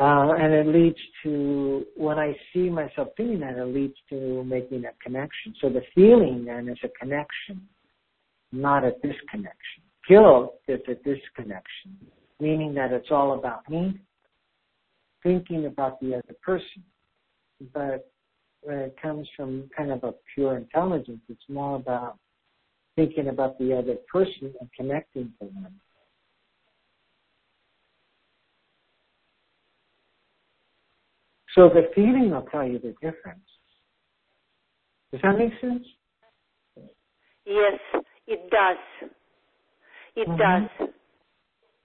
Uh, 0.00 0.34
and 0.38 0.54
it 0.54 0.68
leads 0.68 0.96
to 1.24 1.84
when 1.96 2.20
I 2.20 2.36
see 2.52 2.70
myself 2.70 3.08
doing 3.16 3.40
that, 3.40 3.58
it 3.58 3.74
leads 3.74 3.96
to 4.10 4.44
making 4.44 4.84
a 4.84 4.92
connection. 5.02 5.52
So 5.60 5.68
the 5.68 5.82
feeling 5.96 6.44
then 6.44 6.68
is 6.68 6.78
a 6.84 6.88
connection, 6.90 7.68
not 8.52 8.84
a 8.84 8.92
disconnection. 9.02 9.82
Guilt 10.08 10.54
is 10.68 10.80
a 10.86 10.94
disconnection, 10.94 11.98
meaning 12.38 12.72
that 12.74 12.92
it's 12.92 13.10
all 13.10 13.38
about 13.38 13.68
me, 13.68 14.00
thinking 15.22 15.66
about 15.66 16.00
the 16.00 16.14
other 16.14 16.34
person. 16.42 16.82
But 17.72 18.10
when 18.62 18.78
it 18.78 18.96
comes 19.00 19.28
from 19.36 19.68
kind 19.76 19.90
of 19.92 20.04
a 20.04 20.14
pure 20.34 20.56
intelligence, 20.56 21.20
it's 21.28 21.42
more 21.48 21.76
about 21.76 22.18
thinking 22.96 23.28
about 23.28 23.58
the 23.58 23.76
other 23.76 23.96
person 24.12 24.52
and 24.60 24.68
connecting 24.76 25.32
to 25.40 25.46
them. 25.46 25.80
So 31.54 31.68
the 31.68 31.90
feeling 31.94 32.30
will 32.30 32.46
tell 32.50 32.66
you 32.66 32.78
the 32.78 32.94
difference. 33.02 33.40
Does 35.12 35.20
that 35.22 35.36
make 35.36 35.52
sense? 35.60 35.84
Yes, 37.44 37.78
it 38.26 38.50
does. 38.50 39.10
It 40.16 40.28
mm-hmm. 40.28 40.38
does. 40.38 40.88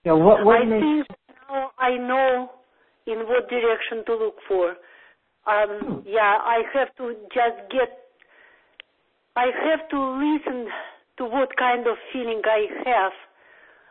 Yeah, 0.06 0.14
what, 0.14 0.46
what 0.46 0.62
I 0.62 0.66
makes... 0.66 0.82
think 0.82 1.20
now 1.50 1.72
I 1.78 1.98
know 1.98 2.52
in 3.08 3.20
what 3.28 3.49
direction 3.49 4.05
to 4.05 4.14
look 4.16 4.36
for 4.47 4.76
um, 5.47 5.70
hmm. 5.80 5.99
yeah, 6.05 6.38
I 6.43 6.64
have 6.74 6.93
to 6.97 7.16
just 7.34 7.72
get, 7.72 7.89
I 9.36 9.45
have 9.45 9.88
to 9.89 9.99
listen 10.20 10.68
to 11.18 11.26
what 11.26 11.55
kind 11.58 11.88
of 11.88 11.95
feeling 12.12 12.41
I 12.43 12.68
have 12.86 13.14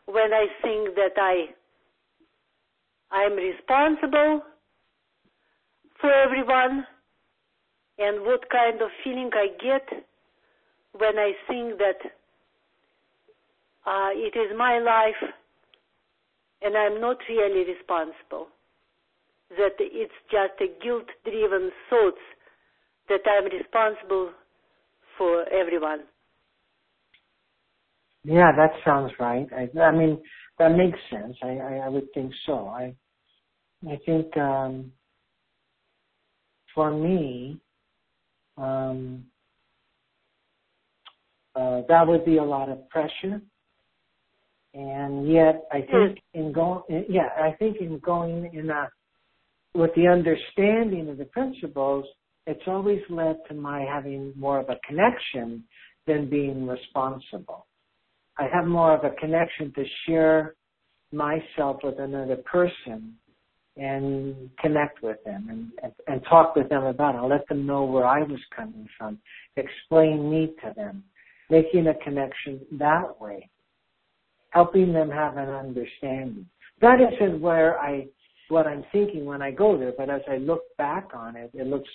when 0.05 0.33
I 0.35 0.47
think 0.63 0.95
that 0.97 1.17
I, 1.17 1.47
I'm 3.11 3.35
responsible 3.37 4.43
for 6.01 6.13
everyone 6.13 6.87
and 7.99 8.21
what 8.21 8.51
kind 8.51 8.83
of 8.83 8.91
feeling 9.03 9.31
I 9.33 9.49
get 9.63 10.05
when 10.93 11.19
I 11.19 11.33
think 11.49 11.79
that 11.79 11.99
uh, 13.87 14.11
it 14.13 14.37
is 14.37 14.57
my 14.59 14.79
life 14.79 15.33
and 16.61 16.77
I'm 16.77 17.01
not 17.01 17.17
really 17.29 17.65
responsible 17.65 18.49
that 19.51 19.77
it's 19.79 20.13
just 20.31 20.61
a 20.61 20.85
guilt 20.85 21.07
driven 21.25 21.71
thoughts 21.89 22.19
that 23.09 23.21
I'm 23.27 23.45
responsible 23.45 24.33
for 25.17 25.49
everyone. 25.53 26.01
Yeah, 28.25 28.51
that 28.57 28.73
sounds 28.85 29.13
right. 29.21 29.47
I, 29.53 29.79
I 29.79 29.93
mean, 29.93 30.21
that 30.59 30.77
makes 30.77 30.99
sense. 31.11 31.37
I, 31.43 31.59
I, 31.59 31.73
I 31.85 31.89
would 31.89 32.13
think 32.13 32.33
so. 32.45 32.67
I, 32.67 32.95
I 33.89 33.99
think 34.05 34.37
um, 34.37 34.93
for 36.75 36.91
me, 36.91 37.61
um, 38.59 39.25
uh, 41.55 41.83
that 41.89 42.07
would 42.07 42.25
be 42.25 42.39
a 42.39 42.45
lot 42.45 42.69
of 42.69 42.89
pressure. 42.89 43.41
And 44.75 45.31
yet, 45.33 45.63
I 45.73 45.81
think 45.81 46.19
in 46.35 46.53
going, 46.53 46.83
yeah, 47.09 47.29
I 47.41 47.53
think 47.53 47.79
in 47.81 47.99
going 48.01 48.51
in 48.53 48.69
a 48.69 48.91
with 49.77 49.95
the 49.95 50.09
understanding 50.09 51.09
of 51.09 51.19
the 51.19 51.27
principles, 51.27 52.07
it's 52.47 52.63
always 52.67 53.01
led 53.11 53.37
to 53.49 53.55
my 53.55 53.81
having 53.81 54.33
more 54.37 54.61
of 54.61 54.69
a 54.69 54.79
connection 54.87 55.65
than 56.07 56.31
being 56.31 56.67
responsible. 56.67 57.67
I 58.39 58.49
have 58.53 58.67
more 58.67 58.95
of 58.95 59.05
a 59.05 59.15
connection 59.17 59.73
to 59.75 59.85
share 60.07 60.55
myself 61.13 61.79
with 61.83 61.99
another 61.99 62.37
person 62.37 63.15
and 63.77 64.51
connect 64.59 65.03
with 65.03 65.23
them 65.25 65.49
and, 65.51 65.71
and, 65.83 65.93
and 66.07 66.25
talk 66.29 66.57
with 66.57 66.69
them 66.69 66.85
about 66.85 67.15
it. 67.15 67.27
let 67.29 67.47
them 67.49 67.67
know 67.67 67.85
where 67.85 68.07
I 68.07 68.21
was 68.21 68.41
coming 68.55 68.89
from, 68.97 69.19
explain 69.57 70.31
me 70.31 70.55
to 70.63 70.73
them, 70.75 71.05
making 71.51 71.87
a 71.89 71.95
connection 72.03 72.61
that 72.73 73.21
way, 73.21 73.51
helping 74.51 74.93
them 74.93 75.11
have 75.11 75.37
an 75.37 75.49
understanding. 75.49 76.47
That 76.81 76.99
isn't 77.01 77.41
where 77.41 77.79
I, 77.79 78.07
what 78.49 78.67
I'm 78.67 78.85
thinking 78.93 79.25
when 79.25 79.43
I 79.43 79.51
go 79.51 79.79
there, 79.79 79.93
but 79.97 80.11
as 80.11 80.23
I 80.29 80.37
look 80.37 80.63
back 80.79 81.11
on 81.15 81.37
it, 81.37 81.51
it 81.55 81.67
looks 81.67 81.89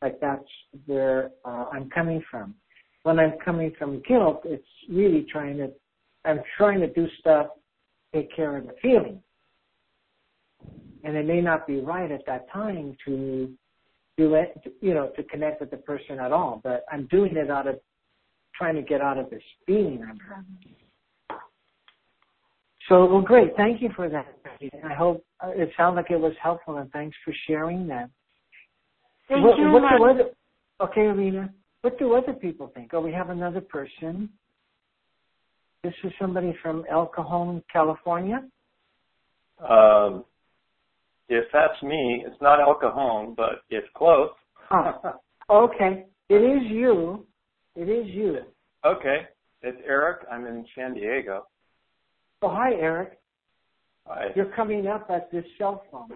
like 0.00 0.20
that's 0.20 0.44
where 0.86 1.30
uh, 1.44 1.66
I'm 1.72 1.88
coming 1.90 2.22
from. 2.30 2.54
When 3.04 3.18
I'm 3.18 3.34
coming 3.44 3.72
from 3.78 4.02
guilt, 4.06 4.42
it's 4.44 4.64
really 4.88 5.26
trying 5.30 5.56
to, 5.58 5.70
I'm 6.24 6.40
trying 6.56 6.80
to 6.80 6.92
do 6.92 7.06
stuff, 7.18 7.48
take 8.14 8.34
care 8.34 8.56
of 8.56 8.66
the 8.66 8.74
feeling. 8.80 9.20
And 11.04 11.16
it 11.16 11.26
may 11.26 11.40
not 11.40 11.66
be 11.66 11.80
right 11.80 12.10
at 12.10 12.24
that 12.26 12.50
time 12.52 12.96
to 13.06 13.52
do 14.16 14.34
it, 14.34 14.54
you 14.80 14.94
know, 14.94 15.10
to 15.16 15.22
connect 15.24 15.60
with 15.60 15.70
the 15.70 15.78
person 15.78 16.20
at 16.20 16.32
all, 16.32 16.60
but 16.62 16.84
I'm 16.92 17.06
doing 17.06 17.36
it 17.36 17.50
out 17.50 17.66
of 17.66 17.80
trying 18.54 18.76
to 18.76 18.82
get 18.82 19.00
out 19.00 19.18
of 19.18 19.30
this 19.30 19.42
feeling 19.66 20.04
I'm 20.08 20.18
having. 20.28 20.74
So, 22.88 23.06
well, 23.06 23.20
great. 23.20 23.56
Thank 23.56 23.80
you 23.80 23.90
for 23.94 24.08
that. 24.08 24.26
I 24.84 24.94
hope 24.94 25.24
uh, 25.40 25.50
it 25.50 25.70
sounds 25.76 25.96
like 25.96 26.10
it 26.10 26.18
was 26.18 26.34
helpful, 26.42 26.78
and 26.78 26.90
thanks 26.90 27.16
for 27.24 27.32
sharing 27.46 27.86
that. 27.88 28.10
Thank 29.28 29.44
what, 29.44 29.58
you. 29.58 29.70
What 29.70 29.82
do 29.96 30.04
other, 30.04 30.30
okay, 30.80 31.06
Alina. 31.08 31.52
What 31.82 31.98
do 31.98 32.14
other 32.14 32.32
people 32.32 32.70
think? 32.74 32.90
Oh, 32.92 33.00
we 33.00 33.12
have 33.12 33.30
another 33.30 33.60
person. 33.60 34.28
This 35.82 35.94
is 36.04 36.12
somebody 36.20 36.56
from 36.62 36.84
El 36.90 37.06
Cajon, 37.06 37.62
California. 37.72 38.44
Um, 39.68 40.24
if 41.28 41.44
that's 41.52 41.80
me, 41.82 42.24
it's 42.26 42.40
not 42.40 42.60
El 42.60 42.74
Cajon, 42.74 43.34
but 43.36 43.62
it's 43.70 43.86
close. 43.96 44.30
oh, 44.70 45.18
okay. 45.50 46.06
It 46.28 46.36
is 46.36 46.70
you. 46.70 47.26
It 47.74 47.88
is 47.88 48.06
you. 48.08 48.38
Okay. 48.84 49.22
It's 49.62 49.78
Eric. 49.86 50.26
I'm 50.30 50.46
in 50.46 50.64
San 50.74 50.94
Diego. 50.94 51.46
Oh, 52.42 52.48
hi, 52.48 52.72
Eric. 52.74 53.18
Hi. 54.06 54.26
You're 54.34 54.52
coming 54.56 54.88
up 54.88 55.06
at 55.10 55.30
this 55.30 55.44
cell 55.58 55.84
phone. 55.92 56.10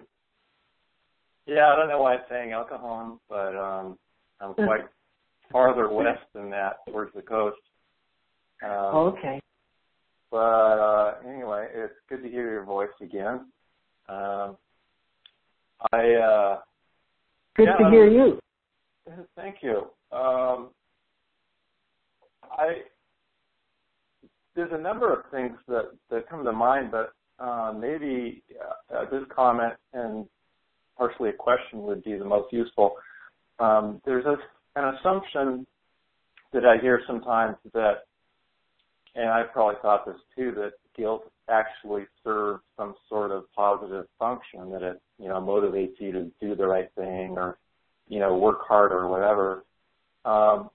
Yeah, 1.45 1.71
I 1.71 1.75
don't 1.77 1.87
know 1.87 2.01
why 2.01 2.15
it's 2.15 2.25
saying 2.29 2.51
El 2.51 2.65
Cajon, 2.65 3.17
but 3.29 3.55
um, 3.55 3.97
I'm 4.41 4.53
quite 4.53 4.81
farther 5.49 5.89
west 5.89 6.23
than 6.33 6.49
that, 6.49 6.79
towards 6.89 7.13
the 7.15 7.21
coast. 7.21 7.57
Um, 8.61 9.13
okay. 9.15 9.39
But 10.29 10.37
uh, 10.37 11.13
anyway, 11.25 11.69
it's 11.73 11.93
good 12.09 12.21
to 12.23 12.29
hear 12.29 12.51
your 12.51 12.65
voice 12.65 12.89
again. 13.01 13.45
Um, 14.09 14.57
I 15.93 16.13
uh, 16.15 16.59
good 17.55 17.67
yeah, 17.67 17.77
to 17.77 17.89
hear 17.89 18.07
you. 18.07 18.39
Thank 19.37 19.57
you. 19.61 19.87
Um, 20.11 20.71
I 22.51 22.81
there's 24.57 24.71
a 24.73 24.77
number 24.77 25.13
of 25.13 25.19
things 25.31 25.55
that 25.67 25.91
that 26.09 26.27
come 26.27 26.43
to 26.43 26.51
mind, 26.51 26.91
but 26.91 27.13
uh, 27.39 27.71
maybe 27.79 28.41
uh, 28.93 29.05
this 29.11 29.21
comment 29.33 29.75
and 29.93 30.25
partially 30.97 31.29
a 31.29 31.33
question 31.33 31.83
would 31.83 32.03
be 32.03 32.17
the 32.17 32.25
most 32.25 32.51
useful. 32.51 32.95
Um, 33.59 34.01
there's 34.03 34.25
a, 34.25 34.35
an 34.75 34.95
assumption 34.95 35.65
that 36.53 36.65
I 36.65 36.81
hear 36.81 37.01
sometimes 37.05 37.55
that, 37.73 38.05
and 39.15 39.29
I 39.29 39.43
probably 39.43 39.75
thought 39.83 40.07
this 40.07 40.15
too, 40.35 40.51
that 40.55 40.71
guilt 40.97 41.31
actually 41.49 42.05
serves 42.23 42.63
some 42.77 42.95
sort 43.09 43.29
of 43.29 43.43
positive 43.55 44.05
function, 44.17 44.71
that 44.71 44.81
it, 44.81 45.01
you 45.19 45.27
know, 45.27 45.39
motivates 45.39 45.99
you 45.99 46.11
to 46.13 46.31
do 46.41 46.55
the 46.55 46.65
right 46.65 46.89
thing 46.95 47.35
or, 47.37 47.59
you 48.07 48.19
know, 48.19 48.35
work 48.35 48.61
harder 48.67 48.97
or 48.97 49.07
whatever. 49.07 49.63
Um, 50.25 50.71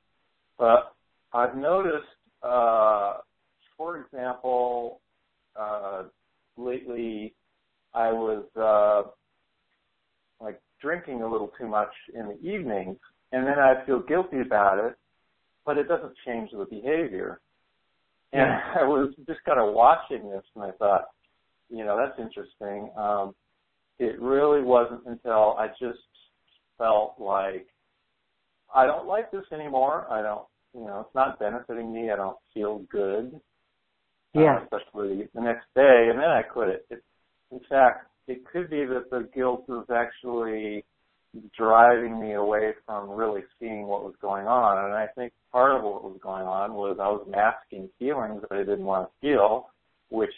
but 0.56 0.94
I've 1.32 1.56
noticed, 1.56 2.06
uh, 2.44 3.14
for 3.82 3.98
example, 3.98 5.00
uh, 5.58 6.04
lately 6.56 7.34
I 7.92 8.12
was, 8.12 8.44
uh, 8.56 9.10
like 10.40 10.60
drinking 10.80 11.22
a 11.22 11.28
little 11.30 11.50
too 11.58 11.66
much 11.66 11.90
in 12.14 12.28
the 12.28 12.38
evenings 12.40 12.96
and 13.32 13.44
then 13.44 13.58
I 13.58 13.84
feel 13.84 13.98
guilty 13.98 14.40
about 14.40 14.78
it, 14.78 14.94
but 15.66 15.78
it 15.78 15.88
doesn't 15.88 16.12
change 16.24 16.50
the 16.52 16.64
behavior. 16.64 17.40
And 18.32 18.48
I 18.80 18.84
was 18.84 19.12
just 19.26 19.42
kind 19.44 19.58
of 19.58 19.74
watching 19.74 20.30
this 20.30 20.44
and 20.54 20.64
I 20.64 20.70
thought, 20.72 21.06
you 21.68 21.84
know, 21.84 21.96
that's 21.96 22.20
interesting. 22.20 22.88
Um, 22.96 23.34
it 23.98 24.20
really 24.20 24.62
wasn't 24.62 25.06
until 25.06 25.56
I 25.58 25.68
just 25.80 25.98
felt 26.78 27.16
like 27.18 27.66
I 28.72 28.86
don't 28.86 29.08
like 29.08 29.32
this 29.32 29.44
anymore. 29.52 30.06
I 30.08 30.22
don't, 30.22 30.46
you 30.72 30.84
know, 30.84 31.00
it's 31.00 31.14
not 31.16 31.40
benefiting 31.40 31.92
me. 31.92 32.12
I 32.12 32.16
don't 32.16 32.38
feel 32.54 32.84
good. 32.90 33.40
Yeah. 34.34 34.58
Uh, 34.58 34.62
especially 34.64 35.28
the 35.34 35.40
next 35.40 35.66
day, 35.74 36.08
and 36.10 36.18
then 36.18 36.30
I 36.30 36.42
quit 36.42 36.68
it. 36.68 36.86
it. 36.90 37.02
In 37.50 37.60
fact, 37.68 38.06
it 38.26 38.44
could 38.50 38.70
be 38.70 38.84
that 38.84 39.10
the 39.10 39.28
guilt 39.34 39.64
was 39.68 39.86
actually 39.94 40.84
driving 41.56 42.20
me 42.20 42.34
away 42.34 42.72
from 42.86 43.10
really 43.10 43.42
seeing 43.58 43.86
what 43.86 44.04
was 44.04 44.14
going 44.20 44.46
on. 44.46 44.84
And 44.84 44.94
I 44.94 45.06
think 45.06 45.32
part 45.50 45.76
of 45.76 45.82
what 45.82 46.02
was 46.02 46.18
going 46.22 46.46
on 46.46 46.74
was 46.74 46.98
I 47.00 47.08
was 47.08 47.26
masking 47.28 47.88
feelings 47.98 48.42
that 48.42 48.54
I 48.54 48.58
didn't 48.58 48.84
want 48.84 49.08
to 49.08 49.12
feel, 49.20 49.68
which 50.10 50.32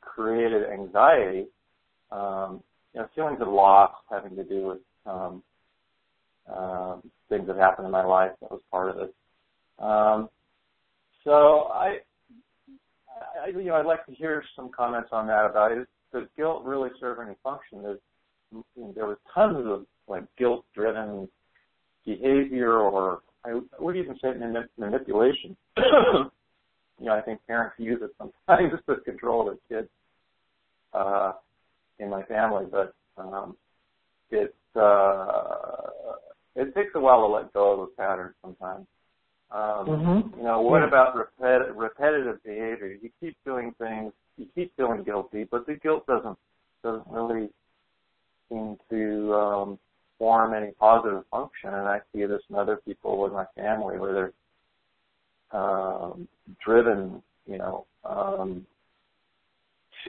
created 0.00 0.64
anxiety. 0.70 1.46
Um, 2.10 2.62
you 2.94 3.00
know, 3.00 3.08
feelings 3.14 3.40
of 3.40 3.48
loss 3.48 3.92
having 4.10 4.36
to 4.36 4.44
do 4.44 4.68
with 4.68 4.78
um, 5.04 5.42
um, 6.54 7.02
things 7.28 7.46
that 7.46 7.56
happened 7.56 7.86
in 7.86 7.92
my 7.92 8.04
life. 8.04 8.32
That 8.40 8.50
was 8.50 8.60
part 8.70 8.90
of 8.90 8.98
it. 8.98 9.14
Um, 9.78 10.28
so 11.24 11.68
I, 11.72 11.98
I, 13.42 13.48
you 13.48 13.64
know, 13.64 13.74
I'd 13.74 13.86
like 13.86 14.06
to 14.06 14.12
hear 14.12 14.42
some 14.54 14.70
comments 14.76 15.10
on 15.12 15.26
that 15.26 15.46
about 15.46 15.72
it. 15.72 15.86
Does 16.12 16.24
guilt 16.36 16.64
really 16.64 16.90
serve 17.00 17.18
any 17.20 17.34
function? 17.42 17.82
There's, 17.82 17.98
there 18.94 19.06
was 19.06 19.18
tons 19.34 19.66
of 19.66 19.86
like 20.08 20.24
guilt-driven 20.38 21.28
behavior, 22.04 22.78
or 22.78 23.20
I 23.44 23.60
would 23.78 23.96
even 23.96 24.16
say 24.22 24.28
manipulation. 24.78 25.56
you 25.76 27.06
know, 27.06 27.12
I 27.12 27.20
think 27.20 27.40
parents 27.46 27.74
use 27.78 28.00
it 28.02 28.10
sometimes 28.18 28.72
to 28.88 28.96
control 29.04 29.44
their 29.44 29.80
kids 29.80 29.90
uh, 30.92 31.32
in 31.98 32.08
my 32.08 32.22
family, 32.24 32.64
but 32.70 32.94
um, 33.18 33.56
it 34.30 34.54
uh, 34.74 35.66
it 36.54 36.74
takes 36.74 36.90
a 36.94 37.00
while 37.00 37.20
to 37.20 37.26
let 37.26 37.52
go 37.52 37.72
of 37.72 37.78
those 37.78 37.96
patterns 37.96 38.34
sometimes. 38.42 38.86
Um, 39.50 39.86
mm-hmm. 39.86 40.38
You 40.38 40.44
know, 40.44 40.60
what 40.60 40.80
yeah. 40.80 40.88
about 40.88 41.14
repet- 41.14 41.72
repetitive 41.74 42.42
behavior? 42.42 42.96
You 43.00 43.10
keep 43.20 43.36
doing 43.44 43.74
things, 43.78 44.12
you 44.36 44.46
keep 44.54 44.72
feeling 44.76 45.04
guilty, 45.04 45.44
but 45.44 45.66
the 45.66 45.74
guilt 45.74 46.06
doesn't 46.06 46.36
doesn't 46.82 47.06
really 47.08 47.48
seem 48.48 48.76
to 48.90 49.34
um, 49.34 49.78
form 50.18 50.54
any 50.54 50.72
positive 50.72 51.24
function. 51.30 51.70
And 51.70 51.88
I 51.88 52.00
see 52.12 52.24
this 52.26 52.42
in 52.50 52.56
other 52.56 52.76
people 52.84 53.26
in 53.26 53.32
my 53.32 53.46
family 53.56 53.98
where 53.98 54.32
they're 55.52 55.60
um, 55.60 56.28
driven, 56.64 57.22
you 57.46 57.58
know, 57.58 57.86
um, 58.04 58.66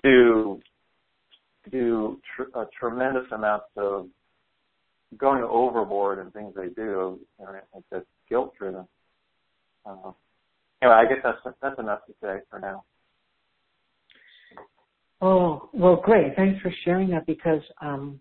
to 0.04 0.60
do 1.72 2.20
tr- 2.36 2.60
a 2.60 2.66
tremendous 2.80 3.26
amount 3.32 3.64
of 3.76 4.08
going 5.18 5.44
overboard 5.44 6.20
in 6.20 6.32
things 6.32 6.54
they 6.56 6.70
do. 6.70 7.20
I 7.42 7.60
think 7.74 7.86
that's 7.92 8.06
guilt 8.30 8.54
driven. 8.58 8.88
Uh, 9.88 10.12
anyway, 10.82 10.96
I 10.98 11.06
guess 11.06 11.20
that's 11.24 11.56
that's 11.62 11.80
enough 11.80 12.06
to 12.08 12.14
say 12.22 12.40
for 12.50 12.60
now. 12.60 12.84
Oh 15.22 15.70
well, 15.74 15.96
great. 15.96 16.36
Thanks 16.36 16.62
for 16.62 16.72
sharing 16.84 17.10
that 17.10 17.26
because 17.26 17.62
um, 17.82 18.20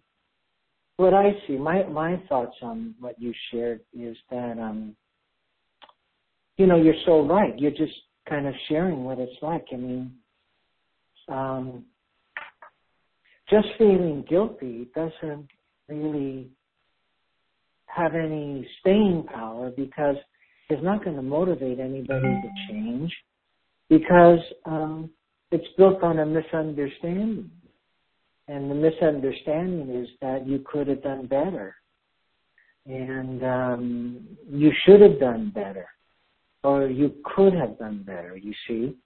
what 0.96 1.14
I 1.14 1.32
see, 1.46 1.56
my 1.56 1.82
my 1.84 2.22
thoughts 2.28 2.56
on 2.62 2.94
what 3.00 3.20
you 3.20 3.32
shared 3.50 3.80
is 3.92 4.16
that 4.30 4.58
um, 4.58 4.96
you 6.56 6.66
know, 6.66 6.76
you're 6.76 6.94
so 7.04 7.26
right. 7.26 7.58
You're 7.58 7.70
just 7.70 7.92
kind 8.28 8.46
of 8.46 8.54
sharing 8.68 9.04
what 9.04 9.18
it's 9.18 9.42
like. 9.42 9.66
I 9.72 9.76
mean, 9.76 10.12
um, 11.28 11.84
just 13.50 13.68
feeling 13.78 14.24
guilty 14.28 14.88
doesn't 14.94 15.48
really 15.88 16.50
have 17.86 18.14
any 18.14 18.66
staying 18.80 19.24
power 19.32 19.70
because 19.70 20.16
it's 20.68 20.82
not 20.82 21.04
going 21.04 21.16
to 21.16 21.22
motivate 21.22 21.78
anybody 21.78 22.40
to 22.42 22.48
change 22.68 23.14
because 23.88 24.40
um, 24.64 25.10
it's 25.50 25.66
built 25.76 26.02
on 26.02 26.18
a 26.18 26.26
misunderstanding. 26.26 27.50
And 28.48 28.70
the 28.70 28.74
misunderstanding 28.74 30.02
is 30.02 30.08
that 30.20 30.46
you 30.46 30.64
could 30.70 30.88
have 30.88 31.02
done 31.02 31.26
better. 31.26 31.74
And 32.86 33.42
um, 33.44 34.26
you 34.48 34.72
should 34.84 35.00
have 35.00 35.18
done 35.18 35.50
better. 35.54 35.88
Or 36.62 36.86
you 36.86 37.14
could 37.24 37.54
have 37.54 37.78
done 37.78 38.02
better, 38.04 38.36
you 38.36 38.52
see. 38.66 38.96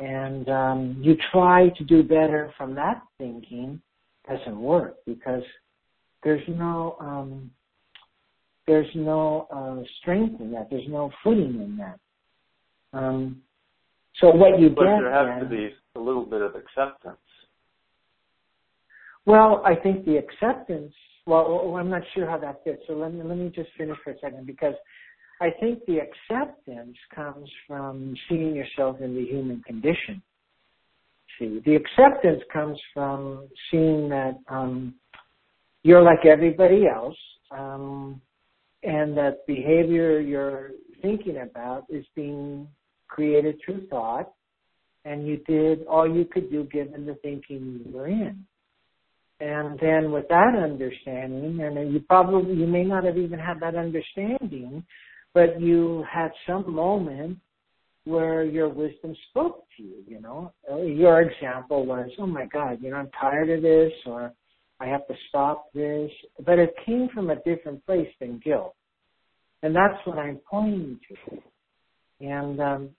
And 0.00 0.48
um, 0.48 0.96
you 1.00 1.16
try 1.32 1.68
to 1.70 1.84
do 1.84 2.02
better 2.02 2.52
from 2.56 2.74
that 2.74 3.02
thinking 3.18 3.80
doesn't 4.28 4.58
work 4.58 4.96
because 5.06 5.42
there's 6.22 6.42
no 6.48 6.96
um, 7.00 7.50
there's 8.66 8.88
no 8.94 9.46
uh, 9.54 9.82
strength 10.00 10.40
in 10.40 10.52
that. 10.52 10.68
There's 10.70 10.88
no 10.88 11.10
footing 11.22 11.60
in 11.60 11.76
that. 11.78 11.98
Um, 12.92 13.42
so 14.20 14.30
what 14.30 14.60
you 14.60 14.70
but 14.70 14.84
get 14.84 15.00
there 15.00 15.12
has 15.12 15.40
then, 15.40 15.50
to 15.50 15.56
be 15.56 15.74
a 15.96 16.00
little 16.00 16.24
bit 16.24 16.40
of 16.40 16.54
acceptance. 16.54 17.18
Well, 19.26 19.62
I 19.64 19.74
think 19.74 20.04
the 20.04 20.16
acceptance. 20.16 20.92
Well, 21.26 21.74
I'm 21.78 21.90
not 21.90 22.02
sure 22.14 22.28
how 22.28 22.38
that 22.38 22.62
fits. 22.64 22.82
So 22.86 22.94
let 22.94 23.12
me 23.12 23.22
let 23.22 23.38
me 23.38 23.50
just 23.54 23.70
finish 23.76 23.96
for 24.04 24.12
a 24.12 24.18
second 24.20 24.46
because 24.46 24.74
I 25.40 25.50
think 25.60 25.84
the 25.86 25.98
acceptance 25.98 26.96
comes 27.14 27.48
from 27.66 28.14
seeing 28.28 28.54
yourself 28.54 29.00
in 29.00 29.14
the 29.14 29.24
human 29.24 29.62
condition. 29.62 30.22
See, 31.38 31.60
the 31.64 31.74
acceptance 31.74 32.42
comes 32.52 32.78
from 32.92 33.48
seeing 33.70 34.08
that 34.10 34.38
um, 34.48 34.94
you're 35.82 36.02
like 36.02 36.24
everybody 36.24 36.86
else, 36.86 37.16
um, 37.50 38.20
and 38.84 39.16
that 39.16 39.46
behavior 39.46 40.20
you're 40.20 40.70
thinking 41.02 41.38
about 41.38 41.84
is 41.88 42.04
being 42.14 42.68
created 43.08 43.56
through 43.64 43.86
thought, 43.88 44.32
and 45.04 45.26
you 45.26 45.38
did 45.46 45.86
all 45.86 46.08
you 46.08 46.24
could 46.24 46.50
do 46.50 46.64
given 46.64 47.06
the 47.06 47.14
thinking 47.16 47.80
you 47.84 47.92
were 47.92 48.08
in. 48.08 48.44
And 49.40 49.78
then 49.80 50.12
with 50.12 50.28
that 50.28 50.54
understanding, 50.56 51.60
and 51.60 51.92
you 51.92 52.00
probably, 52.00 52.54
you 52.54 52.66
may 52.66 52.84
not 52.84 53.04
have 53.04 53.18
even 53.18 53.38
had 53.38 53.60
that 53.60 53.74
understanding, 53.74 54.84
but 55.34 55.60
you 55.60 56.04
had 56.10 56.30
some 56.46 56.72
moment 56.72 57.38
where 58.04 58.44
your 58.44 58.68
wisdom 58.68 59.14
spoke 59.30 59.64
to 59.76 59.82
you, 59.82 60.04
you 60.06 60.20
know. 60.20 60.52
Uh, 60.70 60.82
your 60.82 61.22
example 61.22 61.84
was, 61.84 62.10
oh 62.18 62.26
my 62.26 62.46
God, 62.46 62.78
you 62.80 62.90
know, 62.90 62.96
I'm 62.96 63.10
tired 63.20 63.50
of 63.50 63.62
this 63.62 63.92
or 64.06 64.32
I 64.80 64.86
have 64.86 65.06
to 65.06 65.14
stop 65.28 65.72
this. 65.72 66.10
But 66.44 66.58
it 66.58 66.74
came 66.84 67.08
from 67.14 67.30
a 67.30 67.36
different 67.36 67.84
place 67.86 68.08
than 68.20 68.40
guilt. 68.44 68.74
And 69.62 69.74
that's 69.74 69.98
what 70.04 70.18
I'm 70.18 70.40
pointing 70.50 71.00
to. 71.08 71.38
And, 72.20 72.60
um, 72.60 72.90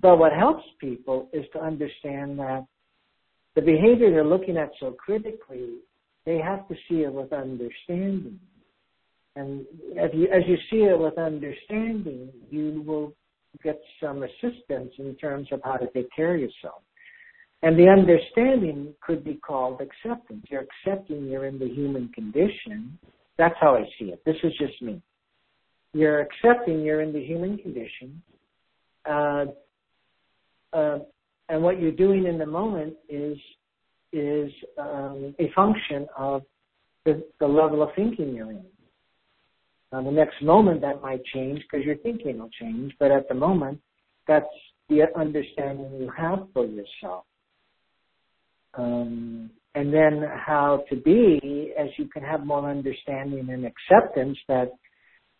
but 0.00 0.18
what 0.18 0.32
helps 0.32 0.64
people 0.80 1.28
is 1.32 1.44
to 1.52 1.60
understand 1.60 2.38
that 2.38 2.66
the 3.54 3.62
behavior 3.62 4.10
they're 4.10 4.24
looking 4.24 4.56
at 4.56 4.70
so 4.78 4.92
critically, 4.92 5.78
they 6.24 6.38
have 6.38 6.68
to 6.68 6.74
see 6.88 7.02
it 7.02 7.12
with 7.12 7.32
understanding. 7.32 8.38
And 9.36 9.64
as 9.98 10.10
you, 10.12 10.26
as 10.28 10.42
you 10.46 10.56
see 10.70 10.84
it 10.84 10.98
with 10.98 11.16
understanding, 11.16 12.30
you 12.50 12.82
will 12.86 13.14
get 13.62 13.80
some 14.02 14.22
assistance 14.22 14.92
in 14.98 15.14
terms 15.20 15.48
of 15.52 15.60
how 15.64 15.76
to 15.76 15.86
take 15.88 16.08
care 16.14 16.34
of 16.34 16.40
yourself. 16.40 16.82
And 17.62 17.76
the 17.76 17.88
understanding 17.88 18.94
could 19.00 19.24
be 19.24 19.34
called 19.34 19.80
acceptance. 19.80 20.44
You're 20.48 20.64
accepting 20.86 21.26
you're 21.26 21.46
in 21.46 21.58
the 21.58 21.68
human 21.68 22.08
condition. 22.10 22.98
That's 23.36 23.56
how 23.60 23.74
I 23.74 23.84
see 23.98 24.06
it. 24.06 24.22
This 24.24 24.36
is 24.44 24.52
just 24.58 24.80
me. 24.80 25.02
You're 25.92 26.20
accepting 26.20 26.82
you're 26.82 27.00
in 27.00 27.12
the 27.12 27.24
human 27.24 27.58
condition. 27.58 28.22
Uh, 29.08 29.46
uh, 30.72 30.98
and 31.48 31.62
what 31.62 31.80
you're 31.80 31.92
doing 31.92 32.26
in 32.26 32.38
the 32.38 32.46
moment 32.46 32.94
is 33.08 33.36
is 34.12 34.50
um, 34.78 35.34
a 35.38 35.50
function 35.54 36.06
of 36.16 36.42
the, 37.04 37.22
the, 37.40 37.46
level 37.46 37.82
of 37.82 37.90
thinking 37.94 38.34
you're 38.34 38.50
in. 38.50 38.64
Now, 39.92 40.02
the 40.02 40.10
next 40.10 40.42
moment 40.42 40.80
that 40.80 41.02
might 41.02 41.22
change 41.26 41.60
because 41.60 41.84
your 41.84 41.96
thinking 41.96 42.38
will 42.38 42.48
change, 42.58 42.94
but 42.98 43.10
at 43.10 43.28
the 43.28 43.34
moment, 43.34 43.80
that's 44.26 44.46
the 44.88 45.02
understanding 45.14 46.00
you 46.00 46.10
have 46.16 46.46
for 46.54 46.64
yourself. 46.64 47.24
Um, 48.74 49.50
and 49.74 49.92
then 49.92 50.24
how 50.34 50.84
to 50.90 50.96
be 50.96 51.72
as 51.78 51.88
you 51.98 52.06
can 52.08 52.22
have 52.22 52.44
more 52.44 52.68
understanding 52.68 53.48
and 53.50 53.64
acceptance 53.64 54.38
that 54.48 54.72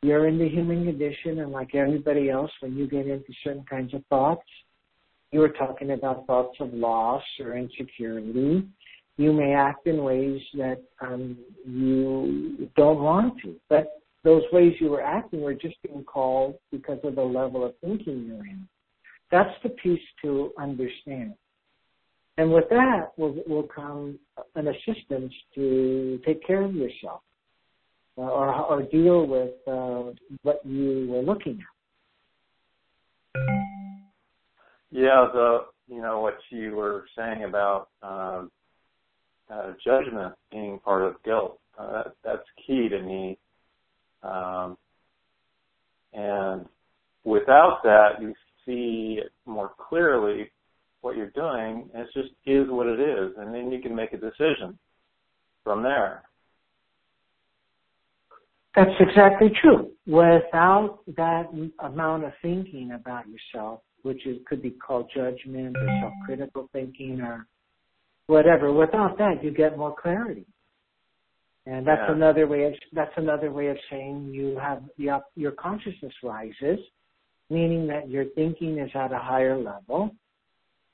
you're 0.03 0.29
in 0.29 0.39
the 0.39 0.49
human 0.49 0.85
condition 0.85 1.41
and 1.41 1.51
like 1.51 1.75
everybody 1.75 2.31
else 2.31 2.51
when 2.61 2.77
you 2.77 2.87
get 2.87 3.07
into 3.07 3.33
certain 3.43 3.65
kinds 3.69 3.95
of 3.95 4.05
thoughts 4.09 4.45
you 5.31 5.41
were 5.41 5.51
talking 5.51 5.93
about 5.93 6.27
thoughts 6.27 6.57
of 6.61 6.73
loss 6.73 7.23
or 7.41 7.57
insecurity. 7.57 8.67
You 9.17 9.33
may 9.33 9.53
act 9.53 9.87
in 9.87 10.03
ways 10.03 10.41
that 10.55 10.81
um, 11.01 11.37
you 11.67 12.71
don't 12.77 13.01
want 13.01 13.35
to, 13.43 13.57
but 13.69 14.01
those 14.25 14.43
ways 14.53 14.75
you 14.81 14.91
were 14.91 15.03
acting 15.03 15.41
were 15.41 15.55
just 15.55 15.77
being 15.83 16.05
called 16.05 16.57
because 16.71 16.99
of 17.05 17.17
the 17.17 17.23
level 17.23 17.65
of 17.65 17.75
thinking 17.81 18.25
you're 18.27 18.47
in. 18.47 18.69
That's 19.31 19.55
the 19.63 19.71
piece 19.71 20.01
to 20.23 20.53
understand. 20.59 21.35
And 22.39 22.53
with 22.53 22.69
that 22.71 23.11
will, 23.17 23.35
will 23.49 23.65
come 23.65 24.17
an 24.55 24.69
assistance 24.69 25.35
to 25.57 26.21
take 26.25 26.47
care 26.47 26.63
of 26.63 26.73
yourself 26.73 27.21
uh, 28.17 28.23
or, 28.23 28.55
or 28.55 28.83
deal 28.83 29.27
with 29.27 29.55
uh, 29.67 30.13
what 30.43 30.65
you 30.65 31.09
were 31.11 31.23
looking 31.23 31.59
at. 31.59 33.41
Yeah, 34.93 35.27
the 35.33 35.65
you 35.89 36.01
know 36.01 36.21
what 36.21 36.39
you 36.51 36.77
were 36.77 37.07
saying 37.17 37.43
about 37.43 37.89
um, 38.05 38.53
uh, 39.51 39.73
judgment 39.85 40.35
being 40.53 40.79
part 40.79 41.03
of 41.03 41.23
guilt. 41.25 41.59
Uh, 41.77 41.93
that, 41.93 42.15
that's 42.25 42.49
key 42.67 42.89
to 42.89 43.03
me. 43.03 43.37
Um, 44.23 44.79
and 46.13 46.67
without 47.25 47.81
that, 47.83 48.21
you 48.21 48.33
see 48.65 49.19
it 49.25 49.33
more 49.45 49.73
clearly 49.89 50.51
what 51.01 51.17
you're 51.17 51.31
doing. 51.31 51.89
It 51.95 52.09
just 52.15 52.31
is 52.47 52.67
what 52.69 52.87
it 52.87 53.01
is, 53.01 53.33
and 53.39 53.55
then 53.55 53.71
you 53.71 53.81
can 53.81 53.95
make 53.95 54.13
a 54.13 54.17
decision 54.17 54.79
from 55.65 55.83
there. 55.83 56.23
That's 58.75 58.91
exactly 59.01 59.49
true. 59.61 59.91
Without 60.07 61.01
that 61.17 61.47
amount 61.81 62.25
of 62.25 62.33
thinking 62.43 62.93
about 62.93 63.25
yourself, 63.29 63.81
which 64.03 64.25
is, 64.27 64.39
could 64.47 64.63
be 64.63 64.71
called 64.71 65.11
judgment 65.15 65.77
or 65.77 65.89
self-critical 66.01 66.69
thinking 66.73 67.21
or 67.21 67.47
whatever. 68.27 68.73
Without 68.73 69.19
that, 69.19 69.43
you 69.43 69.51
get 69.51 69.77
more 69.77 69.95
clarity. 70.01 70.47
And 71.67 71.87
that's 71.87 72.01
yeah. 72.09 72.15
another 72.15 72.47
way 72.47 72.65
of 72.65 72.75
that's 72.93 73.13
another 73.17 73.51
way 73.51 73.67
of 73.67 73.77
saying 73.91 74.31
you 74.33 74.57
have 74.59 74.83
your 74.97 75.53
consciousness 75.53 76.15
rises, 76.23 76.79
meaning 77.51 77.87
that 77.89 78.09
your 78.09 78.25
thinking 78.35 78.79
is 78.79 78.91
at 78.95 79.13
a 79.13 79.19
higher 79.19 79.59
level. 79.59 80.15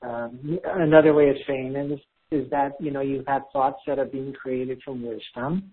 Um, 0.05 0.59
another 0.65 1.13
way 1.13 1.29
of 1.29 1.35
saying 1.47 1.73
it 1.75 1.91
is, 1.91 1.99
is 2.31 2.49
that 2.51 2.73
you 2.79 2.91
know 2.91 3.01
you 3.01 3.23
have 3.27 3.43
thoughts 3.51 3.79
that 3.87 3.97
are 3.97 4.05
being 4.05 4.33
created 4.33 4.81
from 4.83 5.01
wisdom. 5.01 5.71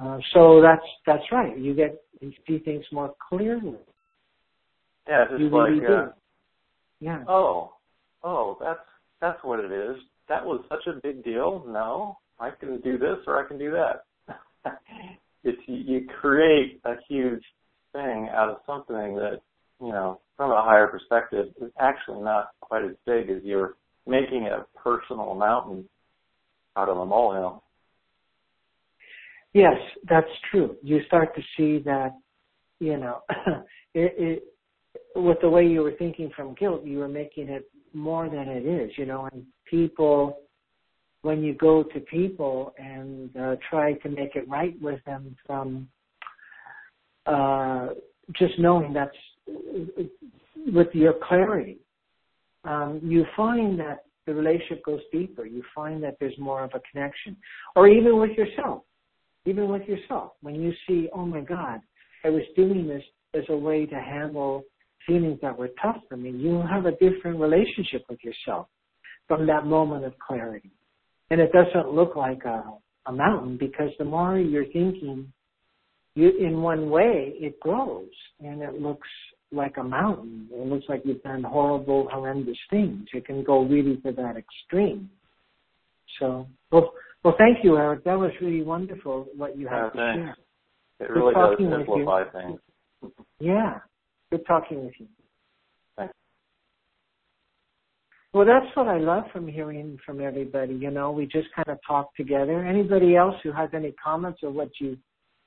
Uh, 0.00 0.18
so 0.34 0.60
that's 0.60 0.86
that's 1.06 1.24
right. 1.32 1.56
You 1.58 1.74
get 1.74 2.02
you 2.20 2.32
see 2.46 2.58
things 2.58 2.84
more 2.92 3.14
clearly. 3.28 3.76
Yeah, 5.08 5.24
you 5.38 5.48
like 5.48 5.70
really 5.70 5.86
uh, 5.86 6.08
yeah. 7.00 7.24
Oh, 7.28 7.74
oh, 8.22 8.58
that's 8.60 8.80
that's 9.20 9.42
what 9.42 9.60
it 9.60 9.72
is. 9.72 9.96
That 10.28 10.44
was 10.44 10.62
such 10.68 10.86
a 10.86 11.00
big 11.00 11.24
deal. 11.24 11.64
No, 11.66 12.18
I 12.38 12.50
can 12.50 12.80
do 12.80 12.98
this 12.98 13.18
or 13.26 13.42
I 13.42 13.48
can 13.48 13.58
do 13.58 13.72
that. 13.72 14.04
it's 15.44 15.60
you 15.66 16.06
create 16.20 16.80
a 16.84 16.94
huge 17.08 17.42
thing 17.92 18.28
out 18.32 18.50
of 18.50 18.58
something 18.66 19.16
that 19.16 19.40
you 19.80 19.92
know 19.92 20.20
from 20.36 20.52
a 20.52 20.62
higher 20.62 20.86
perspective 20.86 21.48
is 21.60 21.70
actually 21.78 22.22
not 22.22 22.50
quite 22.60 22.84
as 22.84 22.96
big 23.06 23.28
as 23.28 23.42
you're 23.42 23.76
making 24.06 24.46
a 24.46 24.64
personal 24.78 25.34
mountain 25.34 25.88
out 26.76 26.88
of 26.88 26.96
a 26.96 27.04
molehill. 27.04 27.62
Yes, 29.52 29.74
that's 30.08 30.30
true. 30.50 30.76
You 30.82 31.00
start 31.06 31.34
to 31.34 31.42
see 31.56 31.82
that, 31.84 32.14
you 32.78 32.96
know, 32.96 33.22
it, 33.94 34.14
it 34.16 34.44
with 35.14 35.38
the 35.42 35.48
way 35.48 35.66
you 35.66 35.82
were 35.82 35.94
thinking 35.98 36.30
from 36.34 36.54
guilt, 36.54 36.84
you 36.84 36.98
were 36.98 37.08
making 37.08 37.48
it 37.48 37.68
more 37.92 38.28
than 38.28 38.48
it 38.48 38.64
is, 38.64 38.92
you 38.96 39.06
know, 39.06 39.28
and 39.32 39.44
people, 39.68 40.38
when 41.22 41.42
you 41.42 41.54
go 41.54 41.82
to 41.82 42.00
people 42.00 42.72
and 42.78 43.36
uh, 43.36 43.56
try 43.68 43.94
to 43.94 44.08
make 44.08 44.36
it 44.36 44.48
right 44.48 44.80
with 44.80 45.04
them 45.04 45.36
from 45.46 45.88
uh, 47.26 47.88
just 48.38 48.58
knowing 48.58 48.92
that's 48.92 49.10
with 49.46 50.88
your 50.92 51.14
clarity, 51.26 51.78
um, 52.64 53.00
you 53.02 53.24
find 53.36 53.78
that 53.80 54.04
the 54.26 54.34
relationship 54.34 54.84
goes 54.84 55.00
deeper. 55.12 55.46
You 55.46 55.62
find 55.74 56.02
that 56.02 56.16
there's 56.20 56.38
more 56.38 56.62
of 56.62 56.70
a 56.74 56.80
connection. 56.92 57.36
Or 57.74 57.88
even 57.88 58.18
with 58.18 58.36
yourself. 58.36 58.82
Even 59.46 59.68
with 59.68 59.82
yourself. 59.88 60.32
When 60.42 60.56
you 60.56 60.72
see, 60.86 61.08
oh 61.14 61.24
my 61.24 61.40
God, 61.40 61.80
I 62.24 62.28
was 62.28 62.42
doing 62.54 62.86
this 62.86 63.02
as 63.34 63.44
a 63.48 63.56
way 63.56 63.86
to 63.86 63.94
handle 63.94 64.64
feelings 65.06 65.38
that 65.42 65.56
were 65.56 65.70
tough 65.82 65.96
for 66.08 66.16
me, 66.16 66.30
you 66.30 66.62
have 66.70 66.86
a 66.86 66.92
different 66.92 67.40
relationship 67.40 68.04
with 68.08 68.18
yourself 68.22 68.66
from 69.26 69.46
that 69.46 69.66
moment 69.66 70.04
of 70.04 70.12
clarity. 70.18 70.70
And 71.30 71.40
it 71.40 71.50
doesn't 71.52 71.92
look 71.92 72.16
like 72.16 72.44
a, 72.44 72.64
a 73.06 73.12
mountain 73.12 73.56
because 73.56 73.90
the 73.98 74.04
more 74.04 74.38
you're 74.38 74.66
thinking 74.66 75.32
you, 76.14 76.30
in 76.38 76.60
one 76.60 76.90
way, 76.90 77.34
it 77.36 77.58
grows 77.60 78.08
and 78.40 78.62
it 78.62 78.80
looks 78.80 79.08
like 79.52 79.76
a 79.78 79.82
mountain. 79.82 80.48
It 80.52 80.66
looks 80.66 80.86
like 80.88 81.02
you've 81.04 81.22
done 81.22 81.42
horrible, 81.42 82.08
horrendous 82.10 82.58
things. 82.70 83.06
It 83.12 83.26
can 83.26 83.42
go 83.42 83.64
really 83.64 83.96
to 83.98 84.12
that 84.12 84.36
extreme. 84.36 85.10
So, 86.18 86.46
well, 86.70 86.92
well, 87.24 87.34
thank 87.38 87.64
you, 87.64 87.76
Eric. 87.76 88.04
That 88.04 88.18
was 88.18 88.30
really 88.40 88.62
wonderful 88.62 89.26
what 89.36 89.56
you 89.58 89.68
had 89.68 89.90
to 89.90 89.96
share. 89.96 90.36
It 91.00 91.10
really 91.10 91.34
does 91.34 91.56
simplify 91.58 92.24
things. 92.30 92.60
Yeah. 93.38 93.78
Good 94.30 94.46
talking 94.46 94.84
with 94.84 94.94
you. 94.98 95.06
Thanks. 95.96 96.14
Well, 98.32 98.46
that's 98.46 98.74
what 98.76 98.86
I 98.86 98.98
love 98.98 99.24
from 99.32 99.48
hearing 99.48 99.98
from 100.06 100.20
everybody. 100.20 100.74
You 100.74 100.90
know, 100.90 101.10
we 101.10 101.26
just 101.26 101.48
kind 101.54 101.68
of 101.68 101.78
talk 101.86 102.14
together. 102.16 102.64
Anybody 102.64 103.16
else 103.16 103.34
who 103.42 103.50
has 103.52 103.70
any 103.74 103.92
comments 103.92 104.40
or 104.42 104.50
what 104.50 104.70
you 104.78 104.96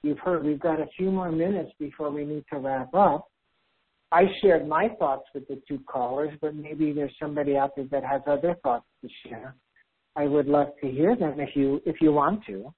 you've 0.02 0.20
heard? 0.20 0.44
We've 0.44 0.60
got 0.60 0.82
a 0.82 0.88
few 0.98 1.10
more 1.12 1.32
minutes 1.32 1.72
before 1.80 2.12
we 2.12 2.26
need 2.26 2.44
to 2.52 2.60
wrap 2.60 2.94
up. 2.94 3.30
I 4.14 4.26
shared 4.42 4.68
my 4.68 4.90
thoughts 5.00 5.24
with 5.34 5.48
the 5.48 5.60
two 5.68 5.80
callers, 5.92 6.38
but 6.40 6.54
maybe 6.56 6.94
there's 6.94 7.16
somebody 7.20 7.58
out 7.58 7.72
there 7.76 7.86
that 7.90 8.04
has 8.06 8.22
other 8.28 8.56
thoughts 8.62 8.86
to 9.02 9.10
share. 9.28 9.56
I 10.16 10.26
would 10.26 10.46
love 10.46 10.68
to 10.84 10.92
hear 10.92 11.16
them 11.16 11.40
if 11.40 11.56
you 11.56 11.82
if 11.88 11.96
you 12.00 12.14
want 12.14 12.46
to. 12.46 12.72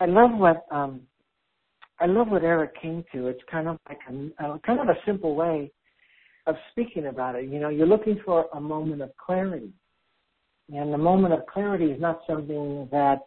I 0.00 0.06
love 0.06 0.32
what 0.32 0.64
um, 0.72 1.02
I 2.00 2.06
love 2.06 2.28
what 2.30 2.42
Eric 2.42 2.80
came 2.82 3.04
to. 3.14 3.28
It's 3.28 3.42
kind 3.48 3.68
of 3.68 3.78
like 3.88 4.00
a, 4.08 4.54
a 4.54 4.58
kind 4.66 4.80
of 4.80 4.88
a 4.88 4.98
simple 5.06 5.36
way 5.36 5.70
of 6.46 6.56
speaking 6.70 7.06
about 7.06 7.36
it. 7.36 7.48
You 7.48 7.60
know, 7.60 7.68
you're 7.68 7.86
looking 7.86 8.20
for 8.24 8.46
a 8.54 8.60
moment 8.60 9.02
of 9.02 9.10
clarity, 9.16 9.72
and 10.72 10.92
the 10.92 10.98
moment 10.98 11.34
of 11.34 11.46
clarity 11.46 11.86
is 11.86 12.00
not 12.00 12.20
something 12.26 12.88
that 12.90 13.20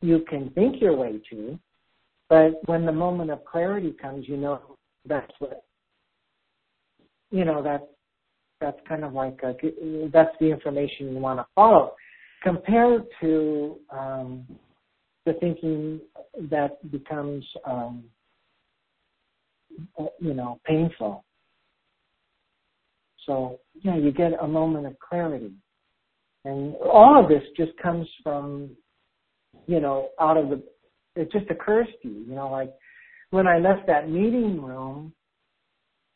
you 0.00 0.24
can 0.28 0.50
think 0.50 0.80
your 0.80 0.96
way 0.96 1.20
to, 1.30 1.58
but 2.28 2.52
when 2.66 2.86
the 2.86 2.92
moment 2.92 3.30
of 3.30 3.44
clarity 3.44 3.94
comes, 4.00 4.28
you 4.28 4.36
know 4.36 4.60
that's 5.04 5.32
what 5.38 5.62
you 7.30 7.44
know 7.44 7.62
that 7.62 7.88
that's 8.60 8.78
kind 8.88 9.04
of 9.04 9.12
like 9.12 9.38
a, 9.42 9.54
that's 10.12 10.34
the 10.40 10.46
information 10.46 11.12
you 11.12 11.18
want 11.18 11.38
to 11.38 11.46
follow 11.54 11.94
compared 12.42 13.04
to 13.20 13.76
um, 13.90 14.46
the 15.24 15.32
thinking 15.34 16.00
that 16.50 16.78
becomes, 16.92 17.44
um, 17.66 18.04
you 20.20 20.32
know, 20.32 20.60
painful. 20.64 21.24
So, 23.26 23.60
yeah, 23.82 23.96
you 23.96 24.12
get 24.12 24.32
a 24.40 24.46
moment 24.46 24.86
of 24.86 24.98
clarity. 24.98 25.52
And 26.44 26.74
all 26.76 27.22
of 27.22 27.28
this 27.28 27.42
just 27.56 27.76
comes 27.78 28.08
from, 28.22 28.70
you 29.66 29.80
know, 29.80 30.10
out 30.20 30.36
of 30.36 30.48
the, 30.48 30.62
it 31.16 31.30
just 31.32 31.50
occurs 31.50 31.88
to 32.02 32.08
you, 32.08 32.24
you 32.28 32.34
know, 32.34 32.50
like 32.50 32.72
when 33.30 33.46
I 33.46 33.58
left 33.58 33.86
that 33.88 34.08
meeting 34.08 34.62
room 34.62 35.12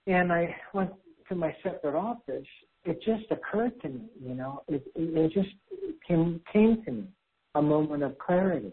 and 0.07 0.33
I 0.33 0.55
went 0.73 0.91
to 1.29 1.35
my 1.35 1.55
separate 1.63 1.97
office, 1.97 2.47
it 2.85 3.03
just 3.03 3.31
occurred 3.31 3.81
to 3.83 3.89
me, 3.89 4.01
you 4.23 4.35
know, 4.35 4.63
it, 4.69 4.85
it 4.95 5.33
just 5.33 5.49
came, 6.07 6.41
came 6.53 6.83
to 6.85 6.93
me, 6.93 7.05
a 7.57 7.63
moment 7.63 8.03
of 8.03 8.17
clarity. 8.19 8.73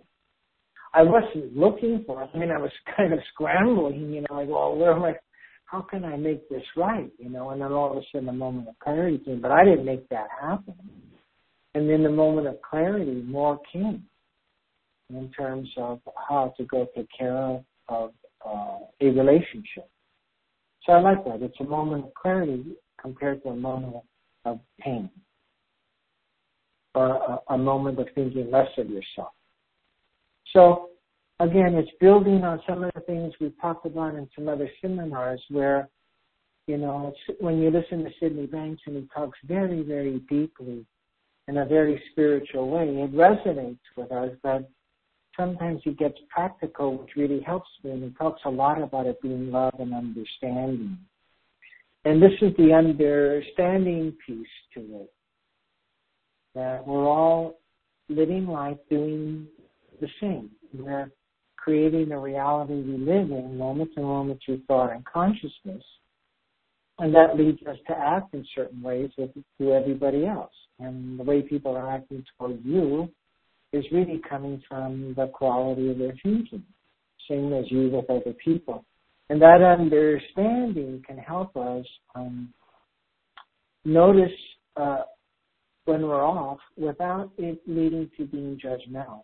I 0.93 1.03
wasn't 1.03 1.55
looking 1.55 2.03
for 2.05 2.23
it. 2.23 2.29
I 2.33 2.37
mean, 2.37 2.51
I 2.51 2.57
was 2.57 2.71
kind 2.97 3.13
of 3.13 3.19
scrambling, 3.33 4.13
you 4.13 4.21
know, 4.21 4.35
like, 4.35 4.47
well, 4.47 4.75
where 4.75 4.93
am 4.93 5.03
I? 5.03 5.15
How 5.67 5.81
can 5.81 6.05
I 6.05 6.15
make 6.15 6.47
this 6.49 6.63
right? 6.77 7.11
You 7.19 7.29
know, 7.29 7.49
and 7.49 7.61
then 7.61 7.71
all 7.71 7.91
of 7.91 7.97
a 7.97 8.01
sudden, 8.11 8.29
a 8.29 8.33
moment 8.33 8.69
of 8.69 8.79
clarity 8.79 9.19
came, 9.19 9.41
but 9.41 9.51
I 9.51 9.65
didn't 9.65 9.85
make 9.85 10.07
that 10.09 10.27
happen. 10.41 10.75
And 11.75 11.89
then 11.89 12.03
the 12.03 12.09
moment 12.09 12.47
of 12.47 12.61
clarity, 12.61 13.21
more 13.25 13.59
came 13.71 14.03
in 15.09 15.29
terms 15.31 15.69
of 15.77 15.99
how 16.27 16.53
to 16.57 16.63
go 16.65 16.87
take 16.95 17.09
care 17.17 17.37
of, 17.37 17.63
of 17.89 18.11
uh, 18.45 18.77
a 19.01 19.05
relationship. 19.05 19.89
So 20.85 20.93
I 20.93 21.01
like 21.01 21.23
that. 21.25 21.41
It's 21.41 21.59
a 21.59 21.65
moment 21.65 22.05
of 22.05 22.13
clarity 22.13 22.63
compared 22.99 23.43
to 23.43 23.49
a 23.49 23.55
moment 23.55 23.97
of 24.45 24.59
pain 24.79 25.09
or 26.95 27.09
a, 27.09 27.53
a 27.53 27.57
moment 27.57 27.99
of 27.99 28.07
thinking 28.15 28.49
less 28.49 28.69
of 28.77 28.89
yourself. 28.89 29.33
So 30.53 30.89
again, 31.39 31.75
it's 31.75 31.91
building 31.99 32.43
on 32.43 32.61
some 32.67 32.83
of 32.83 32.91
the 32.95 33.01
things 33.01 33.33
we've 33.39 33.59
talked 33.61 33.85
about 33.85 34.15
in 34.15 34.29
some 34.35 34.47
other 34.47 34.69
seminars 34.81 35.41
where, 35.49 35.89
you 36.65 36.77
know, 36.77 37.13
when 37.39 37.59
you 37.59 37.69
listen 37.69 38.03
to 38.03 38.11
Sydney 38.19 38.47
Banks 38.47 38.81
and 38.85 38.95
he 38.95 39.07
talks 39.13 39.37
very, 39.45 39.83
very 39.83 40.19
deeply 40.29 40.85
in 41.47 41.57
a 41.57 41.65
very 41.65 42.01
spiritual 42.11 42.69
way, 42.69 42.87
it 42.87 43.13
resonates 43.13 43.79
with 43.95 44.11
us, 44.11 44.31
but 44.43 44.69
sometimes 45.37 45.81
he 45.83 45.91
gets 45.91 46.17
practical, 46.29 46.97
which 46.97 47.11
really 47.15 47.41
helps 47.41 47.69
me, 47.83 47.91
and 47.91 48.03
he 48.03 48.09
talks 48.17 48.41
a 48.45 48.49
lot 48.49 48.81
about 48.81 49.05
it 49.05 49.21
being 49.21 49.51
love 49.51 49.75
and 49.79 49.93
understanding. 49.93 50.97
And 52.03 52.21
this 52.21 52.31
is 52.41 52.55
the 52.57 52.73
understanding 52.73 54.15
piece 54.25 54.47
to 54.73 54.79
it. 54.79 55.13
That 56.55 56.87
we're 56.87 57.07
all 57.07 57.59
living 58.09 58.47
life 58.47 58.77
doing 58.89 59.47
the 60.01 60.07
same. 60.19 60.49
We're 60.73 61.11
creating 61.67 62.07
the 62.07 62.17
reality 62.17 62.75
we 62.75 62.97
live 62.97 63.29
in, 63.29 63.57
moment 63.57 63.93
to 63.93 64.01
moment 64.01 64.39
through 64.45 64.61
thought 64.69 64.89
and 64.89 65.03
consciousness. 65.03 65.83
And 66.97 67.13
that 67.13 67.37
leads 67.37 67.59
us 67.67 67.75
to 67.87 67.93
act 67.93 68.33
in 68.33 68.45
certain 68.55 68.81
ways 68.81 69.09
with, 69.17 69.31
to 69.59 69.73
everybody 69.73 70.25
else. 70.25 70.53
And 70.79 71.19
the 71.19 71.25
way 71.25 71.41
people 71.41 71.75
are 71.75 71.93
acting 71.93 72.23
toward 72.37 72.63
you 72.63 73.09
is 73.73 73.83
really 73.91 74.21
coming 74.29 74.63
from 74.65 75.13
the 75.17 75.27
quality 75.27 75.91
of 75.91 75.97
their 75.97 76.13
thinking, 76.23 76.63
same 77.29 77.51
as 77.51 77.65
you 77.69 77.89
with 77.89 78.09
other 78.09 78.33
people. 78.41 78.85
And 79.29 79.41
that 79.41 79.61
understanding 79.61 81.03
can 81.05 81.17
help 81.17 81.57
us 81.57 81.85
um, 82.15 82.53
notice 83.83 84.31
uh, 84.77 85.01
when 85.83 86.03
we're 86.03 86.25
off 86.25 86.59
without 86.77 87.29
it 87.37 87.59
leading 87.67 88.09
to 88.15 88.23
being 88.25 88.57
judgmental 88.63 89.23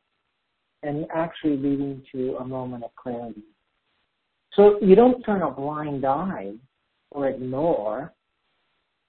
and 0.83 1.05
actually 1.13 1.57
leading 1.57 2.03
to 2.11 2.37
a 2.39 2.45
moment 2.45 2.83
of 2.83 2.95
clarity. 2.95 3.43
So 4.53 4.77
you 4.81 4.95
don't 4.95 5.21
turn 5.23 5.41
a 5.41 5.49
blind 5.49 6.05
eye 6.05 6.53
or 7.11 7.29
ignore 7.29 8.13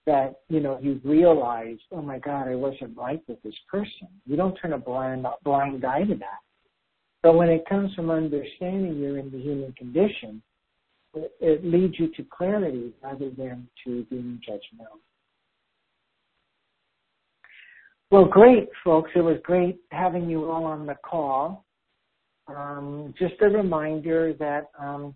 that, 0.06 0.40
you 0.48 0.60
know, 0.60 0.78
you've 0.80 1.04
realized, 1.04 1.82
oh 1.92 2.02
my 2.02 2.18
God, 2.18 2.48
I 2.48 2.54
wasn't 2.54 2.96
right 2.96 3.22
with 3.26 3.42
this 3.42 3.54
person. 3.70 4.08
You 4.26 4.36
don't 4.36 4.54
turn 4.56 4.74
a 4.74 4.78
blind, 4.78 5.26
blind 5.42 5.84
eye 5.84 6.04
to 6.04 6.14
that. 6.14 6.40
But 7.22 7.36
when 7.36 7.48
it 7.48 7.66
comes 7.66 7.94
from 7.94 8.10
understanding 8.10 8.98
you're 8.98 9.18
in 9.18 9.30
the 9.30 9.38
human 9.38 9.72
condition, 9.72 10.42
it, 11.14 11.32
it 11.40 11.64
leads 11.64 11.98
you 11.98 12.08
to 12.08 12.24
clarity 12.24 12.92
rather 13.02 13.30
than 13.30 13.66
to 13.84 14.04
being 14.10 14.40
judgmental. 14.46 15.00
Well, 18.10 18.26
great, 18.26 18.68
folks. 18.84 19.10
It 19.16 19.22
was 19.22 19.38
great 19.42 19.78
having 19.90 20.28
you 20.28 20.50
all 20.50 20.64
on 20.64 20.86
the 20.86 20.96
call. 21.04 21.64
Um, 22.46 23.14
just 23.18 23.34
a 23.40 23.48
reminder 23.48 24.34
that 24.38 24.70
um, 24.78 25.14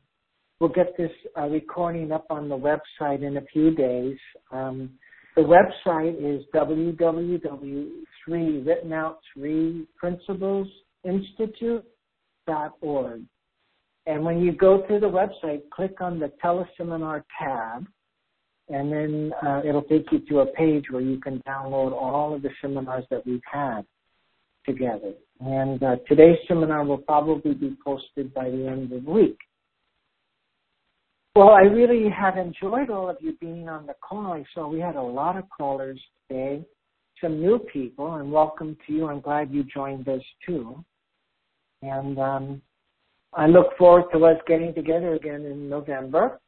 we'll 0.58 0.70
get 0.70 0.96
this 0.96 1.10
uh, 1.36 1.48
recording 1.48 2.10
up 2.12 2.26
on 2.30 2.48
the 2.48 2.56
website 2.56 3.22
in 3.22 3.36
a 3.36 3.42
few 3.52 3.74
days. 3.74 4.16
Um, 4.50 4.90
the 5.36 5.42
website 5.42 6.16
is 6.18 6.44
www.3 6.54 6.96
written 8.66 8.92
out 8.92 9.18
three 9.34 9.86
principles 9.96 10.66
institute.org. 11.04 11.84
And 14.06 14.24
when 14.24 14.40
you 14.40 14.52
go 14.52 14.82
to 14.88 14.98
the 14.98 15.06
website, 15.06 15.68
click 15.70 16.00
on 16.00 16.18
the 16.18 16.32
teleseminar 16.42 17.22
tab 17.38 17.86
and 18.70 18.92
then 18.92 19.32
uh, 19.46 19.62
it'll 19.64 19.82
take 19.82 20.10
you 20.12 20.20
to 20.28 20.40
a 20.40 20.46
page 20.46 20.86
where 20.90 21.02
you 21.02 21.20
can 21.20 21.42
download 21.48 21.92
all 21.92 22.34
of 22.34 22.42
the 22.42 22.50
seminars 22.60 23.04
that 23.10 23.26
we've 23.26 23.40
had 23.50 23.82
together. 24.66 25.12
And 25.40 25.82
uh, 25.82 25.96
today's 26.08 26.36
seminar 26.46 26.84
will 26.84 26.98
probably 26.98 27.54
be 27.54 27.76
posted 27.84 28.34
by 28.34 28.50
the 28.50 28.66
end 28.66 28.92
of 28.92 29.04
the 29.04 29.10
week. 29.10 29.38
Well, 31.34 31.50
I 31.50 31.62
really 31.62 32.10
have 32.10 32.36
enjoyed 32.36 32.90
all 32.90 33.08
of 33.08 33.16
you 33.20 33.36
being 33.40 33.68
on 33.68 33.86
the 33.86 33.94
call. 34.06 34.32
I 34.32 34.44
saw 34.52 34.68
we 34.68 34.80
had 34.80 34.96
a 34.96 35.02
lot 35.02 35.36
of 35.36 35.44
callers 35.56 36.00
today. 36.28 36.64
some 37.20 37.40
new 37.40 37.58
people, 37.72 38.16
and 38.16 38.30
welcome 38.30 38.76
to 38.86 38.92
you. 38.92 39.08
I'm 39.08 39.20
glad 39.20 39.52
you 39.52 39.64
joined 39.64 40.08
us 40.08 40.22
too. 40.44 40.84
And 41.82 42.18
um, 42.18 42.62
I 43.32 43.46
look 43.46 43.76
forward 43.78 44.10
to 44.12 44.24
us 44.24 44.36
getting 44.46 44.74
together 44.74 45.14
again 45.14 45.44
in 45.44 45.68
November. 45.68 46.40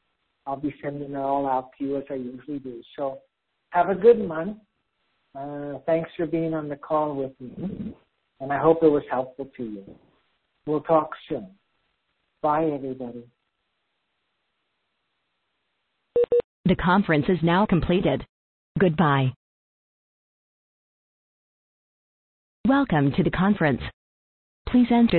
I'll 0.46 0.56
be 0.56 0.74
sending 0.82 1.12
it 1.12 1.16
all 1.16 1.46
out 1.46 1.70
to 1.78 1.84
you 1.84 1.96
as 1.96 2.04
I 2.10 2.14
usually 2.14 2.58
do. 2.58 2.82
So 2.96 3.18
have 3.70 3.88
a 3.88 3.94
good 3.94 4.26
month. 4.26 4.58
Uh, 5.38 5.78
thanks 5.86 6.10
for 6.16 6.26
being 6.26 6.54
on 6.54 6.68
the 6.68 6.76
call 6.76 7.14
with 7.14 7.32
me, 7.40 7.94
and 8.40 8.52
I 8.52 8.58
hope 8.58 8.82
it 8.82 8.88
was 8.88 9.04
helpful 9.10 9.48
to 9.56 9.62
you. 9.62 9.84
We'll 10.66 10.80
talk 10.80 11.10
soon. 11.28 11.48
Bye, 12.42 12.64
everybody. 12.64 13.24
The 16.64 16.76
conference 16.76 17.26
is 17.28 17.38
now 17.42 17.66
completed. 17.66 18.24
Goodbye. 18.78 19.32
Welcome 22.66 23.12
to 23.16 23.22
the 23.24 23.30
conference. 23.30 23.80
Please 24.68 24.86
enter 24.90 25.08